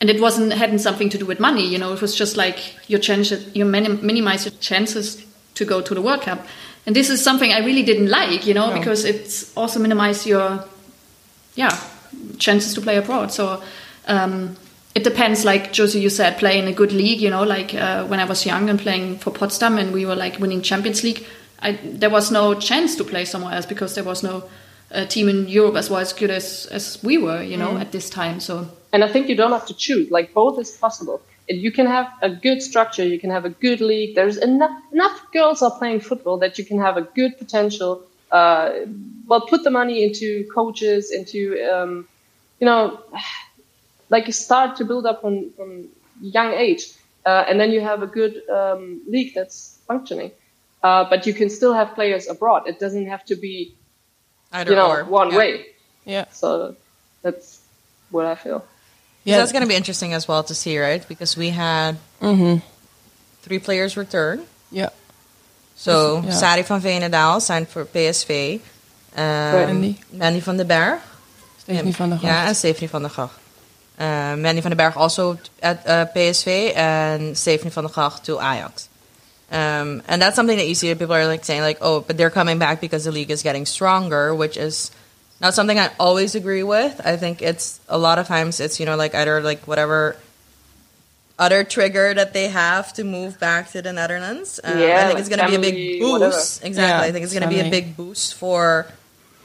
and 0.00 0.08
it 0.08 0.20
wasn't 0.20 0.52
hadn't 0.52 0.78
something 0.78 1.10
to 1.10 1.18
do 1.18 1.26
with 1.26 1.40
money. 1.40 1.66
You 1.66 1.78
know, 1.78 1.92
it 1.92 2.00
was 2.00 2.14
just 2.14 2.36
like 2.36 2.58
your 2.88 3.00
chance, 3.00 3.30
you 3.54 3.64
minim- 3.64 4.04
minimize 4.04 4.46
your 4.46 4.54
chances 4.60 5.22
to 5.54 5.64
go 5.64 5.80
to 5.82 5.94
the 5.94 6.00
World 6.00 6.22
Cup. 6.22 6.46
And 6.86 6.96
this 6.96 7.10
is 7.10 7.22
something 7.22 7.52
I 7.52 7.58
really 7.60 7.82
didn't 7.82 8.08
like, 8.08 8.46
you 8.46 8.54
know, 8.54 8.70
No. 8.70 8.78
because 8.78 9.04
it's 9.04 9.56
also 9.56 9.78
minimize 9.78 10.26
your, 10.26 10.64
yeah, 11.54 11.78
chances 12.38 12.74
to 12.74 12.80
play 12.80 12.96
abroad. 12.96 13.32
So 13.32 13.62
um, 14.06 14.56
it 14.94 15.04
depends, 15.04 15.44
like 15.44 15.72
Josie, 15.72 16.00
you 16.00 16.10
said, 16.10 16.38
play 16.38 16.58
in 16.58 16.66
a 16.66 16.72
good 16.72 16.92
league, 16.92 17.20
you 17.20 17.30
know, 17.30 17.42
like 17.44 17.74
uh, 17.74 18.04
when 18.06 18.18
I 18.20 18.24
was 18.24 18.46
young 18.46 18.70
and 18.70 18.78
playing 18.78 19.18
for 19.18 19.30
Potsdam 19.30 19.78
and 19.78 19.92
we 19.92 20.06
were 20.06 20.16
like 20.16 20.38
winning 20.40 20.62
Champions 20.62 21.04
League, 21.04 21.24
I, 21.62 21.78
there 21.84 22.10
was 22.10 22.30
no 22.30 22.54
chance 22.54 22.96
to 22.96 23.04
play 23.04 23.24
somewhere 23.24 23.54
else 23.54 23.66
because 23.66 23.94
there 23.94 24.04
was 24.04 24.22
no 24.22 24.44
uh, 24.90 25.04
team 25.04 25.28
in 25.28 25.48
Europe 25.48 25.76
as 25.76 25.90
well 25.90 26.00
as 26.00 26.12
good 26.12 26.30
as, 26.30 26.66
as 26.72 26.98
we 27.02 27.18
were, 27.18 27.42
you 27.42 27.56
know, 27.56 27.76
at 27.76 27.92
this 27.92 28.10
time. 28.10 28.40
So 28.40 28.66
And 28.92 29.04
I 29.04 29.08
think 29.08 29.28
you 29.28 29.36
don't 29.36 29.52
have 29.52 29.66
to 29.66 29.74
choose. 29.74 30.10
Like 30.10 30.32
both 30.34 30.58
is 30.58 30.70
possible. 30.72 31.20
You 31.50 31.72
can 31.72 31.86
have 31.86 32.12
a 32.22 32.30
good 32.30 32.62
structure. 32.62 33.04
You 33.04 33.18
can 33.18 33.30
have 33.30 33.44
a 33.44 33.50
good 33.50 33.80
league. 33.80 34.14
There's 34.14 34.36
enough 34.36 34.70
enough 34.92 35.20
girls 35.32 35.62
are 35.62 35.76
playing 35.78 36.00
football 36.00 36.38
that 36.38 36.58
you 36.58 36.64
can 36.64 36.78
have 36.78 36.96
a 36.96 37.02
good 37.02 37.38
potential. 37.38 38.02
Uh, 38.30 38.70
well, 39.26 39.40
put 39.46 39.64
the 39.64 39.70
money 39.70 40.04
into 40.04 40.46
coaches, 40.54 41.10
into 41.10 41.58
um, 41.72 42.08
you 42.60 42.66
know, 42.66 43.00
like 44.10 44.26
you 44.26 44.32
start 44.32 44.76
to 44.76 44.84
build 44.84 45.06
up 45.06 45.20
from 45.20 45.50
from 45.52 45.88
young 46.20 46.52
age, 46.52 46.84
uh, 47.26 47.44
and 47.48 47.58
then 47.60 47.70
you 47.70 47.80
have 47.80 48.02
a 48.02 48.06
good 48.06 48.48
um, 48.48 49.02
league 49.08 49.32
that's 49.34 49.78
functioning. 49.86 50.30
Uh, 50.82 51.04
but 51.10 51.26
you 51.26 51.34
can 51.34 51.50
still 51.50 51.74
have 51.74 51.94
players 51.94 52.28
abroad. 52.28 52.66
It 52.66 52.78
doesn't 52.78 53.06
have 53.06 53.24
to 53.26 53.36
be 53.36 53.74
Either 54.52 54.70
you 54.70 54.76
know 54.76 54.90
or. 54.90 55.04
one 55.04 55.30
Yeah. 55.30 55.38
way. 55.38 55.66
Yeah. 56.04 56.24
So 56.32 56.76
that's 57.22 57.60
what 58.10 58.26
I 58.26 58.34
feel. 58.34 58.64
So 59.26 59.32
that's 59.32 59.52
going 59.52 59.62
to 59.62 59.68
be 59.68 59.74
interesting 59.76 60.12
as 60.14 60.26
well 60.26 60.42
to 60.44 60.54
see, 60.54 60.78
right? 60.78 61.06
Because 61.08 61.36
we 61.36 61.50
had 61.50 61.96
Mm-hmm. 62.20 62.58
three 63.42 63.58
players 63.58 63.96
return. 63.96 64.44
Yeah. 64.70 64.90
So 65.76 66.22
Yeah. 66.24 66.30
Sari 66.32 66.62
van 66.62 66.80
Veenendaal 66.80 67.40
signed 67.40 67.68
for 67.68 67.84
PSV. 67.84 68.60
Um, 69.16 69.22
Mandy. 69.22 69.98
Mandy 70.12 70.40
van 70.40 70.56
den 70.56 70.66
Berg. 70.66 71.00
Stephanie 71.58 71.92
van 71.92 72.10
der 72.10 72.18
Yeah, 72.22 72.46
and 72.48 72.56
Stephanie 72.56 72.88
van 72.88 73.02
der 73.02 73.10
Gracht. 73.10 73.38
Uh, 73.98 74.36
Mandy 74.36 74.60
van 74.62 74.70
den 74.70 74.76
Berg 74.76 74.96
also 74.96 75.38
at 75.62 75.86
uh, 75.86 76.06
PSV 76.14 76.72
and 76.76 77.36
Stephanie 77.36 77.70
van 77.70 77.84
der 77.84 77.90
Gracht 77.92 78.24
to 78.24 78.38
Ajax. 78.40 78.88
Um, 79.52 80.02
and 80.06 80.22
that's 80.22 80.36
something 80.36 80.56
that 80.58 80.68
you 80.68 80.74
see 80.74 80.88
that 80.90 80.98
people 80.98 81.14
are 81.14 81.26
like 81.26 81.44
saying 81.44 81.62
like, 81.62 81.78
oh, 81.80 82.00
but 82.00 82.16
they're 82.16 82.30
coming 82.30 82.58
back 82.58 82.80
because 82.80 83.04
the 83.04 83.10
league 83.12 83.30
is 83.32 83.42
getting 83.42 83.66
stronger, 83.66 84.32
which 84.34 84.56
is 84.56 84.90
not 85.40 85.54
something 85.54 85.78
I 85.78 85.90
always 85.98 86.34
agree 86.34 86.62
with. 86.62 87.00
I 87.04 87.16
think 87.16 87.40
it's 87.42 87.80
a 87.88 87.96
lot 87.98 88.18
of 88.18 88.26
times 88.26 88.60
it's 88.60 88.78
you 88.80 88.86
know 88.86 88.96
like 88.96 89.14
either 89.14 89.40
like 89.40 89.66
whatever 89.66 90.16
other 91.38 91.64
trigger 91.64 92.12
that 92.12 92.32
they 92.34 92.48
have 92.48 92.92
to 92.94 93.04
move 93.04 93.40
back 93.40 93.70
to 93.72 93.80
the 93.80 93.92
Netherlands. 93.92 94.60
Um, 94.62 94.76
I 94.76 95.06
think 95.08 95.18
it's 95.20 95.28
going 95.30 95.40
to 95.40 95.48
be 95.48 95.54
a 95.56 95.58
big 95.58 96.00
boost. 96.00 96.12
whatever. 96.12 96.36
Exactly, 96.66 96.82
Yeah, 96.82 97.00
I 97.00 97.12
think 97.12 97.24
it's 97.24 97.32
going 97.32 97.48
to 97.48 97.48
be 97.48 97.60
a 97.60 97.70
big 97.70 97.96
boost 97.96 98.34
for 98.34 98.86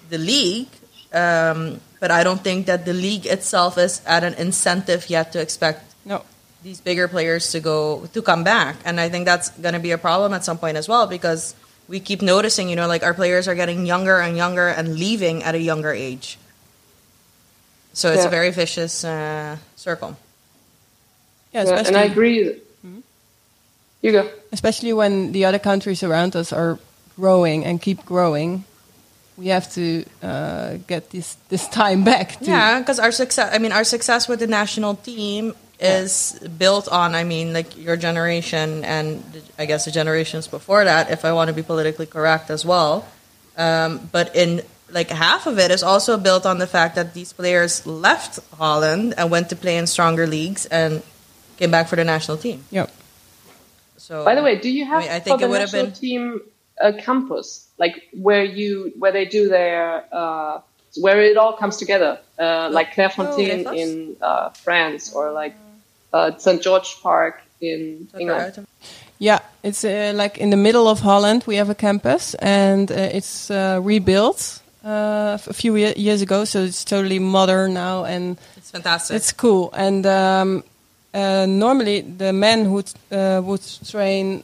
the 0.10 0.18
league. 0.18 0.68
Um, 1.14 1.80
but 2.02 2.12
I 2.12 2.24
don't 2.26 2.44
think 2.44 2.66
that 2.66 2.84
the 2.84 2.92
league 2.92 3.26
itself 3.26 3.78
is 3.78 4.02
at 4.06 4.26
an 4.26 4.34
incentive 4.34 5.10
yet 5.10 5.32
to 5.32 5.40
expect 5.40 5.96
No. 6.04 6.24
these 6.62 6.82
bigger 6.82 7.08
players 7.08 7.52
to 7.52 7.62
go 7.62 8.06
to 8.12 8.22
come 8.22 8.44
back 8.44 8.76
and 8.84 9.00
i 9.00 9.08
think 9.08 9.24
that's 9.26 9.50
going 9.62 9.74
to 9.74 9.80
be 9.80 9.92
a 9.92 9.98
problem 9.98 10.34
at 10.34 10.44
some 10.44 10.58
point 10.58 10.76
as 10.78 10.90
well 10.90 11.06
because 11.08 11.54
we 11.88 12.00
keep 12.00 12.22
noticing 12.22 12.70
you 12.70 12.76
know 12.76 12.88
like 12.88 13.04
our 13.04 13.14
players 13.14 13.48
are 13.48 13.56
getting 13.56 13.86
younger 13.86 14.18
and 14.20 14.36
younger 14.38 14.68
and 14.68 14.98
leaving 15.00 15.44
at 15.44 15.56
a 15.56 15.60
younger 15.60 15.92
age 15.92 16.38
so 17.94 18.12
it's 18.12 18.22
Yeah. 18.24 18.28
a 18.28 18.32
very 18.32 18.52
vicious 18.52 19.04
uh, 19.04 19.58
circle 19.76 20.18
Yeah, 21.54 21.64
Yeah, 21.64 21.64
especially, 21.64 21.88
and 21.88 21.98
I 21.98 22.12
agree. 22.12 22.62
You 24.02 24.12
go. 24.12 24.30
especially 24.52 24.94
when 24.94 25.32
the 25.32 25.46
other 25.46 25.60
countries 25.60 26.04
around 26.04 26.36
us 26.36 26.54
are 26.54 26.78
growing 27.20 27.66
and 27.66 27.82
keep 27.82 28.06
growing. 28.06 28.64
We 29.38 29.48
have 29.48 29.68
to 29.74 30.06
uh, 30.22 30.78
get 30.88 31.10
this 31.10 31.38
this 31.50 31.68
time 31.68 32.04
back. 32.04 32.38
To, 32.40 32.46
yeah 32.46 32.80
because 32.80 33.00
our 33.00 33.12
success 33.12 33.50
i 33.54 33.58
mean 33.58 33.72
our 33.72 33.84
success 33.84 34.28
with 34.30 34.40
the 34.40 34.48
national 34.48 34.96
team 34.96 35.54
is 35.80 36.40
built 36.58 36.88
on 36.88 37.16
i 37.16 37.24
mean 37.24 37.52
like 37.54 37.78
your 37.78 37.98
generation 37.98 38.84
and 38.86 39.22
i 39.60 39.66
guess 39.66 39.86
the 39.86 39.92
generations 39.92 40.48
before 40.48 40.84
that 40.86 41.12
if 41.12 41.26
i 41.26 41.32
want 41.34 41.48
to 41.50 41.54
be 41.54 41.62
politically 41.64 42.06
correct 42.06 42.50
as 42.50 42.64
well. 42.66 43.06
Um, 43.58 44.10
but 44.12 44.36
in 44.36 44.62
like 44.92 45.10
half 45.10 45.48
of 45.48 45.60
it 45.60 45.72
is 45.72 45.82
also 45.84 46.18
built 46.18 46.46
on 46.46 46.58
the 46.60 46.68
fact 46.68 46.96
that 46.96 47.14
these 47.14 47.32
players 47.34 47.86
left 47.86 48.40
holland 48.58 49.14
and 49.18 49.32
went 49.32 49.50
to 49.50 49.56
play 49.56 49.78
in 49.78 49.88
stronger 49.88 50.28
leagues 50.28 50.66
and 50.68 51.02
came 51.58 51.72
back 51.72 51.88
for 51.88 51.96
the 51.96 52.04
national 52.04 52.38
team. 52.38 52.64
Yep. 52.72 52.92
so 53.98 54.24
By 54.26 54.36
the 54.36 54.44
way, 54.44 54.58
do 54.60 54.70
you 54.70 54.86
have 54.86 55.00
I 55.00 55.02
mean, 55.06 55.12
I 55.12 55.20
think 55.20 55.40
for 55.40 55.46
it 55.46 55.48
the 55.48 55.52
would 55.52 55.62
have 55.62 55.72
national 55.74 55.92
been- 55.92 56.02
team 56.02 56.42
a 56.80 56.92
campus? 56.94 57.68
Like 57.78 58.04
where 58.14 58.44
you 58.44 58.92
where 59.00 59.12
they 59.12 59.26
do 59.26 59.48
their 59.50 60.04
uh, 60.12 60.60
where 61.00 61.22
it 61.22 61.36
all 61.38 61.54
comes 61.54 61.76
together, 61.78 62.20
uh, 62.40 62.70
like 62.72 62.94
Clairefontaine 62.94 63.64
Oh, 63.68 63.74
in 63.74 64.16
uh, 64.22 64.50
France 64.52 65.12
or 65.14 65.32
like 65.32 65.56
uh, 66.16 66.38
St 66.38 66.62
George 66.64 67.02
Park 67.04 67.42
in 67.62 68.08
England. 68.18 68.66
Yeah, 69.20 69.40
it's 69.64 69.84
uh, 69.84 70.14
like 70.16 70.38
in 70.38 70.50
the 70.50 70.58
middle 70.58 70.88
of 70.88 71.00
Holland. 71.00 71.44
We 71.46 71.56
have 71.58 71.70
a 71.70 71.76
campus, 71.76 72.36
and 72.36 72.92
uh, 72.92 72.96
it's 73.18 73.50
uh, 73.50 73.80
rebuilt 73.84 74.62
uh, 74.84 75.38
a 75.48 75.54
few 75.54 75.76
ye- 75.76 75.96
years 75.96 76.22
ago, 76.22 76.46
so 76.46 76.60
it's 76.60 76.84
totally 76.84 77.20
modern 77.20 77.74
now, 77.74 78.06
and 78.06 78.38
it's 78.58 78.72
fantastic 78.72 79.16
it's 79.16 79.32
cool. 79.34 79.70
And 79.74 80.06
um, 80.06 80.64
uh, 81.14 81.46
normally, 81.48 82.02
the 82.02 82.34
men 82.34 82.66
who 82.66 82.84
uh, 83.12 83.42
would 83.44 83.62
train 83.90 84.44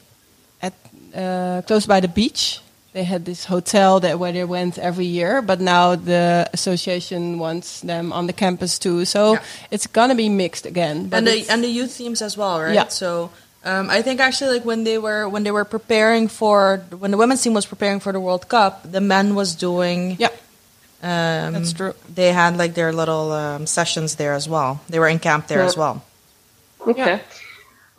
at 0.62 0.74
uh, 1.16 1.62
close 1.68 1.86
by 1.86 2.00
the 2.00 2.08
beach. 2.08 2.62
They 2.94 3.04
had 3.06 3.24
this 3.24 3.46
hotel 3.46 4.02
that 4.02 4.20
where 4.20 4.34
they 4.34 4.44
went 4.44 4.78
every 4.78 5.06
year, 5.06 5.42
but 5.42 5.62
now 5.62 5.96
the 5.96 6.50
association 6.52 7.40
wants 7.40 7.80
them 7.80 8.12
on 8.12 8.28
the 8.28 8.34
campus 8.34 8.78
too. 8.78 9.06
So 9.06 9.34
Yeah. 9.34 9.40
it's 9.72 9.88
gonna 9.88 10.16
be 10.16 10.28
mixed 10.28 10.66
again. 10.66 11.08
But 11.08 11.18
and 11.20 11.28
the 11.28 11.46
and 11.50 11.64
the 11.64 11.70
youth 11.70 11.96
teams 11.96 12.22
as 12.22 12.36
well, 12.36 12.60
right? 12.62 12.74
Yeah. 12.76 12.90
So 12.90 13.30
um, 13.64 13.90
I 13.90 14.02
think 14.02 14.20
actually, 14.20 14.58
like 14.58 14.66
when 14.66 14.84
they 14.84 14.98
were 14.98 15.30
when 15.30 15.44
they 15.44 15.52
were 15.52 15.64
preparing 15.64 16.28
for 16.28 16.84
when 17.00 17.12
the 17.12 17.18
women's 17.18 17.42
team 17.42 17.54
was 17.54 17.66
preparing 17.66 18.02
for 18.02 18.12
the 18.12 18.20
World 18.20 18.50
Cup, 18.50 18.84
the 18.92 19.00
men 19.02 19.36
was 19.36 19.56
doing. 19.56 20.18
yeah, 20.20 20.30
Um, 21.04 21.54
That's 21.54 21.72
true. 21.74 21.94
They 22.14 22.34
had 22.34 22.58
like 22.58 22.74
their 22.74 22.92
little 22.92 23.32
um, 23.32 23.66
sessions 23.68 24.16
there 24.16 24.34
as 24.34 24.50
well. 24.50 24.82
They 24.90 25.00
were 25.00 25.08
in 25.08 25.20
camp 25.20 25.48
there 25.48 25.60
Yeah. 25.64 25.66
as 25.72 25.78
well. 25.78 26.04
Okay. 26.86 27.22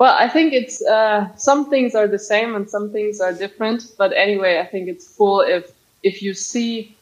Well, 0.03 0.17
I 0.19 0.29
think 0.29 0.53
it's 0.53 0.85
uh, 0.85 1.29
some 1.37 1.71
things 1.71 1.95
are 1.95 2.09
the 2.09 2.19
same 2.19 2.57
and 2.57 2.69
some 2.69 2.91
things 2.91 3.21
are 3.21 3.33
different. 3.33 3.85
But 3.97 4.13
anyway, 4.13 4.59
I 4.59 4.67
think 4.67 4.89
it's 4.89 5.07
cool 5.17 5.43
if 5.43 5.71
if 6.03 6.23
you 6.23 6.35
see 6.35 6.97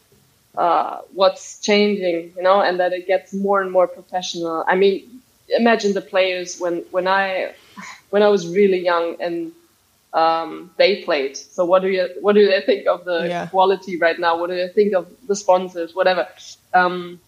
uh, 0.55 0.99
what's 1.11 1.59
changing, 1.61 2.33
you 2.37 2.43
know, 2.43 2.61
and 2.61 2.79
that 2.79 2.93
it 2.93 3.07
gets 3.07 3.33
more 3.33 3.59
and 3.59 3.71
more 3.71 3.87
professional. 3.87 4.63
I 4.67 4.75
mean, 4.75 5.19
imagine 5.49 5.93
the 5.93 6.05
players 6.13 6.59
when 6.59 6.85
when 6.91 7.07
I 7.07 7.55
when 8.11 8.21
I 8.21 8.27
was 8.27 8.47
really 8.47 8.81
young 8.91 9.17
and 9.19 9.51
um, 10.13 10.69
they 10.77 11.03
played. 11.03 11.35
So 11.37 11.65
what 11.65 11.81
do 11.81 11.87
you 11.87 12.07
what 12.21 12.33
do 12.35 12.45
they 12.45 12.61
think 12.61 12.85
of 12.85 13.03
the 13.03 13.25
Yeah. 13.29 13.47
quality 13.47 13.97
right 13.97 14.19
now? 14.19 14.37
What 14.39 14.51
do 14.51 14.55
they 14.55 14.71
think 14.77 14.93
of 14.93 15.07
the 15.27 15.35
sponsors? 15.35 15.95
Whatever. 15.95 16.27
Um, 16.75 17.19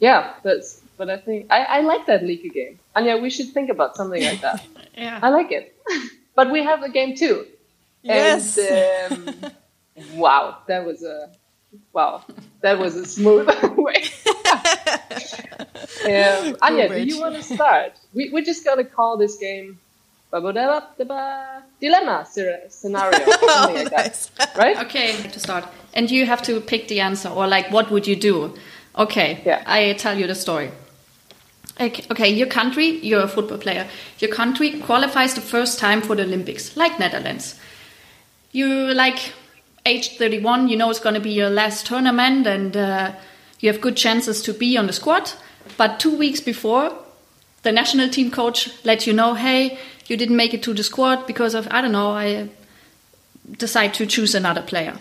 yeah, 0.00 0.34
that's. 0.42 0.82
But 0.96 1.10
I 1.10 1.18
think 1.18 1.46
I, 1.50 1.64
I 1.64 1.80
like 1.80 2.06
that 2.06 2.24
League 2.24 2.52
game. 2.52 2.78
Anja, 2.96 3.20
we 3.20 3.30
should 3.30 3.50
think 3.52 3.70
about 3.70 3.96
something 3.96 4.22
like 4.22 4.40
that. 4.40 4.64
Yeah. 4.96 5.20
I 5.22 5.28
like 5.28 5.52
it. 5.52 5.76
but 6.34 6.50
we 6.50 6.64
have 6.64 6.82
a 6.82 6.88
game 6.88 7.14
too. 7.14 7.46
Yes. 8.02 8.56
And, 8.56 9.28
um, 9.28 9.52
wow, 10.14 10.56
that 10.68 10.86
was 10.86 11.02
a 11.02 11.32
wow, 11.92 12.24
that 12.62 12.78
was 12.78 12.96
a 12.96 13.04
smooth 13.04 13.46
way. 13.76 14.04
um, 16.04 16.56
Anja, 16.64 16.88
do 16.88 17.04
you 17.04 17.20
want 17.20 17.34
to 17.34 17.42
start? 17.42 18.00
We 18.14 18.30
we 18.30 18.42
just 18.42 18.64
gotta 18.64 18.84
call 18.84 19.18
this 19.18 19.36
game 19.36 19.78
ba-ba-da-ba-da-ba, 20.30 21.62
dilemma 21.80 22.26
scenario, 22.26 23.18
something 23.30 23.76
like 23.76 23.90
that, 23.90 24.30
right? 24.56 24.78
Okay, 24.84 25.12
to 25.28 25.38
start. 25.38 25.64
And 25.94 26.10
you 26.10 26.26
have 26.26 26.42
to 26.42 26.60
pick 26.60 26.88
the 26.88 27.00
answer, 27.00 27.28
or 27.28 27.46
like, 27.46 27.70
what 27.70 27.90
would 27.90 28.06
you 28.06 28.16
do? 28.16 28.54
Okay, 28.98 29.42
Yeah. 29.44 29.62
I 29.66 29.92
tell 29.94 30.18
you 30.18 30.26
the 30.26 30.34
story. 30.34 30.70
Okay, 31.78 32.04
okay, 32.10 32.28
your 32.30 32.46
country, 32.46 32.98
you're 33.00 33.22
a 33.22 33.28
football 33.28 33.58
player. 33.58 33.86
Your 34.18 34.30
country 34.30 34.80
qualifies 34.80 35.34
the 35.34 35.42
first 35.42 35.78
time 35.78 36.00
for 36.00 36.16
the 36.16 36.22
Olympics, 36.22 36.74
like 36.76 36.98
Netherlands. 36.98 37.54
You 38.52 38.94
like 38.94 39.32
age 39.84 40.16
31, 40.16 40.68
you 40.68 40.76
know 40.76 40.88
it's 40.88 41.00
going 41.00 41.14
to 41.14 41.20
be 41.20 41.30
your 41.30 41.50
last 41.50 41.86
tournament, 41.86 42.46
and 42.46 42.76
uh, 42.76 43.12
you 43.60 43.70
have 43.70 43.82
good 43.82 43.96
chances 43.96 44.40
to 44.42 44.54
be 44.54 44.78
on 44.78 44.86
the 44.86 44.92
squad. 44.92 45.32
But 45.76 46.00
two 46.00 46.16
weeks 46.16 46.40
before, 46.40 46.92
the 47.62 47.72
national 47.72 48.08
team 48.08 48.30
coach 48.30 48.70
let 48.84 49.06
you 49.06 49.12
know, 49.12 49.34
hey, 49.34 49.78
you 50.06 50.16
didn't 50.16 50.36
make 50.36 50.54
it 50.54 50.62
to 50.62 50.72
the 50.72 50.82
squad 50.82 51.26
because 51.26 51.54
of 51.54 51.68
I 51.70 51.82
don't 51.82 51.92
know, 51.92 52.12
I 52.12 52.48
decide 53.58 53.92
to 53.94 54.06
choose 54.06 54.34
another 54.34 54.62
player. 54.62 54.96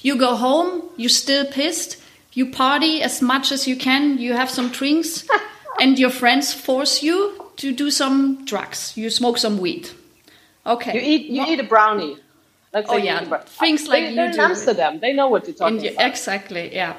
You 0.00 0.16
go 0.16 0.34
home, 0.34 0.82
you're 0.96 1.08
still 1.08 1.46
pissed, 1.46 2.02
you 2.32 2.50
party 2.50 3.02
as 3.02 3.22
much 3.22 3.52
as 3.52 3.66
you 3.68 3.76
can, 3.76 4.18
you 4.18 4.32
have 4.34 4.50
some 4.50 4.70
drinks, 4.70 5.26
and 5.80 5.98
your 5.98 6.10
friends 6.10 6.52
force 6.52 7.02
you 7.02 7.32
to 7.56 7.72
do 7.72 7.90
some 7.90 8.44
drugs. 8.44 8.92
You 8.96 9.10
smoke 9.10 9.38
some 9.38 9.58
weed. 9.58 9.88
Okay. 10.66 10.94
You 10.94 11.00
eat 11.00 11.26
you 11.26 11.44
eat 11.46 11.60
a 11.60 11.64
brownie. 11.64 12.16
Let's 12.72 12.90
Oh, 12.90 12.96
yeah, 12.96 13.20
eat 13.20 13.26
a 13.26 13.28
brownie. 13.28 13.44
things 13.46 13.84
They- 13.84 13.88
like 13.90 14.10
you 14.10 14.16
they're 14.16 14.30
in. 14.30 14.40
Amsterdam. 14.40 14.98
They 15.00 15.12
know 15.12 15.28
what 15.28 15.46
you're 15.46 15.56
talking 15.56 15.86
about. 15.86 16.06
exactly, 16.06 16.74
yeah. 16.74 16.94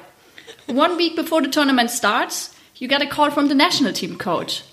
One 0.67 0.95
week 0.97 1.15
before 1.15 1.41
the 1.41 1.49
tournament 1.49 1.91
starts, 1.91 2.55
you 2.78 2.88
get 2.88 3.01
a 3.01 3.07
call 3.07 3.30
from 3.32 3.47
the 3.47 3.55
national 3.55 3.93
team 3.93 4.17
coach. 4.17 4.63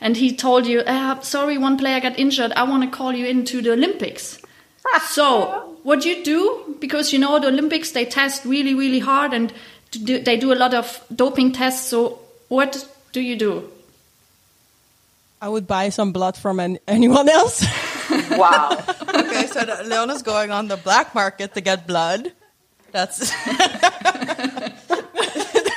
And 0.00 0.16
he 0.16 0.34
told 0.34 0.66
you, 0.66 0.80
uh, 0.80 1.20
sorry, 1.20 1.58
one 1.58 1.76
player 1.76 2.00
got 2.00 2.18
injured. 2.18 2.52
I 2.52 2.62
want 2.64 2.82
to 2.84 2.90
call 2.90 3.12
you 3.12 3.26
into 3.26 3.60
the 3.62 3.72
Olympics. 3.72 4.38
so, 5.10 5.76
what 5.82 6.04
you 6.04 6.24
do, 6.24 6.76
because 6.80 7.12
you 7.12 7.18
know 7.18 7.38
the 7.38 7.48
Olympics, 7.48 7.90
they 7.92 8.04
test 8.06 8.44
really, 8.44 8.74
really 8.74 8.98
hard 9.00 9.32
and 9.34 9.52
do, 9.90 10.18
they 10.18 10.36
do 10.36 10.52
a 10.52 10.54
lot 10.56 10.72
of 10.74 11.02
doping 11.14 11.52
tests. 11.52 11.86
So, 11.88 12.18
what 12.48 12.88
do 13.12 13.20
you 13.20 13.36
do? 13.36 13.70
I 15.42 15.48
would 15.48 15.66
buy 15.66 15.88
some 15.88 16.12
blood 16.12 16.36
from 16.36 16.60
an, 16.60 16.78
anyone 16.88 17.28
else. 17.28 17.64
Wow. 18.30 18.72
Okay, 19.14 19.46
so 19.46 19.60
the- 19.64 19.84
Leona's 19.86 20.22
going 20.22 20.50
on 20.50 20.66
the 20.66 20.76
black 20.76 21.14
market 21.14 21.54
to 21.54 21.60
get 21.60 21.86
blood. 21.86 22.32
That's 22.90 23.30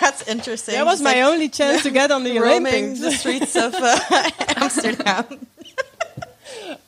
that's 0.01 0.27
interesting. 0.27 0.73
that 0.75 0.86
was 0.86 0.95
Just, 0.99 1.03
my 1.03 1.13
like, 1.21 1.23
only 1.34 1.49
chance 1.49 1.84
to 1.84 1.91
get 1.91 2.09
on 2.11 2.23
the 2.23 2.39
roaming 2.39 2.73
Olympics. 2.73 2.99
the 3.01 3.11
streets 3.11 3.55
of 3.55 3.73
uh, 3.77 3.99
Amsterdam. 4.57 5.45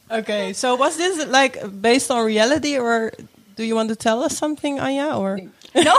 Okay, 0.09 0.53
so 0.53 0.75
was 0.75 0.97
this 0.97 1.27
like 1.27 1.57
based 1.81 2.09
on 2.11 2.25
reality, 2.25 2.77
or 2.77 3.11
do 3.55 3.63
you 3.63 3.75
want 3.75 3.89
to 3.89 3.95
tell 3.95 4.23
us 4.23 4.35
something, 4.37 4.77
Anja? 4.79 5.17
Or 5.17 5.39
No. 5.75 5.97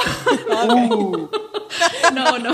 no, 2.12 2.36
no. 2.36 2.52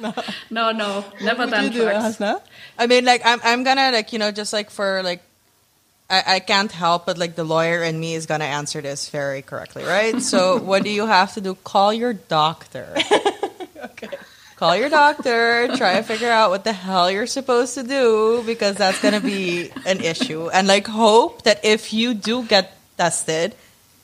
No, 0.50 0.72
no. 0.72 1.04
Never 1.20 1.44
what 1.44 1.50
done 1.50 1.70
do, 1.70 1.82
drugs. 1.82 2.18
Hasna? 2.18 2.40
I 2.78 2.86
mean, 2.86 3.04
like 3.04 3.22
I'm 3.24 3.40
I'm 3.44 3.64
gonna 3.64 3.90
like 3.92 4.12
you 4.12 4.18
know 4.18 4.30
just 4.30 4.52
like 4.52 4.70
for 4.70 5.02
like. 5.02 5.22
I, 6.10 6.36
I 6.36 6.40
can't 6.40 6.72
help 6.72 7.04
but 7.04 7.18
like 7.18 7.36
the 7.36 7.44
lawyer 7.44 7.82
in 7.82 8.00
me 8.00 8.14
is 8.14 8.24
gonna 8.24 8.46
answer 8.48 8.80
this 8.80 9.10
very 9.10 9.42
correctly, 9.42 9.84
right? 9.84 10.16
So 10.32 10.56
what 10.56 10.82
do 10.82 10.88
you 10.88 11.04
have 11.06 11.34
to 11.34 11.42
do? 11.42 11.54
Call 11.54 11.92
your 11.92 12.14
doctor. 12.14 12.96
Okay. 13.78 14.08
Call 14.56 14.74
your 14.76 14.88
doctor, 14.88 15.68
try 15.76 15.94
to 15.96 16.02
figure 16.02 16.30
out 16.30 16.50
what 16.50 16.64
the 16.64 16.72
hell 16.72 17.10
you're 17.10 17.28
supposed 17.28 17.74
to 17.74 17.84
do 17.84 18.42
because 18.44 18.74
that's 18.76 19.00
going 19.00 19.14
to 19.14 19.20
be 19.20 19.70
an 19.86 20.00
issue. 20.00 20.48
And 20.50 20.66
like 20.66 20.88
hope 20.88 21.42
that 21.44 21.64
if 21.64 21.92
you 21.92 22.12
do 22.12 22.42
get 22.42 22.76
tested, 22.96 23.54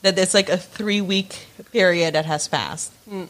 that 0.01 0.17
it's 0.17 0.33
like 0.33 0.47
a 0.47 0.55
three 0.57 1.01
week 1.01 1.47
period 1.73 2.15
that 2.15 2.25
has 2.25 2.47
passed. 2.47 2.93
Yeah. 3.05 3.25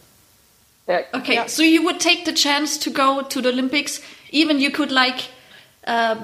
Okay, 0.87 1.47
so 1.47 1.63
you 1.63 1.83
would 1.83 1.99
take 1.99 2.25
the 2.25 2.33
chance 2.33 2.77
to 2.79 2.89
go 2.89 3.21
to 3.23 3.41
the 3.41 3.49
Olympics, 3.49 4.01
even 4.29 4.59
you 4.59 4.69
could 4.69 4.91
like 4.91 5.29
uh, 5.85 6.15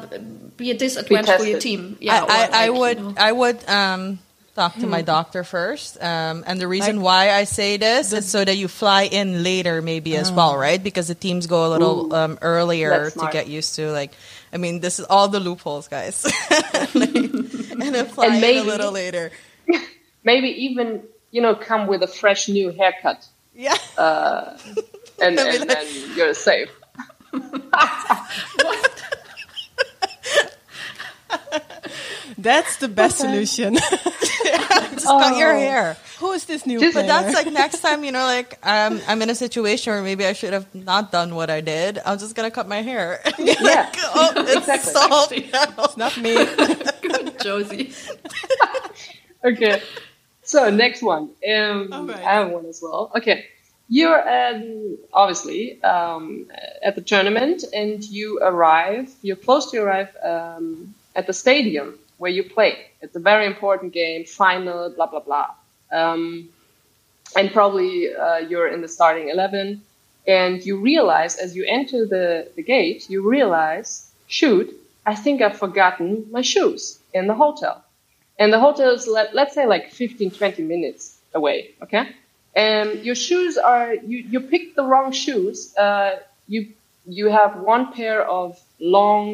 be 0.58 0.72
a 0.72 0.78
disadvantage 0.78 1.38
for 1.38 1.46
your 1.46 1.60
team. 1.60 1.98
Yeah, 2.00 2.14
I, 2.14 2.24
or, 2.24 2.32
I, 2.32 2.36
I 2.36 2.48
like, 2.48 2.66
you 2.66 2.74
would 2.80 3.00
know. 3.00 3.14
I 3.18 3.32
would 3.32 3.70
um, 3.70 4.20
talk 4.56 4.76
to 4.76 4.88
my 4.88 5.02
doctor 5.02 5.44
first. 5.44 6.02
Um, 6.02 6.44
and 6.46 6.60
the 6.60 6.68
reason 6.68 7.02
why 7.02 7.32
I 7.32 7.46
say 7.46 7.78
this 7.78 8.14
is 8.14 8.30
so 8.30 8.44
that 8.44 8.58
you 8.58 8.68
fly 8.68 9.04
in 9.04 9.44
later 9.44 9.82
maybe 9.82 10.16
as 10.18 10.32
well, 10.32 10.58
right? 10.58 10.82
Because 10.82 11.08
the 11.08 11.16
teams 11.16 11.48
go 11.48 11.68
a 11.68 11.70
little 11.70 12.14
Ooh, 12.14 12.16
um, 12.16 12.40
earlier 12.42 13.10
to 13.10 13.30
get 13.32 13.48
used 13.48 13.76
to 13.76 13.92
like 13.92 14.12
I 14.54 14.58
mean 14.58 14.80
this 14.80 15.00
is 15.00 15.06
all 15.06 15.28
the 15.28 15.40
loopholes, 15.40 15.88
guys. 15.88 16.26
Like, 16.94 17.16
and 17.16 17.96
then 17.96 18.06
fly 18.16 18.28
in 18.28 18.44
a 18.44 18.62
little 18.64 18.92
later. 18.92 19.32
Maybe 20.24 20.50
even 20.66 21.04
you 21.32 21.42
know 21.42 21.56
come 21.56 21.88
with 21.88 22.04
a 22.04 22.08
fresh 22.08 22.50
new 22.50 22.72
haircut, 22.72 23.28
Yeah. 23.54 23.76
uh, 23.98 24.58
and, 25.22 25.38
and 25.40 25.60
like- 25.60 25.68
then 25.68 25.88
you're 26.16 26.34
safe. 26.34 26.70
That's 32.38 32.78
the 32.78 32.88
best 32.88 33.18
solution. 33.18 33.76
Just 34.94 35.06
cut 35.06 35.38
your 35.38 35.54
Oh. 35.54 35.60
hair. 35.60 35.98
Who 36.20 36.32
is 36.34 36.46
this 36.46 36.66
new 36.66 36.80
Just- 36.80 36.96
But 36.96 37.08
that's 37.08 37.34
like 37.34 37.52
next 37.52 37.82
time, 37.82 38.04
you 38.04 38.12
know, 38.12 38.24
like 38.26 38.58
um, 38.64 39.02
I'm 39.08 39.22
in 39.22 39.30
a 39.30 39.36
situation 39.36 39.94
where 39.94 40.02
maybe 40.02 40.26
I 40.26 40.34
should 40.34 40.54
have 40.54 40.74
not 40.74 41.12
done 41.12 41.36
what 41.36 41.50
I 41.50 41.62
did. 41.62 42.00
I'm 42.06 42.18
just 42.20 42.36
gonna 42.36 42.52
cut 42.52 42.68
my 42.68 42.82
hair. 42.82 43.22
Yeah. 43.38 43.92
oh, 44.16 44.34
it's 44.38 44.68
Exactly. 44.68 44.92
solved 44.94 45.52
now. 45.54 45.88
not 45.98 46.18
me. 46.18 46.36
Josie. 47.44 47.94
Okay. 49.44 49.82
So 50.52 50.70
next 50.70 51.02
one. 51.02 51.30
Um, 51.56 51.94
Alright. 51.94 52.18
I 52.18 52.20
have 52.20 52.50
one 52.52 52.66
as 52.66 52.82
well. 52.84 53.10
Okay. 53.16 53.46
You're 53.88 54.22
um, 54.38 54.98
obviously 55.14 55.82
um, 55.82 56.48
at 56.84 56.96
the 56.96 57.02
tournament, 57.02 57.64
and 57.74 58.04
you 58.04 58.40
arrive. 58.42 59.10
You're 59.22 59.44
close 59.48 59.72
to 59.72 59.78
arrive 59.78 60.10
um, 60.22 60.94
at 61.16 61.26
the 61.26 61.32
stadium 61.32 61.98
where 62.18 62.32
you 62.32 62.44
play. 62.44 62.74
It's 63.02 63.16
a 63.16 63.20
very 63.32 63.46
important 63.46 63.94
game, 63.94 64.26
final, 64.26 64.90
blah 64.90 65.08
blah 65.08 65.22
blah. 65.28 65.52
Um, 66.00 66.50
and 67.38 67.50
probably 67.54 68.14
uh, 68.14 68.40
you're 68.50 68.68
in 68.68 68.82
the 68.82 68.90
starting 68.90 69.30
eleven, 69.30 69.82
and 70.28 70.66
you 70.66 70.76
realize 70.92 71.38
as 71.38 71.56
you 71.56 71.64
enter 71.66 72.06
the, 72.06 72.50
the 72.58 72.64
gate, 72.64 73.10
you 73.10 73.20
realize, 73.38 74.12
shoot, 74.28 74.68
I 75.06 75.16
think 75.16 75.42
I've 75.42 75.58
forgotten 75.58 76.28
my 76.30 76.42
shoes 76.42 77.00
in 77.14 77.28
the 77.28 77.36
hotel 77.36 77.86
and 78.42 78.52
the 78.56 78.60
hotel 78.66 78.90
is 78.98 79.08
let, 79.18 79.28
let's 79.40 79.54
say 79.58 79.66
like 79.76 79.86
15 79.92 80.32
20 80.32 80.64
minutes 80.74 81.04
away 81.40 81.58
okay 81.84 82.04
and 82.56 82.88
your 83.08 83.16
shoes 83.16 83.58
are 83.58 83.94
you 84.12 84.18
you 84.34 84.40
picked 84.54 84.76
the 84.80 84.86
wrong 84.92 85.12
shoes 85.24 85.58
uh, 85.86 86.12
you 86.54 86.62
you 87.20 87.26
have 87.40 87.52
one 87.74 87.84
pair 87.98 88.20
of 88.40 88.60
long 88.96 89.26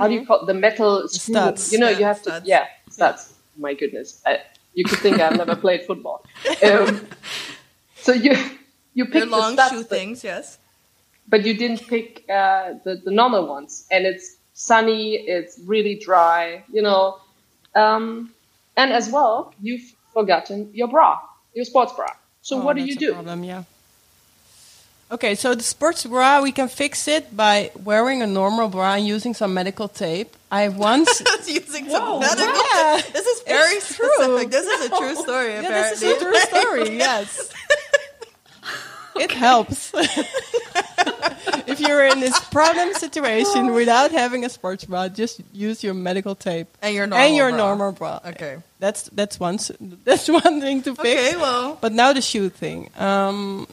how 0.00 0.06
do 0.08 0.14
you 0.14 0.24
call 0.28 0.40
it? 0.42 0.46
the 0.52 0.58
metal 0.66 0.92
screw, 1.08 1.34
Studs. 1.34 1.72
you 1.72 1.78
know 1.82 1.90
Yeah, 1.90 1.98
you 1.98 2.04
have 2.12 2.18
studs. 2.24 2.44
to 2.44 2.48
yeah 2.54 2.66
studs 2.90 3.20
my 3.66 3.72
goodness 3.80 4.08
I, 4.26 4.32
you 4.78 4.84
could 4.88 4.98
think 5.04 5.20
i've 5.20 5.36
never 5.44 5.56
played 5.66 5.82
football 5.90 6.18
um, 6.68 7.06
so 8.06 8.12
you 8.12 8.32
you 8.94 9.04
picked 9.06 9.30
the 9.30 9.36
long 9.36 9.54
studs 9.54 9.72
shoe 9.72 9.82
but- 9.82 9.88
things, 9.98 10.22
yes. 10.24 10.58
but 11.28 11.44
you 11.46 11.54
didn't 11.62 11.82
pick 11.88 12.24
uh, 12.30 12.74
the, 12.84 12.92
the 13.04 13.10
normal 13.10 13.46
ones. 13.48 13.86
And 13.90 14.06
it's 14.06 14.36
sunny, 14.52 15.14
it's 15.16 15.58
really 15.66 15.96
dry, 15.96 16.62
you 16.72 16.82
know. 16.82 17.18
Um, 17.74 18.30
and 18.76 18.92
as 18.92 19.08
well, 19.10 19.52
you've 19.60 19.92
forgotten 20.12 20.70
your 20.72 20.88
bra, 20.88 21.18
your 21.54 21.64
sports 21.64 21.92
bra. 21.92 22.08
So 22.42 22.58
Oh, 22.58 22.64
what 22.64 22.76
do 22.76 22.82
you 22.84 22.96
do? 22.96 23.12
Problem, 23.14 23.44
yeah. 23.44 23.64
Okay, 25.10 25.34
so 25.34 25.54
the 25.54 25.62
sports 25.62 26.04
bra 26.06 26.40
we 26.42 26.50
can 26.50 26.66
fix 26.68 27.06
it 27.08 27.36
by 27.36 27.70
wearing 27.84 28.22
a 28.22 28.26
normal 28.26 28.68
bra 28.68 28.94
and 28.94 29.06
using 29.06 29.34
some 29.34 29.52
medical 29.54 29.86
tape. 29.88 30.34
I 30.50 30.68
once 30.90 31.22
using 31.46 31.88
some 31.90 32.02
Whoa, 32.02 32.20
medical. 32.20 32.46
yeah. 32.74 33.00
This 33.12 33.26
is 33.26 33.42
very 33.46 33.76
It's 33.76 33.94
true. 33.94 34.08
specific. 34.16 34.50
This 34.50 34.66
is 34.66 34.86
a 34.86 34.88
true 34.96 35.14
story. 35.16 35.52
yeah, 35.52 35.60
apparently. 35.60 35.90
this 35.90 36.02
is 36.02 36.22
a 36.22 36.24
true 36.24 36.38
story. 36.40 36.96
Yes, 36.96 37.50
it 39.16 39.30
helps. 39.32 39.92
if 41.66 41.80
you're 41.80 42.06
in 42.06 42.20
this 42.20 42.38
problem 42.50 42.92
situation 42.94 43.72
without 43.80 44.10
having 44.12 44.44
a 44.44 44.48
sports 44.48 44.84
bra, 44.84 45.08
just 45.08 45.40
use 45.52 45.82
your 45.82 45.94
medical 45.94 46.34
tape 46.34 46.68
And 46.82 46.94
your 46.94 47.06
normal 47.06 47.26
and 47.26 47.36
your 47.36 47.48
bra. 47.50 47.56
normal 47.58 47.92
bra. 47.92 48.20
Okay. 48.26 48.58
That's 48.78 49.04
that's 49.10 49.40
one 49.40 49.58
that's 50.04 50.28
one 50.42 50.60
thing 50.60 50.82
to 50.82 50.94
fix. 50.94 51.00
Okay, 51.08 51.36
well. 51.36 51.78
But 51.80 51.92
now 51.92 52.12
the 52.12 52.20
shoe 52.20 52.48
thing. 52.50 52.90
Um, 52.96 53.66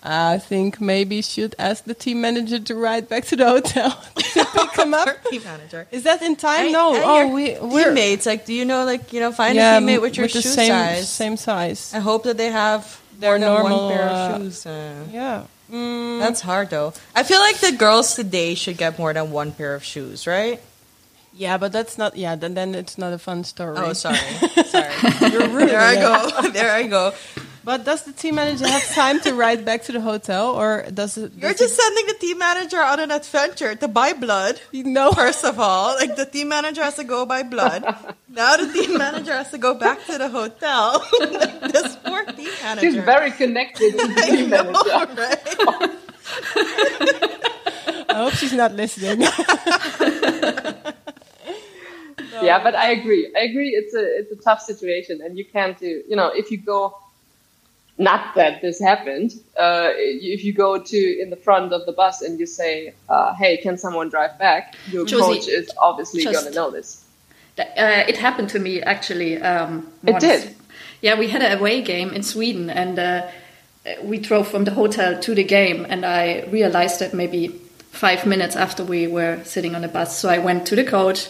I 0.00 0.38
think 0.38 0.80
maybe 0.80 1.22
should 1.22 1.56
ask 1.58 1.82
the 1.84 1.92
team 1.94 2.20
manager 2.20 2.60
to 2.60 2.74
ride 2.76 3.08
back 3.08 3.24
to 3.26 3.36
the 3.36 3.44
hotel 3.46 3.90
to 4.14 4.44
pick 4.54 4.78
him 4.78 4.94
up. 4.94 5.24
Team 5.24 5.42
manager. 5.42 5.88
Is 5.90 6.04
that 6.04 6.22
in 6.22 6.36
time? 6.36 6.66
And- 6.66 6.72
no. 6.72 6.94
and 6.94 7.04
oh, 7.04 7.34
we 7.34 7.58
we're 7.60 7.86
teammates. 7.86 8.24
Like, 8.24 8.46
do 8.46 8.54
you 8.54 8.64
know, 8.64 8.84
like, 8.84 9.12
you 9.12 9.18
know, 9.18 9.32
find 9.32 9.56
yeah, 9.56 9.76
a 9.76 9.80
teammate 9.80 10.00
with 10.00 10.16
your 10.16 10.28
the 10.28 10.40
shoe 10.40 10.48
same 10.48 10.68
size. 10.70 11.08
same 11.10 11.36
size. 11.36 11.92
I 11.94 11.98
hope 11.98 12.22
that 12.24 12.36
they 12.36 12.50
have 12.50 13.00
Their 13.18 13.38
normal, 13.40 13.88
one 13.88 13.96
pair 13.96 14.08
uh, 14.08 14.36
of 14.36 14.42
shoes. 14.42 14.64
Uh, 14.66 15.04
Yeah. 15.10 15.44
Mm, 15.70 16.18
That's 16.20 16.40
hard 16.40 16.70
though. 16.70 16.92
I 17.14 17.22
feel 17.22 17.40
like 17.40 17.58
the 17.58 17.72
girls 17.72 18.14
today 18.14 18.54
should 18.54 18.78
get 18.78 18.98
more 18.98 19.12
than 19.12 19.30
one 19.30 19.52
pair 19.52 19.74
of 19.74 19.84
shoes, 19.84 20.26
right? 20.26 20.60
yeah, 21.34 21.56
but 21.58 21.70
that's 21.70 21.96
not. 21.98 22.16
Yeah, 22.16 22.34
then 22.34 22.54
then 22.54 22.74
it's 22.74 22.98
not 22.98 23.12
a 23.12 23.18
fun 23.18 23.44
story. 23.44 23.76
Oh, 23.78 23.92
sorry, 23.92 24.16
sorry. 24.66 24.90
there 25.70 25.80
I 25.80 25.94
go. 25.94 26.50
There 26.50 26.72
I 26.72 26.82
go. 26.88 27.12
But 27.68 27.84
does 27.84 28.04
the 28.04 28.14
team 28.14 28.36
manager 28.36 28.66
have 28.66 28.88
time 28.94 29.20
to 29.28 29.34
ride 29.34 29.62
back 29.66 29.82
to 29.82 29.92
the 29.92 30.00
hotel, 30.00 30.56
or 30.56 30.86
does 30.88 31.18
it? 31.18 31.32
You're 31.36 31.50
does 31.50 31.60
just 31.60 31.76
sending 31.76 32.06
the 32.06 32.14
team 32.14 32.38
manager 32.38 32.80
on 32.80 32.98
an 32.98 33.10
adventure 33.10 33.74
to 33.74 33.86
buy 33.86 34.14
blood. 34.14 34.58
it, 34.72 34.86
no. 34.86 35.12
First 35.12 35.44
of 35.44 35.60
all, 35.60 35.94
like 35.96 36.16
the 36.16 36.24
team 36.24 36.48
manager 36.48 36.82
has 36.82 36.96
to 36.96 37.04
go 37.04 37.26
buy 37.26 37.42
blood. 37.42 37.84
Now 38.30 38.56
the 38.56 38.72
team 38.72 38.96
manager 38.96 39.32
has 39.32 39.50
to 39.50 39.58
go 39.58 39.74
back 39.74 40.00
to 40.06 40.16
the 40.16 40.30
hotel. 40.30 41.04
this 41.20 41.96
poor 41.96 42.24
team 42.24 42.48
manager. 42.62 42.86
She's 42.86 43.04
very 43.04 43.32
connected 43.32 43.92
to 43.98 44.06
the 44.06 44.14
I 44.24 44.30
team 44.30 44.48
know, 44.48 44.64
manager. 44.64 45.12
right? 45.20 45.44
I 48.08 48.14
hope 48.24 48.32
she's 48.32 48.54
not 48.54 48.72
listening. 48.72 49.28
Yeah, 52.40 52.62
but 52.62 52.74
I 52.74 52.90
agree. 52.92 53.30
I 53.36 53.40
agree. 53.44 53.70
It's 53.76 53.94
a 53.94 54.04
it's 54.20 54.32
a 54.32 54.36
tough 54.36 54.62
situation, 54.62 55.20
and 55.22 55.36
you 55.36 55.44
can't 55.44 55.76
do. 55.78 56.02
You 56.08 56.16
know, 56.16 56.28
if 56.32 56.50
you 56.50 56.56
go, 56.56 56.94
not 57.98 58.34
that 58.36 58.62
this 58.62 58.80
happened. 58.80 59.32
Uh, 59.56 59.90
if 59.94 60.44
you 60.44 60.52
go 60.52 60.78
to 60.78 61.20
in 61.20 61.30
the 61.30 61.36
front 61.36 61.72
of 61.72 61.84
the 61.84 61.92
bus 61.92 62.22
and 62.22 62.38
you 62.38 62.46
say, 62.46 62.94
uh, 63.08 63.34
"Hey, 63.34 63.56
can 63.56 63.76
someone 63.76 64.08
drive 64.08 64.38
back?" 64.38 64.76
Your 64.90 65.04
Josie, 65.04 65.40
coach 65.40 65.48
is 65.48 65.70
obviously 65.78 66.24
gonna 66.24 66.50
know 66.50 66.70
this. 66.70 67.04
Uh, 67.58 68.04
it 68.06 68.16
happened 68.16 68.48
to 68.50 68.58
me 68.58 68.80
actually. 68.82 69.42
Um, 69.42 69.88
It 70.06 70.20
did? 70.20 70.54
Yeah, 71.00 71.18
we 71.18 71.28
had 71.28 71.42
an 71.42 71.58
away 71.58 71.82
game 71.82 72.10
in 72.12 72.22
Sweden, 72.22 72.70
and 72.70 72.98
uh, 72.98 73.22
we 74.02 74.18
drove 74.18 74.48
from 74.48 74.64
the 74.64 74.72
hotel 74.72 75.18
to 75.20 75.34
the 75.34 75.44
game, 75.44 75.86
and 75.88 76.04
I 76.04 76.44
realized 76.50 77.00
that 77.00 77.14
maybe 77.14 77.48
five 77.90 78.26
minutes 78.26 78.56
after 78.56 78.84
we 78.84 79.06
were 79.06 79.40
sitting 79.44 79.74
on 79.74 79.82
the 79.82 79.88
bus. 79.88 80.18
So 80.18 80.28
I 80.28 80.38
went 80.38 80.66
to 80.66 80.76
the 80.76 80.84
coach. 80.84 81.28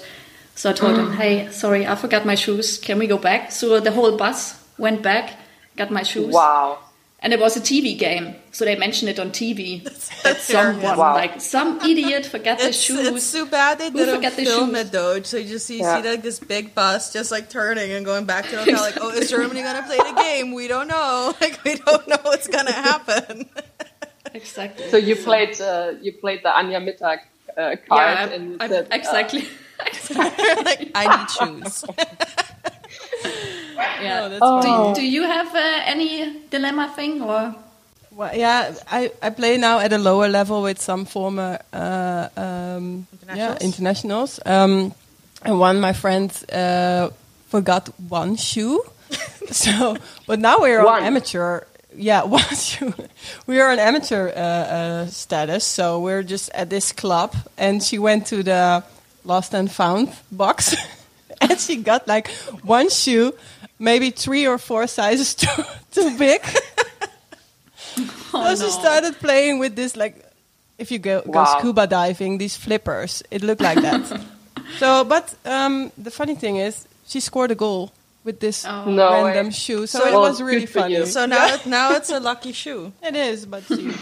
So 0.54 0.70
I 0.70 0.72
told 0.72 0.98
him, 0.98 1.12
"Hey, 1.12 1.48
sorry, 1.50 1.86
I 1.86 1.94
forgot 1.94 2.26
my 2.26 2.34
shoes. 2.34 2.78
Can 2.78 2.98
we 2.98 3.06
go 3.06 3.16
back?" 3.16 3.52
So 3.52 3.80
the 3.80 3.92
whole 3.92 4.16
bus 4.16 4.56
went 4.76 5.02
back, 5.02 5.34
got 5.78 5.90
my 5.90 6.02
shoes. 6.02 6.34
Wow. 6.34 6.78
And 7.20 7.32
it 7.32 7.40
was 7.40 7.56
a 7.56 7.60
TV 7.60 7.98
game, 7.98 8.36
so 8.52 8.64
they 8.64 8.76
mentioned 8.76 9.08
it 9.10 9.18
on 9.18 9.30
TV 9.32 9.82
that 10.22 10.36
someone, 10.38 10.96
Wow. 10.96 11.14
like 11.14 11.40
some 11.40 11.80
idiot, 11.82 12.26
forgot 12.26 12.58
his 12.60 12.68
It's, 12.68 12.78
shoes. 12.80 13.08
it's 13.08 13.32
too 13.32 13.46
bad 13.46 13.78
they 13.78 13.90
didn't 13.90 14.14
forgot 14.14 14.36
the 14.36 14.44
film 14.44 14.70
shoes? 14.70 14.78
it 14.86 14.92
though. 14.92 15.20
So 15.22 15.36
you 15.38 15.48
just 15.48 15.66
see, 15.66 15.80
Yeah. 15.80 16.00
see 16.00 16.08
like 16.08 16.22
this 16.22 16.38
big 16.38 16.76
bus 16.76 17.12
just 17.12 17.32
like 17.32 17.50
turning 17.50 17.90
and 17.90 18.04
going 18.06 18.24
back 18.24 18.44
to 18.50 18.54
the 18.54 18.62
hotel. 18.70 18.82
Like, 18.82 18.98
oh, 19.00 19.10
is 19.10 19.30
Germany 19.30 19.62
gonna 19.66 19.82
play 19.82 19.96
the 19.98 20.14
game? 20.14 20.54
We 20.54 20.68
don't 20.68 20.86
know. 20.86 21.34
Like, 21.40 21.58
we 21.64 21.74
don't 21.74 22.06
know 22.06 22.22
what's 22.22 22.46
gonna 22.46 22.70
happen. 22.90 23.48
exactly. 24.32 24.86
So 24.92 24.96
you 24.96 25.16
played 25.16 25.60
uh, 25.60 25.94
you 26.00 26.12
played 26.22 26.40
the 26.46 26.50
Anja 26.54 26.78
Mittag 26.86 27.18
uh, 27.58 27.74
card, 27.88 28.30
yeah, 28.30 28.34
and 28.36 28.42
you 28.52 28.56
I, 28.60 28.68
said, 28.68 28.84
uh, 28.92 28.94
exactly. 28.94 29.42
like, 30.14 30.90
I 30.94 31.04
need 31.18 31.30
shoes. 31.34 31.84
Yeah. 33.78 34.20
Oh, 34.24 34.28
that's 34.28 34.42
Oh. 34.42 34.94
Do, 34.94 35.00
do 35.00 35.06
you 35.06 35.22
have 35.22 35.54
uh, 35.54 35.80
any 35.86 36.40
dilemma 36.50 36.92
thing 36.96 37.22
or? 37.22 37.54
Well, 38.10 38.34
yeah, 38.36 38.74
I, 38.90 39.12
I 39.22 39.30
play 39.30 39.56
now 39.58 39.78
at 39.78 39.92
a 39.92 39.98
lower 39.98 40.28
level 40.28 40.62
with 40.62 40.80
some 40.80 41.04
former 41.04 41.60
uh, 41.72 42.28
um, 42.36 43.06
yeah, 43.32 43.56
Internationals? 43.60 43.60
internationals. 43.60 44.40
Um, 44.44 44.94
and 45.44 45.60
one, 45.60 45.80
my 45.80 45.92
friend 45.92 46.32
uh, 46.52 47.10
forgot 47.48 47.88
one 48.08 48.34
shoe. 48.36 48.82
so, 49.52 49.96
but 50.26 50.40
now 50.40 50.58
we're 50.58 50.84
One. 50.84 51.00
on 51.00 51.06
amateur. 51.06 51.60
Yeah, 51.94 52.24
one 52.24 52.42
shoe. 52.56 52.92
We 53.46 53.60
are 53.60 53.70
on 53.70 53.78
amateur 53.78 54.28
uh, 54.30 54.40
uh, 54.40 55.06
status, 55.06 55.64
so 55.64 56.00
we're 56.00 56.24
just 56.24 56.50
at 56.54 56.70
this 56.70 56.90
club. 56.92 57.36
And 57.56 57.82
she 57.82 57.98
went 58.00 58.26
to 58.28 58.42
the 58.42 58.82
lost 59.24 59.54
and 59.54 59.70
found 59.70 60.12
box, 60.32 60.74
and 61.40 61.58
she 61.60 61.76
got 61.76 62.08
like 62.08 62.28
one 62.64 62.90
shoe, 62.90 63.32
maybe 63.78 64.10
three 64.10 64.46
or 64.46 64.58
four 64.58 64.86
sizes 64.86 65.34
too, 65.42 65.62
too 65.92 66.16
big. 66.18 66.40
so 68.30 68.54
she 68.56 68.70
started 68.70 69.18
playing 69.18 69.58
with 69.58 69.74
this 69.76 69.96
like 69.96 70.24
if 70.78 70.90
you 70.90 70.98
go, 70.98 71.22
go 71.22 71.30
Wow. 71.30 71.56
scuba 71.58 71.86
diving 71.86 72.38
these 72.38 72.56
flippers 72.56 73.22
it 73.30 73.42
looked 73.42 73.60
like 73.62 73.80
that 73.82 74.20
so 74.78 75.04
but 75.04 75.34
um, 75.44 75.90
the 75.98 76.10
funny 76.10 76.34
thing 76.34 76.56
is 76.56 76.86
she 77.06 77.20
scored 77.20 77.50
a 77.50 77.54
goal 77.54 77.90
with 78.24 78.40
this 78.40 78.64
Oh. 78.66 78.84
No 78.90 79.24
random 79.24 79.46
way. 79.46 79.52
shoe 79.52 79.86
so, 79.86 79.98
So 80.00 80.06
it 80.06 80.12
well, 80.12 80.20
was 80.22 80.42
really 80.42 80.66
funny. 80.66 81.04
So 81.06 81.26
now, 81.26 81.54
it, 81.54 81.66
now 81.66 81.92
it's 81.92 82.10
a 82.10 82.20
lucky 82.20 82.52
shoe. 82.52 82.92
it 83.02 83.16
is 83.16 83.46
but 83.46 83.64
she 83.64 83.92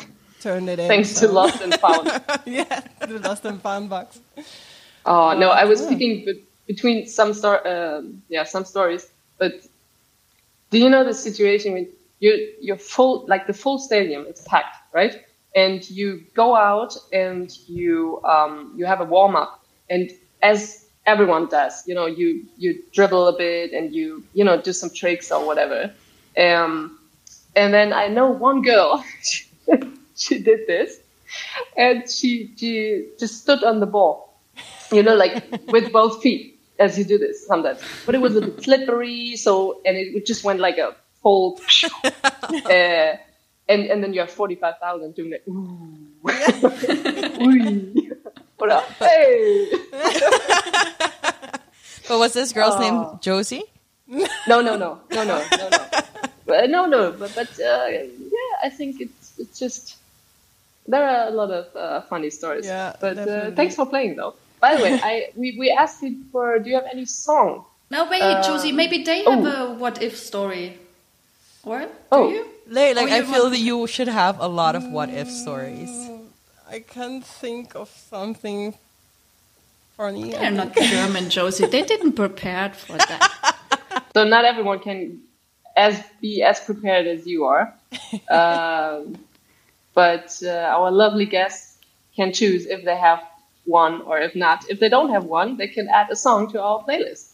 turned 0.40 0.68
it 0.68 0.78
in 0.78 0.88
thanks 0.88 1.10
so. 1.10 1.26
to 1.28 1.32
Lost 1.32 1.60
and 1.62 1.74
Found. 1.74 2.06
yeah 2.44 2.80
the 3.00 3.18
lost 3.20 3.44
and 3.44 3.60
found 3.62 3.88
box 3.88 4.18
Oh 5.08 5.38
no, 5.38 5.50
I 5.50 5.64
was 5.64 5.80
Yeah. 5.82 5.88
thinking 5.88 6.44
between 6.66 7.06
some 7.06 7.32
stor- 7.32 7.62
um, 7.66 8.22
yeah, 8.28 8.42
some 8.42 8.64
stories. 8.64 9.06
But 9.39 9.66
do 10.70 10.78
you 10.78 10.89
know 10.89 11.05
the 11.05 11.14
situation 11.14 11.72
when 11.72 11.89
you're 12.20 12.39
you're 12.61 12.78
full, 12.78 13.26
like 13.28 13.47
the 13.47 13.53
full 13.53 13.78
stadium 13.78 14.26
is 14.26 14.41
packed, 14.43 14.76
right? 14.93 15.22
And 15.55 15.89
you 15.89 16.24
go 16.34 16.55
out 16.55 16.97
and 17.12 17.51
you 17.68 18.20
um, 18.24 18.74
you 18.76 18.87
have 18.87 19.01
a 19.01 19.05
warm 19.05 19.37
up, 19.37 19.64
and 19.91 20.11
as 20.43 20.87
everyone 21.07 21.47
does, 21.49 21.87
you 21.87 21.95
know, 21.95 22.07
you 22.07 22.45
you 22.57 22.82
dribble 22.93 23.28
a 23.28 23.37
bit 23.37 23.72
and 23.72 23.95
you 23.95 24.24
you 24.34 24.45
know 24.45 24.61
do 24.61 24.72
some 24.72 24.91
tricks 24.91 25.30
or 25.30 25.47
whatever. 25.47 25.93
Um, 26.37 26.99
and 27.55 27.72
then 27.72 27.93
I 27.93 28.09
know 28.09 28.30
one 28.30 28.62
girl, 28.62 29.03
she 30.16 30.43
did 30.43 30.66
this, 30.66 30.99
and 31.76 32.11
she 32.11 32.53
she 32.57 33.09
just 33.18 33.41
stood 33.43 33.64
on 33.64 33.80
the 33.80 33.87
ball 33.87 34.26
you 34.93 35.03
know, 35.03 35.14
like 35.14 35.45
with 35.68 35.93
both 35.93 36.22
feet 36.22 36.55
as 36.78 36.98
you 36.98 37.04
do 37.04 37.18
this 37.18 37.46
sometimes. 37.46 37.80
But 38.04 38.14
it 38.14 38.20
was 38.20 38.36
a 38.36 38.40
bit 38.40 38.62
slippery, 38.64 39.36
so 39.36 39.80
and 39.84 39.96
it 39.96 40.26
just 40.26 40.44
went 40.44 40.60
like 40.60 40.78
a 40.78 40.94
full, 41.22 41.60
uh, 42.04 42.70
and 42.70 43.16
and 43.68 44.02
then 44.02 44.12
you 44.14 44.20
have 44.20 44.30
forty 44.30 44.54
five 44.54 44.78
thousand 44.80 45.14
doing 45.14 45.30
that. 45.30 45.42
Ooh. 47.42 48.12
What 48.58 48.70
up? 48.70 48.84
Hey! 48.98 49.68
But 52.08 52.18
what's 52.20 52.34
this 52.34 52.52
girl's 52.52 52.76
Oh. 52.76 52.80
name? 52.80 53.18
Josie? 53.20 53.64
No, 54.06 54.60
no, 54.62 54.76
no, 54.76 54.76
no, 54.76 55.00
no, 55.10 55.24
no, 55.24 55.68
no. 55.68 55.78
But, 56.46 56.70
no, 56.70 56.86
no, 56.86 57.10
but, 57.10 57.34
but 57.34 57.48
uh, 57.58 57.86
yeah, 57.90 58.52
I 58.62 58.70
think 58.70 59.00
it's 59.00 59.32
it's 59.38 59.58
just 59.58 59.96
there 60.86 61.02
are 61.02 61.26
a 61.26 61.30
lot 61.32 61.50
of 61.50 61.74
uh, 61.74 62.02
funny 62.02 62.30
stories. 62.30 62.64
Yeah, 62.66 62.94
but 63.00 63.18
uh, 63.18 63.50
thanks 63.50 63.74
for 63.74 63.84
playing 63.86 64.14
though. 64.14 64.34
By 64.61 64.76
the 64.76 64.82
way, 64.82 65.00
I 65.02 65.30
we, 65.36 65.57
we 65.59 65.70
asked 65.70 66.02
you 66.02 66.24
for 66.32 66.59
do 66.59 66.70
you 66.70 66.76
have 66.76 66.88
any 66.92 67.04
song? 67.07 67.64
No, 67.90 68.09
wait, 68.11 68.22
Uh, 68.22 68.42
Josie. 68.42 68.72
Maybe 68.72 69.02
they 69.04 69.22
have 69.24 69.44
oh. 69.44 69.72
a 69.72 69.74
what 69.74 70.02
if 70.02 70.16
story. 70.18 70.78
Or 71.62 71.80
do 71.80 71.88
Oh. 72.12 72.28
you? 72.30 72.46
Like, 72.68 72.96
like 72.96 73.11
Oh, 73.11 73.14
I 73.16 73.22
feel 73.22 73.42
want- 73.42 73.52
that 73.52 73.61
you 73.61 73.86
should 73.86 74.09
have 74.09 74.40
a 74.40 74.48
lot 74.48 74.74
of 74.74 74.84
what 74.84 75.09
if 75.11 75.30
stories. 75.30 75.90
I 76.68 76.80
can't 76.80 77.24
think 77.24 77.74
of 77.76 77.88
something 78.11 78.74
funny 79.96 80.34
I 80.34 80.38
They're 80.40 80.50
not 80.50 80.74
German, 80.74 81.30
Josie. 81.30 81.66
They 81.66 81.82
didn't 81.82 82.12
prepare 82.14 82.70
for 82.70 82.96
that. 82.98 83.52
So 84.14 84.24
not 84.24 84.44
everyone 84.46 84.78
can 84.80 85.20
as 85.76 86.02
be 86.22 86.42
as 86.42 86.59
prepared 86.61 87.07
as 87.07 87.26
you 87.26 87.44
are. 87.44 87.74
um, 88.30 89.18
but 89.94 90.26
uh, 90.42 90.74
our 90.76 90.90
lovely 90.90 91.26
guests 91.26 91.76
can 92.16 92.32
choose 92.32 92.64
if 92.66 92.82
they 92.84 92.96
have 92.96 93.20
one 93.66 94.02
or 94.02 94.18
if 94.18 94.34
not. 94.34 94.64
If 94.70 94.80
they 94.80 94.88
don't 94.88 95.10
have 95.10 95.24
one, 95.24 95.56
they 95.56 95.68
can 95.68 95.88
add 95.88 96.08
a 96.10 96.16
song 96.16 96.50
to 96.52 96.62
our 96.62 96.82
playlist. 96.84 97.32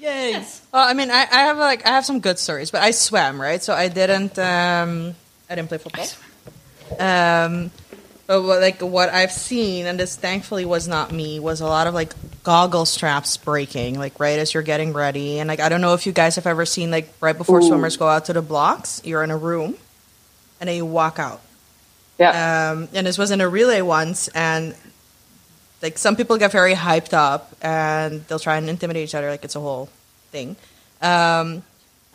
Yay! 0.00 0.32
yes. 0.32 0.62
Well, 0.72 0.86
I 0.86 0.94
mean, 0.94 1.10
I, 1.10 1.22
I 1.30 1.42
have 1.46 1.58
like 1.58 1.86
I 1.86 1.90
have 1.90 2.04
some 2.04 2.20
good 2.20 2.38
stories, 2.38 2.70
but 2.70 2.82
I 2.82 2.90
swam, 2.90 3.40
right? 3.40 3.62
So 3.62 3.72
I 3.72 3.88
didn't 3.88 4.38
um 4.38 5.14
I 5.48 5.54
didn't 5.54 5.68
play 5.68 5.78
football. 5.78 6.06
Um, 6.98 7.70
but 8.26 8.42
what, 8.42 8.60
like 8.60 8.80
what 8.80 9.10
I've 9.10 9.32
seen, 9.32 9.86
and 9.86 9.98
this 9.98 10.16
thankfully 10.16 10.64
was 10.64 10.88
not 10.88 11.12
me, 11.12 11.38
was 11.38 11.60
a 11.60 11.66
lot 11.66 11.86
of 11.86 11.94
like 11.94 12.14
goggle 12.42 12.86
straps 12.86 13.36
breaking, 13.36 13.98
like 13.98 14.18
right 14.18 14.38
as 14.38 14.54
you're 14.54 14.62
getting 14.62 14.92
ready, 14.92 15.38
and 15.38 15.48
like 15.48 15.60
I 15.60 15.68
don't 15.68 15.80
know 15.80 15.94
if 15.94 16.06
you 16.06 16.12
guys 16.12 16.36
have 16.36 16.46
ever 16.46 16.64
seen 16.64 16.90
like 16.90 17.12
right 17.20 17.36
before 17.36 17.58
Ooh. 17.58 17.66
swimmers 17.66 17.96
go 17.96 18.08
out 18.08 18.26
to 18.26 18.32
the 18.32 18.42
blocks, 18.42 19.00
you're 19.04 19.22
in 19.22 19.30
a 19.30 19.36
room, 19.36 19.76
and 20.60 20.68
then 20.68 20.76
you 20.76 20.86
walk 20.86 21.18
out. 21.18 21.40
Yeah. 22.18 22.72
Um, 22.72 22.88
and 22.94 23.06
this 23.06 23.18
was 23.18 23.30
in 23.30 23.40
a 23.40 23.48
relay 23.48 23.82
once, 23.82 24.28
and 24.28 24.74
like 25.82 25.98
some 25.98 26.14
people 26.16 26.38
get 26.38 26.52
very 26.52 26.74
hyped 26.74 27.12
up 27.12 27.52
and 27.60 28.24
they'll 28.28 28.38
try 28.38 28.56
and 28.56 28.68
intimidate 28.68 29.04
each 29.04 29.14
other, 29.14 29.30
like 29.30 29.44
it's 29.44 29.56
a 29.56 29.60
whole 29.60 29.88
thing. 30.30 30.56
Um, 31.00 31.62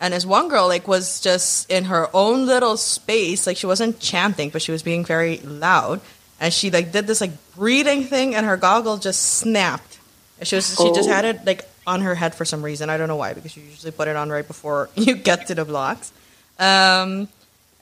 and 0.00 0.14
this 0.14 0.24
one 0.24 0.48
girl 0.48 0.66
like 0.68 0.88
was 0.88 1.20
just 1.20 1.70
in 1.70 1.84
her 1.84 2.08
own 2.14 2.46
little 2.46 2.76
space, 2.76 3.46
like 3.46 3.56
she 3.56 3.66
wasn't 3.66 4.00
chanting, 4.00 4.50
but 4.50 4.62
she 4.62 4.72
was 4.72 4.82
being 4.82 5.04
very 5.04 5.38
loud, 5.38 6.00
and 6.40 6.52
she 6.52 6.70
like 6.70 6.92
did 6.92 7.06
this 7.06 7.20
like 7.20 7.32
breathing 7.56 8.04
thing, 8.04 8.34
and 8.34 8.46
her 8.46 8.56
goggle 8.56 8.96
just 8.98 9.22
snapped. 9.38 9.98
And 10.38 10.46
she 10.46 10.54
was 10.56 10.66
she 10.76 10.92
just 10.94 11.08
Oh. 11.08 11.12
had 11.12 11.24
it 11.24 11.44
like 11.44 11.68
on 11.86 12.00
her 12.02 12.14
head 12.14 12.34
for 12.34 12.44
some 12.44 12.62
reason. 12.62 12.90
I 12.90 12.96
don't 12.96 13.08
know 13.08 13.16
why, 13.16 13.34
because 13.34 13.56
you 13.56 13.62
usually 13.64 13.90
put 13.92 14.08
it 14.08 14.14
on 14.16 14.30
right 14.30 14.46
before 14.46 14.88
you 14.94 15.16
get 15.16 15.48
to 15.48 15.54
the 15.54 15.64
blocks. 15.64 16.12
Um, 16.58 17.28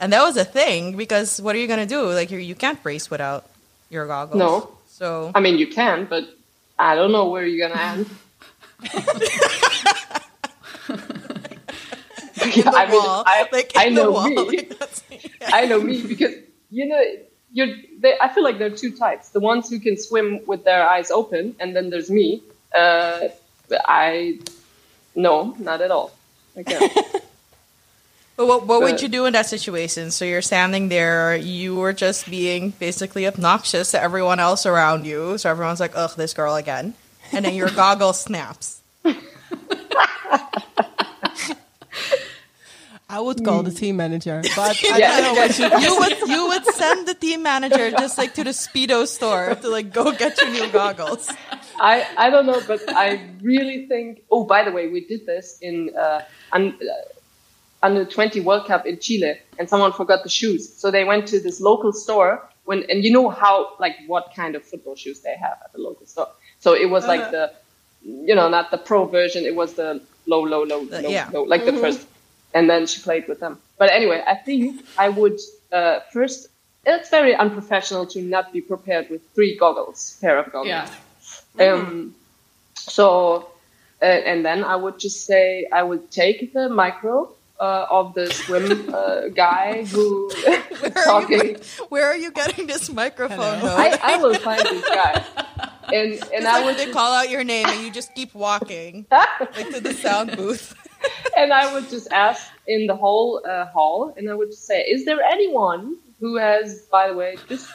and 0.00 0.12
that 0.12 0.22
was 0.22 0.36
a 0.36 0.44
thing 0.44 0.96
because 0.96 1.40
what 1.40 1.54
are 1.54 1.58
you 1.58 1.66
gonna 1.68 1.86
do? 1.86 2.10
Like 2.10 2.30
you 2.30 2.38
you 2.38 2.54
can't 2.54 2.78
race 2.82 3.10
without 3.10 3.44
your 3.90 4.06
goggles. 4.06 4.38
No. 4.38 4.70
So 4.96 5.30
I 5.34 5.40
mean, 5.40 5.58
you 5.58 5.66
can, 5.66 6.06
but 6.06 6.24
I 6.78 6.94
don't 6.94 7.12
know 7.12 7.28
where 7.28 7.44
you're 7.44 7.68
gonna 7.68 7.80
end. 7.80 8.06
in 12.42 12.64
the 12.64 12.72
I 12.74 12.86
mean, 12.86 12.94
wall, 12.96 13.22
I- 13.26 13.48
like 13.52 13.72
I 13.76 13.88
know 13.90 14.10
wall. 14.12 14.28
me. 14.30 14.36
Like, 14.56 14.68
that's- 14.70 15.02
I 15.52 15.66
know 15.66 15.80
me 15.80 16.00
because 16.02 16.34
you 16.70 16.86
know 16.86 17.00
you're. 17.52 17.68
They, 18.00 18.16
I 18.20 18.28
feel 18.32 18.42
like 18.42 18.56
there 18.58 18.68
are 18.72 18.78
two 18.84 18.96
types: 18.96 19.28
the 19.30 19.40
ones 19.40 19.68
who 19.68 19.78
can 19.80 19.98
swim 19.98 20.40
with 20.46 20.64
their 20.64 20.88
eyes 20.88 21.10
open, 21.10 21.54
and 21.60 21.76
then 21.76 21.90
there's 21.90 22.10
me. 22.10 22.42
Uh, 22.74 23.28
I 23.84 24.40
no, 25.14 25.54
not 25.58 25.80
at 25.82 25.90
all. 25.90 26.12
I 26.56 26.62
can't. 26.62 26.92
But 28.36 28.46
what, 28.46 28.66
what 28.66 28.82
would 28.82 29.00
you 29.00 29.08
do 29.08 29.24
in 29.26 29.32
that 29.32 29.46
situation? 29.46 30.10
So 30.10 30.24
you're 30.24 30.42
standing 30.42 30.88
there, 30.90 31.36
you 31.36 31.74
were 31.76 31.94
just 31.94 32.28
being 32.30 32.70
basically 32.70 33.26
obnoxious 33.26 33.92
to 33.92 34.02
everyone 34.02 34.40
else 34.40 34.66
around 34.66 35.06
you. 35.06 35.38
So 35.38 35.50
everyone's 35.50 35.80
like, 35.80 35.92
ugh, 35.94 36.12
this 36.16 36.34
girl 36.34 36.54
again. 36.54 36.94
And 37.32 37.44
then 37.46 37.54
your 37.54 37.70
goggle 37.74 38.12
snaps. 38.12 38.82
I 43.08 43.20
would 43.20 43.44
call 43.44 43.62
the 43.62 43.70
team 43.70 43.96
manager, 43.96 44.42
but 44.56 44.82
I 44.90 44.98
Yeah, 44.98 45.20
don't 45.20 45.22
know 45.22 45.34
what 45.34 45.58
you 45.58 45.70
You 45.78 45.96
would 45.98 46.18
you 46.28 46.46
would 46.48 46.66
send 46.66 47.06
the 47.06 47.14
team 47.14 47.42
manager 47.42 47.90
just 47.92 48.18
like 48.18 48.34
to 48.34 48.44
the 48.44 48.50
Speedo 48.50 49.06
store 49.06 49.54
to 49.54 49.68
like 49.68 49.92
go 49.92 50.12
get 50.12 50.40
your 50.40 50.50
new 50.50 50.68
goggles. 50.68 51.30
I 51.78 52.06
I 52.16 52.30
don't 52.30 52.46
know, 52.46 52.60
but 52.66 52.82
I 52.88 53.30
really 53.42 53.86
think. 53.86 54.22
Oh, 54.30 54.44
by 54.44 54.64
the 54.64 54.72
way, 54.72 54.88
we 54.88 55.06
did 55.06 55.24
this 55.26 55.58
in 55.62 55.94
uh, 55.96 56.22
un, 56.52 56.76
uh, 56.82 57.15
under 57.86 58.04
twenty 58.16 58.40
World 58.48 58.64
Cup 58.70 58.82
in 58.90 58.96
Chile, 59.06 59.32
and 59.58 59.64
someone 59.72 59.92
forgot 60.02 60.20
the 60.26 60.32
shoes, 60.40 60.62
so 60.80 60.86
they 60.96 61.04
went 61.12 61.24
to 61.32 61.36
this 61.46 61.58
local 61.70 61.92
store. 62.04 62.32
When 62.68 62.78
and 62.90 62.98
you 63.04 63.12
know 63.16 63.28
how 63.42 63.54
like 63.84 63.96
what 64.12 64.24
kind 64.40 64.52
of 64.56 64.62
football 64.70 64.96
shoes 65.02 65.18
they 65.26 65.36
have 65.46 65.56
at 65.64 65.70
the 65.74 65.80
local 65.88 66.06
store. 66.12 66.30
So 66.64 66.68
it 66.84 66.88
was 66.94 67.02
like 67.12 67.24
the, 67.36 67.44
you 68.28 68.34
know, 68.38 68.48
not 68.56 68.66
the 68.74 68.80
pro 68.88 69.00
version. 69.18 69.40
It 69.50 69.56
was 69.62 69.70
the 69.80 69.90
low, 70.32 70.42
low, 70.52 70.62
low, 70.72 70.80
The- 70.84 71.02
low, 71.02 71.10
yeah. 71.18 71.28
low, 71.34 71.42
like 71.52 71.64
the 71.70 71.76
first. 71.84 72.00
And 72.56 72.64
then 72.70 72.82
she 72.90 72.98
played 73.08 73.24
with 73.30 73.38
them. 73.44 73.54
But 73.80 73.88
anyway, 73.98 74.18
I 74.34 74.36
think 74.46 74.64
I 75.04 75.08
would 75.18 75.38
uh, 75.78 75.96
first. 76.14 76.38
It's 76.94 77.10
very 77.18 77.34
unprofessional 77.44 78.04
to 78.14 78.18
not 78.22 78.44
be 78.56 78.60
prepared 78.72 79.06
with 79.12 79.22
three 79.34 79.52
goggles, 79.62 79.98
pair 80.20 80.36
of 80.42 80.46
goggles. 80.54 80.68
Yeah. 80.68 81.72
Um, 81.72 82.14
so, 82.96 83.06
uh, 84.00 84.30
and 84.30 84.38
then 84.48 84.58
I 84.74 84.76
would 84.82 84.96
just 85.06 85.18
say 85.30 85.66
I 85.80 85.82
would 85.88 86.04
take 86.22 86.38
the 86.56 86.68
micro 86.82 87.14
uh, 87.60 87.86
of 87.90 88.14
the 88.14 88.26
swim 88.32 88.92
uh, 88.94 89.28
guy 89.28 89.84
who 89.84 90.26
was 90.26 90.60
Where 90.80 90.98
are, 90.98 91.04
talking. 91.04 91.40
you, 91.48 91.56
where 91.88 92.06
are 92.06 92.16
you 92.16 92.30
getting 92.30 92.66
this 92.66 92.90
microphone? 92.92 93.38
I, 93.64 93.98
I 94.02 94.16
will 94.18 94.34
find 94.34 94.60
this 94.60 94.84
guy, 94.88 95.24
and 95.92 96.12
and 96.12 96.22
It's 96.32 96.46
I 96.46 96.52
like 96.58 96.64
would 96.66 96.76
they 96.76 96.84
just, 96.86 96.94
call 96.96 97.12
out 97.12 97.30
your 97.30 97.44
name 97.44 97.66
and 97.66 97.80
you 97.82 97.90
just 97.90 98.14
keep 98.14 98.34
walking 98.34 99.06
like 99.10 99.70
to 99.72 99.80
the 99.80 99.94
sound 99.94 100.36
booth. 100.36 100.74
and 101.36 101.52
I 101.52 101.72
would 101.72 101.88
just 101.88 102.10
ask 102.12 102.46
in 102.66 102.86
the 102.86 102.96
whole 102.96 103.42
uh, 103.48 103.66
hall, 103.66 104.12
and 104.16 104.28
I 104.30 104.34
would 104.34 104.50
just 104.50 104.66
say, 104.66 104.82
"Is 104.82 105.04
there 105.04 105.20
anyone 105.22 105.96
who 106.20 106.36
has, 106.36 106.82
by 106.90 107.08
the 107.08 107.14
way, 107.14 107.36
just 107.48 107.68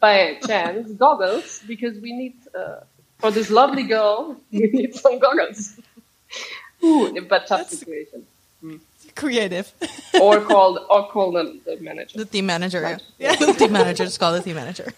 by 0.00 0.38
chance, 0.46 0.90
goggles? 0.92 1.62
Because 1.66 1.98
we 2.00 2.12
need 2.12 2.34
uh, 2.58 2.80
for 3.18 3.30
this 3.30 3.50
lovely 3.50 3.82
girl, 3.84 4.36
we 4.50 4.70
need 4.72 4.94
some 4.94 5.18
goggles." 5.18 5.78
Ooh, 6.82 7.10
but 7.28 7.46
tough 7.46 7.68
situation. 7.68 8.26
Creative. 9.14 9.72
or 10.20 10.40
call 10.40 10.78
or 10.90 11.08
call 11.08 11.32
the, 11.32 11.60
the 11.64 11.76
manager. 11.80 12.18
The 12.18 12.24
team 12.24 12.46
manager. 12.46 12.80
Yeah, 12.80 12.98
yeah. 13.18 13.36
the 13.36 13.52
team 13.52 13.72
manager. 13.72 14.04
Just 14.04 14.20
call 14.20 14.32
the 14.32 14.40
team 14.40 14.56
manager. 14.56 14.92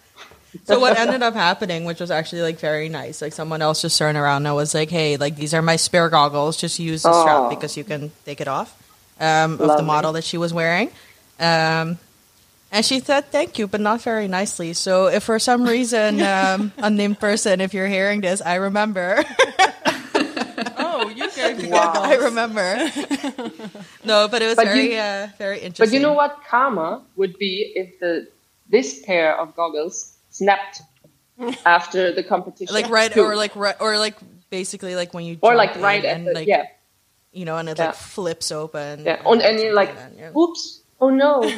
so 0.64 0.78
what 0.80 0.98
ended 0.98 1.22
up 1.22 1.34
happening, 1.34 1.84
which 1.84 2.00
was 2.00 2.10
actually 2.10 2.42
like 2.42 2.58
very 2.58 2.88
nice, 2.88 3.22
like 3.22 3.32
someone 3.32 3.62
else 3.62 3.82
just 3.82 3.98
turned 3.98 4.18
around 4.18 4.46
and 4.46 4.54
was 4.54 4.74
like, 4.74 4.90
"Hey, 4.90 5.16
like 5.16 5.36
these 5.36 5.54
are 5.54 5.62
my 5.62 5.76
spare 5.76 6.08
goggles. 6.08 6.56
Just 6.56 6.78
use 6.78 7.02
the 7.02 7.12
strap 7.22 7.36
Oh. 7.36 7.48
because 7.50 7.76
you 7.76 7.84
can 7.84 8.10
take 8.24 8.40
it 8.40 8.48
off 8.48 8.76
um, 9.20 9.60
of 9.60 9.76
the 9.76 9.82
model 9.82 10.12
that 10.14 10.24
she 10.24 10.36
was 10.38 10.52
wearing." 10.52 10.90
Um, 11.38 11.98
and 12.72 12.84
she 12.84 13.00
said 13.00 13.32
thank 13.32 13.58
you, 13.58 13.66
but 13.66 13.80
not 13.80 14.02
very 14.02 14.28
nicely. 14.28 14.72
So 14.74 15.06
if 15.06 15.24
for 15.24 15.38
some 15.38 15.64
reason, 15.64 16.20
um, 16.36 16.72
unnamed 16.78 17.18
person, 17.18 17.60
if 17.60 17.74
you're 17.74 17.88
hearing 17.88 18.20
this, 18.20 18.42
I 18.42 18.56
remember. 18.56 19.24
You 21.50 21.62
gave 21.62 21.70
the 21.70 21.76
Wow. 21.76 21.92
goggles. 21.92 22.06
I 22.06 22.14
remember. 22.16 22.90
no, 24.04 24.28
but 24.28 24.42
it 24.42 24.46
was 24.46 24.56
But 24.56 24.66
very, 24.66 24.92
you- 24.94 24.98
uh, 25.00 25.28
very 25.38 25.58
interesting. 25.60 25.86
But 25.86 25.92
you 25.94 26.00
know 26.00 26.12
what 26.14 26.42
karma 26.48 27.02
would 27.16 27.36
be 27.38 27.72
if 27.76 27.98
the 28.00 28.28
this 28.68 29.00
pair 29.04 29.36
of 29.36 29.54
goggles 29.56 30.14
snapped 30.30 30.82
after 31.66 32.12
the 32.12 32.22
competition, 32.22 32.74
like 32.74 32.88
right 32.90 33.10
too. 33.12 33.22
or 33.22 33.34
like 33.34 33.56
right, 33.56 33.74
or 33.80 33.98
like 33.98 34.14
basically 34.50 34.94
like 34.94 35.12
when 35.14 35.24
you 35.24 35.38
or 35.42 35.54
like 35.54 35.74
in 35.76 35.82
right 35.82 36.04
at 36.04 36.16
and 36.16 36.26
the 36.26 36.32
like 36.34 36.46
yeah 36.46 36.66
you 37.32 37.44
know 37.44 37.56
and 37.56 37.68
it 37.68 37.78
Yeah. 37.78 37.86
like 37.86 37.94
flips 37.94 38.52
open 38.52 39.04
yeah 39.06 39.22
and, 39.24 39.40
and 39.42 39.58
you're 39.60 39.72
like 39.72 39.94
then, 39.96 40.14
yeah. 40.18 40.32
oops 40.38 40.80
oh 41.00 41.08
no 41.10 41.42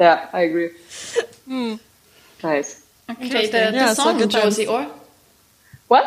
yeah 0.00 0.28
I 0.32 0.40
agree 0.42 0.70
Hmm. 1.46 1.74
nice 2.42 2.82
Okay, 3.10 3.46
the, 3.50 3.58
Yeah, 3.58 3.70
the 3.70 3.94
so 3.94 4.02
song, 4.04 4.16
good 4.18 4.30
times. 4.30 4.56
Josie, 4.56 4.66
or 4.68 4.86
what 5.88 6.06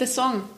the 0.00 0.06
song, 0.08 0.48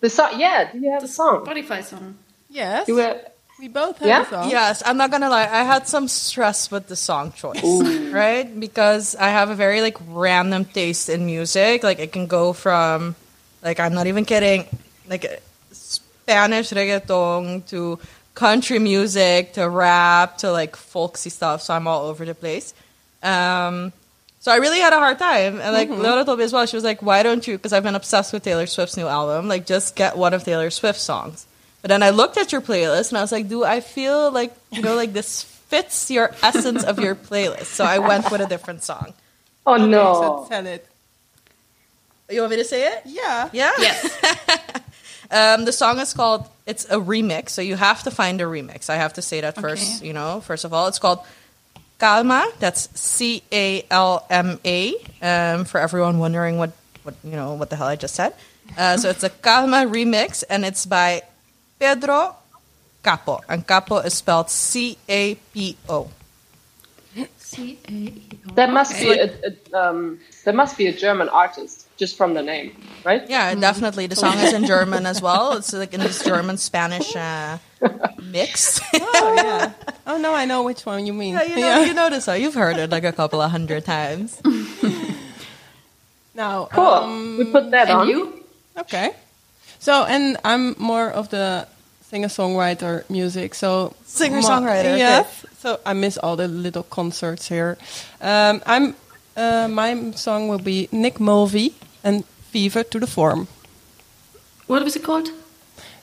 the 0.00 0.08
song 0.08 0.30
yeah 0.40 0.72
do 0.72 0.78
you 0.78 0.90
have 0.90 1.04
a 1.04 1.08
song? 1.08 1.44
Spotify 1.44 1.84
song. 1.84 2.16
Yes, 2.48 2.88
you 2.88 2.94
were 2.96 3.20
we 3.60 3.68
both 3.68 3.98
have 3.98 4.08
Yeah? 4.08 4.22
a 4.22 4.30
song. 4.30 4.50
yes 4.50 4.82
i'm 4.86 4.96
not 4.96 5.10
gonna 5.12 5.28
lie 5.30 5.46
i 5.60 5.62
had 5.62 5.86
some 5.86 6.08
stress 6.08 6.70
with 6.72 6.88
the 6.88 6.96
song 6.96 7.30
choice 7.32 7.62
right? 8.10 8.48
Because 8.58 9.14
i 9.16 9.28
have 9.38 9.50
a 9.50 9.54
very 9.54 9.80
like 9.82 9.98
random 10.08 10.64
taste 10.64 11.08
in 11.08 11.26
music. 11.26 11.82
Like 11.84 11.98
it 12.00 12.10
can 12.16 12.26
go 12.26 12.52
from 12.54 13.14
like 13.62 13.78
i'm 13.78 13.94
not 13.94 14.06
even 14.08 14.24
kidding 14.24 14.64
like 15.12 15.24
spanish 15.70 16.70
reggaeton 16.72 17.66
to 17.68 17.98
country 18.34 18.78
music 18.78 19.52
to 19.54 19.68
rap 19.68 20.38
to 20.38 20.50
like 20.50 20.74
folksy 20.74 21.30
stuff 21.30 21.60
so 21.62 21.74
i'm 21.74 21.86
all 21.86 22.06
over 22.10 22.24
the 22.24 22.34
place. 22.34 22.74
Um 23.22 23.92
So 24.42 24.50
I 24.50 24.56
really 24.56 24.80
had 24.80 24.92
a 24.92 24.96
hard 24.96 25.20
time. 25.20 25.60
And 25.60 25.72
like 25.72 25.88
Leona 25.88 26.24
told 26.24 26.40
me 26.40 26.44
as 26.44 26.52
well, 26.52 26.66
she 26.66 26.76
was 26.76 26.82
like, 26.82 27.00
why 27.00 27.22
don't 27.22 27.46
you, 27.46 27.56
because 27.56 27.72
I've 27.72 27.84
been 27.84 27.94
obsessed 27.94 28.32
with 28.32 28.42
Taylor 28.42 28.66
Swift's 28.66 28.96
new 28.96 29.06
album, 29.06 29.46
like 29.46 29.66
just 29.66 29.94
get 29.94 30.18
one 30.18 30.34
of 30.34 30.42
Taylor 30.42 30.68
Swift's 30.70 31.02
songs. 31.02 31.46
But 31.80 31.90
then 31.90 32.02
I 32.02 32.10
looked 32.10 32.36
at 32.36 32.50
your 32.50 32.60
playlist 32.60 33.10
and 33.10 33.18
I 33.18 33.20
was 33.20 33.30
like, 33.30 33.48
do 33.48 33.62
I 33.62 33.78
feel 33.78 34.32
like, 34.32 34.52
you 34.72 34.82
know, 34.82 34.96
like 34.96 35.12
this 35.12 35.44
fits 35.44 36.10
your 36.10 36.34
essence 36.42 36.82
of 36.82 36.98
your 36.98 37.14
playlist? 37.14 37.66
So 37.66 37.84
I 37.84 38.00
went 38.00 38.32
with 38.32 38.40
a 38.40 38.46
different 38.46 38.82
song. 38.82 39.14
oh 39.64 39.74
Okay, 39.74 39.86
no 39.86 40.14
so 40.14 40.46
tell 40.48 40.66
it. 40.66 40.88
You 42.28 42.40
want 42.40 42.50
me 42.50 42.56
to 42.56 42.64
say 42.64 42.92
it? 42.92 43.02
Yeah. 43.04 43.48
Yeah? 43.52 43.70
Yes. 43.78 44.80
Um, 45.32 45.64
the 45.64 45.72
song 45.72 45.98
is 45.98 46.12
called, 46.12 46.46
it's 46.66 46.84
a 46.90 46.96
remix, 46.98 47.48
so 47.50 47.62
you 47.62 47.74
have 47.74 48.02
to 48.02 48.10
find 48.10 48.38
a 48.42 48.44
remix. 48.44 48.90
I 48.90 48.96
have 48.96 49.14
to 49.14 49.22
say 49.22 49.40
that 49.40 49.58
first, 49.58 50.04
you 50.04 50.12
know, 50.12 50.42
first 50.42 50.66
of 50.66 50.74
all. 50.74 50.88
It's 50.88 50.98
called 50.98 51.20
Calma, 52.02 52.50
that's 52.58 52.88
C 52.98 53.44
A 53.52 53.86
L 53.88 54.26
M 54.28 54.58
A, 54.66 54.94
um, 55.22 55.64
for 55.64 55.78
everyone 55.78 56.18
wondering 56.18 56.58
what, 56.58 56.72
what, 57.04 57.14
you 57.22 57.30
know, 57.38 57.54
what 57.54 57.70
the 57.70 57.76
hell 57.76 57.86
I 57.86 57.94
just 57.94 58.16
said. 58.16 58.34
Uh, 58.76 58.96
so 58.96 59.08
it's 59.08 59.22
a 59.22 59.30
Calma 59.30 59.86
remix, 59.86 60.42
and 60.50 60.64
it's 60.64 60.84
by 60.84 61.22
Pedro 61.78 62.34
Capo, 63.04 63.44
and 63.48 63.64
Capo 63.64 63.98
is 63.98 64.14
spelled 64.14 64.50
C 64.50 64.98
A 65.08 65.36
P 65.54 65.76
O. 65.88 66.10
C 67.38 67.78
A 67.88 67.92
E 67.92 68.40
O. 68.50 68.54
that 68.54 68.72
must 68.72 68.92
Okay. 68.94 69.14
be 69.14 69.18
a, 69.20 69.30
a 69.46 69.78
um 69.78 70.18
that 70.44 70.54
must 70.56 70.76
be 70.76 70.86
a 70.88 70.92
German 70.92 71.28
artist 71.28 71.81
just 71.96 72.16
from 72.16 72.34
the 72.34 72.42
name 72.42 72.72
right 73.04 73.22
Yeah, 73.28 73.54
definitely. 73.54 74.06
The 74.06 74.16
song 74.16 74.38
is 74.38 74.52
in 74.52 74.64
German 74.66 75.06
as 75.06 75.20
well. 75.22 75.52
It's 75.58 75.72
like 75.72 75.94
in 75.94 76.00
this 76.00 76.24
German 76.24 76.56
Spanish 76.56 77.14
uh, 77.16 77.58
mix. 78.22 78.80
Oh 78.94 79.34
yeah. 79.36 79.72
Oh 80.06 80.18
no, 80.18 80.34
I 80.34 80.44
know 80.46 80.62
which 80.62 80.84
one 80.86 81.06
you 81.06 81.12
mean. 81.12 81.34
Yeah, 81.34 81.42
you 81.44 81.56
know, 81.60 81.80
you 81.84 81.94
know 81.94 82.10
the 82.10 82.20
song. 82.20 82.40
You've 82.40 82.54
heard 82.54 82.76
it 82.76 82.90
like 82.90 83.04
a 83.04 83.12
couple 83.12 83.40
of 83.40 83.50
hundred 83.50 83.84
times. 83.84 84.40
Now, 86.34 86.66
cool 86.72 86.84
um, 86.84 87.36
we 87.38 87.44
put 87.52 87.70
that 87.72 87.90
on 87.90 88.08
you? 88.08 88.44
Okay. 88.78 89.12
So, 89.78 90.04
and 90.04 90.36
I'm 90.44 90.74
more 90.78 91.10
of 91.10 91.28
the 91.28 91.68
singer-songwriter 92.08 93.08
music. 93.10 93.54
So 93.54 93.94
Singer-songwriter, 94.06 94.64
my- 94.64 94.96
okay. 94.96 94.98
Yes. 94.98 95.44
So 95.58 95.78
I 95.84 95.92
miss 95.92 96.16
all 96.16 96.36
the 96.36 96.48
little 96.48 96.82
concerts 96.84 97.48
here. 97.48 97.76
Um, 98.20 98.62
I'm 98.66 98.94
uh, 99.36 99.68
my 99.68 100.12
song 100.12 100.48
will 100.48 100.58
be 100.58 100.88
Nick 100.92 101.20
Mulvey 101.20 101.74
and 102.04 102.24
Fever 102.50 102.82
to 102.84 102.98
the 102.98 103.06
Form. 103.06 103.48
What 104.66 104.84
was 104.84 104.96
it 104.96 105.02
called? 105.02 105.28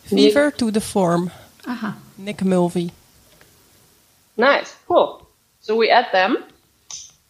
Fever 0.03 0.51
to 0.51 0.71
the 0.71 0.81
Form. 0.81 1.31
Aha. 1.67 1.97
Nick 2.17 2.43
Mulvey. 2.43 2.91
Nice, 4.37 4.75
cool. 4.87 5.27
So 5.61 5.75
we 5.75 5.89
add 5.89 6.07
them 6.11 6.43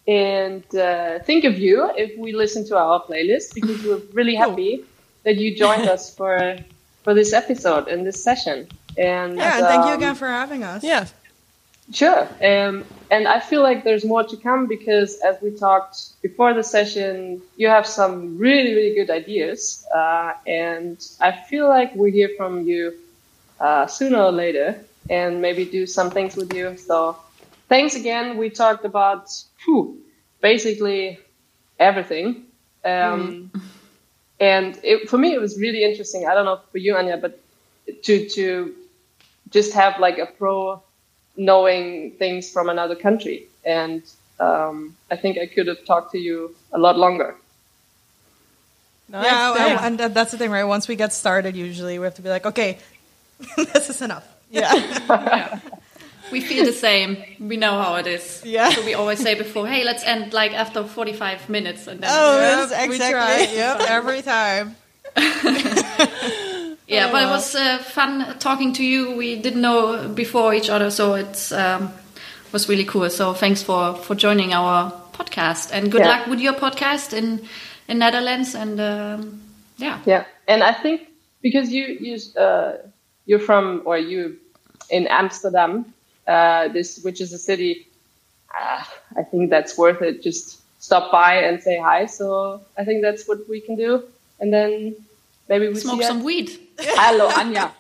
and 0.08 0.64
uh, 0.76 1.20
think 1.20 1.44
of 1.44 1.60
you 1.60 1.92
if 1.96 2.18
we 2.18 2.34
listen 2.34 2.66
to 2.68 2.78
our 2.78 3.04
playlist 3.04 3.54
because 3.54 3.84
we're 3.84 4.02
really 4.14 4.36
happy 4.36 4.84
that 5.24 5.36
you 5.36 5.56
joined 5.56 5.88
us 5.88 6.16
for 6.18 6.58
for 7.04 7.14
this 7.14 7.34
episode 7.34 7.88
and 7.88 8.06
this 8.06 8.24
session. 8.24 8.68
And 8.98 9.38
Yeah, 9.38 9.58
and 9.58 9.66
thank 9.66 9.86
you 9.86 9.92
um, 9.92 9.98
again 9.98 10.16
for 10.16 10.28
having 10.28 10.64
us. 10.64 10.84
Yeah. 10.84 11.08
Sure. 11.92 12.28
Um, 12.42 12.86
and 13.10 13.28
I 13.28 13.40
feel 13.40 13.62
like 13.64 13.84
there's 13.84 14.06
more 14.06 14.24
to 14.24 14.38
come 14.38 14.68
because, 14.68 15.20
as 15.20 15.36
we 15.42 15.52
talked 15.52 16.22
before 16.22 16.54
the 16.54 16.64
session, 16.64 17.42
you 17.58 17.68
have 17.68 17.86
some 17.86 18.38
really, 18.38 18.74
really 18.74 18.96
good 18.96 19.10
ideas. 19.10 19.86
Uh, 19.94 20.34
and 20.48 20.98
I 21.20 21.32
feel 21.32 21.68
like 21.68 21.96
we 21.96 22.12
hear 22.12 22.30
from 22.38 22.64
you 22.68 22.94
uh, 23.60 23.88
sooner 23.88 24.20
or 24.20 24.32
later 24.32 24.80
and 25.10 25.42
maybe 25.42 25.66
do 25.66 25.86
some 25.86 26.12
things 26.12 26.36
with 26.36 26.54
you. 26.54 26.78
So 26.78 27.18
thanks 27.68 27.96
again. 27.96 28.38
We 28.38 28.50
talked 28.50 28.86
about 28.86 29.30
whew, 29.66 29.98
basically 30.42 31.20
everything. 31.80 32.46
Um, 32.86 33.52
And 34.40 34.80
it, 34.84 35.10
for 35.10 35.18
me, 35.18 35.34
it 35.34 35.42
was 35.42 35.60
really 35.60 35.84
interesting. 35.84 36.28
I 36.28 36.34
don't 36.34 36.46
know 36.46 36.60
for 36.72 36.78
you, 36.78 36.94
Anja, 36.96 37.20
but 37.22 37.40
to, 38.04 38.30
to 38.30 38.76
just 39.50 39.74
have 39.74 40.00
like 40.00 40.18
a 40.18 40.26
pro 40.26 40.82
knowing 41.40 42.12
things 42.20 42.52
from 42.52 42.70
another 42.70 42.96
country. 42.96 43.48
And 43.66 44.04
um, 44.40 44.96
I 45.10 45.16
think 45.16 45.38
I 45.40 45.46
could 45.48 45.68
have 45.68 45.84
talked 45.86 46.12
to 46.12 46.20
you 46.20 46.54
a 46.74 46.78
lot 46.78 46.98
longer. 47.00 47.36
Nice, 49.08 49.26
yeah, 49.26 49.54
thanks. 49.56 49.84
and 49.84 50.00
that's 50.14 50.32
the 50.32 50.38
thing, 50.38 50.52
right? 50.52 50.66
Once 50.66 50.88
we 50.88 50.96
get 50.96 51.12
started, 51.14 51.56
usually 51.56 51.98
we 51.98 52.06
have 52.06 52.14
to 52.16 52.22
be 52.22 52.30
like, 52.30 52.46
okay, 52.46 52.78
this 53.58 53.90
is 53.90 54.02
enough. 54.04 54.28
yeah. 54.52 55.60
We 56.32 56.42
feel 56.42 56.66
the 56.66 56.74
same. 56.74 57.18
We 57.40 57.58
know 57.58 57.82
how 57.82 57.96
it 57.96 58.06
is. 58.06 58.44
Yeah. 58.46 58.70
So 58.72 58.86
we 58.86 58.94
always 58.94 59.20
say 59.20 59.34
before, 59.36 59.68
hey, 59.68 59.84
let's 59.84 60.04
end 60.04 60.34
like 60.34 60.54
after 60.54 60.84
45 60.84 61.50
minutes. 61.50 61.88
And 61.88 62.02
then, 62.02 62.10
Oh, 62.14 62.40
Yep, 62.40 62.70
that's 62.70 62.88
we 62.90 62.96
exactly. 62.96 63.46
try. 63.48 63.56
Yep, 63.62 63.82
every 63.90 64.22
time. 64.22 64.76
Yeah, 66.90 67.12
but 67.12 67.24
it 67.24 67.28
was 67.28 67.56
uh, 67.56 67.78
fun 67.78 68.38
talking 68.40 68.74
to 68.74 68.84
you. 68.84 69.16
We 69.16 69.36
didn't 69.36 69.62
know 69.62 70.08
before 70.10 70.54
each 70.54 70.70
other, 70.70 70.92
so 70.92 71.16
it 71.16 71.52
um, 71.52 71.92
was 72.52 72.68
really 72.70 72.86
cool. 72.86 73.10
So 73.10 73.34
thanks 73.34 73.64
for 73.64 73.94
for 73.96 74.16
joining 74.16 74.54
our 74.54 74.92
podcast, 75.14 75.72
and 75.72 75.92
good 75.92 76.02
Yeah. 76.02 76.10
luck 76.10 76.28
with 76.28 76.40
your 76.40 76.54
podcast 76.54 77.14
in 77.14 77.42
in 77.88 78.00
Netherlands. 78.00 78.56
And 78.56 78.80
um, 78.80 79.42
yeah, 79.78 80.00
Yeah. 80.06 80.26
And 80.48 80.64
I 80.64 80.74
think 80.74 81.08
because 81.42 81.72
you, 81.72 81.86
you, 81.86 82.18
uh, 82.40 82.78
you're 83.26 83.40
from, 83.40 83.82
or 83.86 83.98
you 83.98 84.38
in 84.90 85.08
Amsterdam, 85.08 85.94
uh, 86.28 86.68
this, 86.70 87.00
which 87.04 87.22
is 87.22 87.34
a 87.34 87.38
city, 87.38 87.88
uh, 88.54 88.84
I 89.16 89.24
think 89.24 89.50
that's 89.50 89.78
worth 89.78 90.02
it. 90.02 90.22
Just 90.24 90.60
stop 90.82 91.12
by 91.12 91.36
and 91.36 91.62
say 91.62 91.80
hi. 91.80 92.06
So 92.06 92.62
I 92.78 92.84
think 92.84 93.02
that's 93.02 93.28
what 93.28 93.48
we 93.50 93.62
can 93.62 93.76
do. 93.76 94.04
And 94.40 94.54
then 94.54 94.96
maybe 95.48 95.68
we 95.68 95.76
smoke 95.76 96.02
some 96.04 96.24
weed. 96.24 96.50
Hello, 96.82 97.30
Anja. 97.30 97.72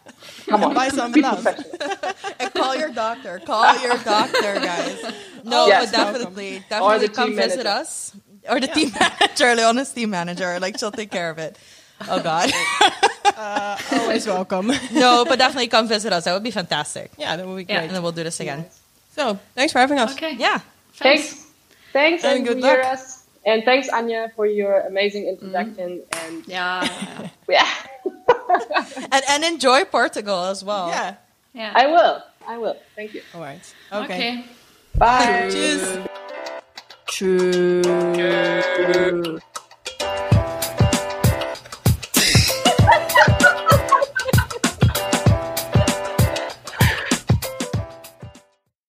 Come 0.48 0.64
on. 0.64 0.74
Buy 0.74 0.90
some 0.90 1.12
Be 1.12 1.22
love. 1.22 1.46
And 2.40 2.54
call 2.54 2.76
your 2.76 2.90
doctor. 2.90 3.40
Call 3.46 3.80
your 3.82 3.98
doctor, 3.98 4.56
guys. 4.60 5.00
No, 5.44 5.68
Yes. 5.68 5.92
but 5.92 5.98
definitely, 5.98 6.58
Or 6.58 7.00
definitely 7.00 7.08
come 7.10 7.36
visit 7.36 7.64
manager. 7.64 7.70
us. 7.82 8.16
Or 8.50 8.60
the 8.60 8.68
team 8.68 8.92
manager, 9.00 9.56
Leona's 9.56 9.92
team 9.92 10.10
manager. 10.10 10.60
Like, 10.60 10.80
she'll 10.80 10.92
take 10.92 11.12
care 11.12 11.30
of 11.30 11.38
it. 11.38 11.58
Oh, 12.10 12.22
God. 12.22 12.52
Uh, 13.40 13.78
always 13.94 14.26
welcome. 14.28 14.68
no, 14.92 15.24
but 15.24 15.40
definitely 15.40 15.68
come 15.68 15.88
visit 15.88 16.12
us. 16.12 16.26
That 16.26 16.34
would 16.34 16.44
be 16.44 16.52
fantastic. 16.52 17.12
yeah, 17.18 17.38
that 17.38 17.48
would 17.48 17.56
be 17.56 17.64
Yeah. 17.72 17.78
great. 17.80 17.86
And 17.88 17.96
then 17.96 18.04
we'll 18.04 18.12
do 18.12 18.24
this 18.24 18.40
again. 18.42 18.66
So, 19.16 19.40
thanks 19.56 19.72
for 19.72 19.80
having 19.80 19.98
us. 20.00 20.12
Okay. 20.14 20.36
Yeah. 20.38 20.60
Thanks. 20.96 21.46
Thanks 21.94 22.24
And 22.26 22.40
and, 22.40 22.48
good 22.48 22.58
hear 22.58 22.80
luck. 22.84 22.94
us. 23.00 23.24
And 23.46 23.64
thanks, 23.64 23.88
Anja, 23.90 24.34
for 24.36 24.46
your 24.46 24.82
amazing 24.82 25.28
introduction. 25.28 26.02
Mm-hmm. 26.12 26.36
And 26.36 26.48
Yeah, 26.48 27.30
yeah, 27.50 27.68
And, 29.12 29.24
and 29.30 29.44
enjoy 29.44 29.86
Portugal 29.86 30.46
as 30.46 30.64
well. 30.64 30.90
Yeah. 30.90 31.16
yeah. 31.54 31.72
I 31.76 31.88
will. 31.88 32.24
I 32.48 32.58
will. 32.58 32.78
Thank 32.96 33.14
you. 33.14 33.22
All 33.34 33.42
right. 33.42 33.62
okay. 33.92 34.04
Okay. 34.04 34.46
Bye. 34.98 35.50
Cheers. 35.52 36.08
True. 37.08 37.82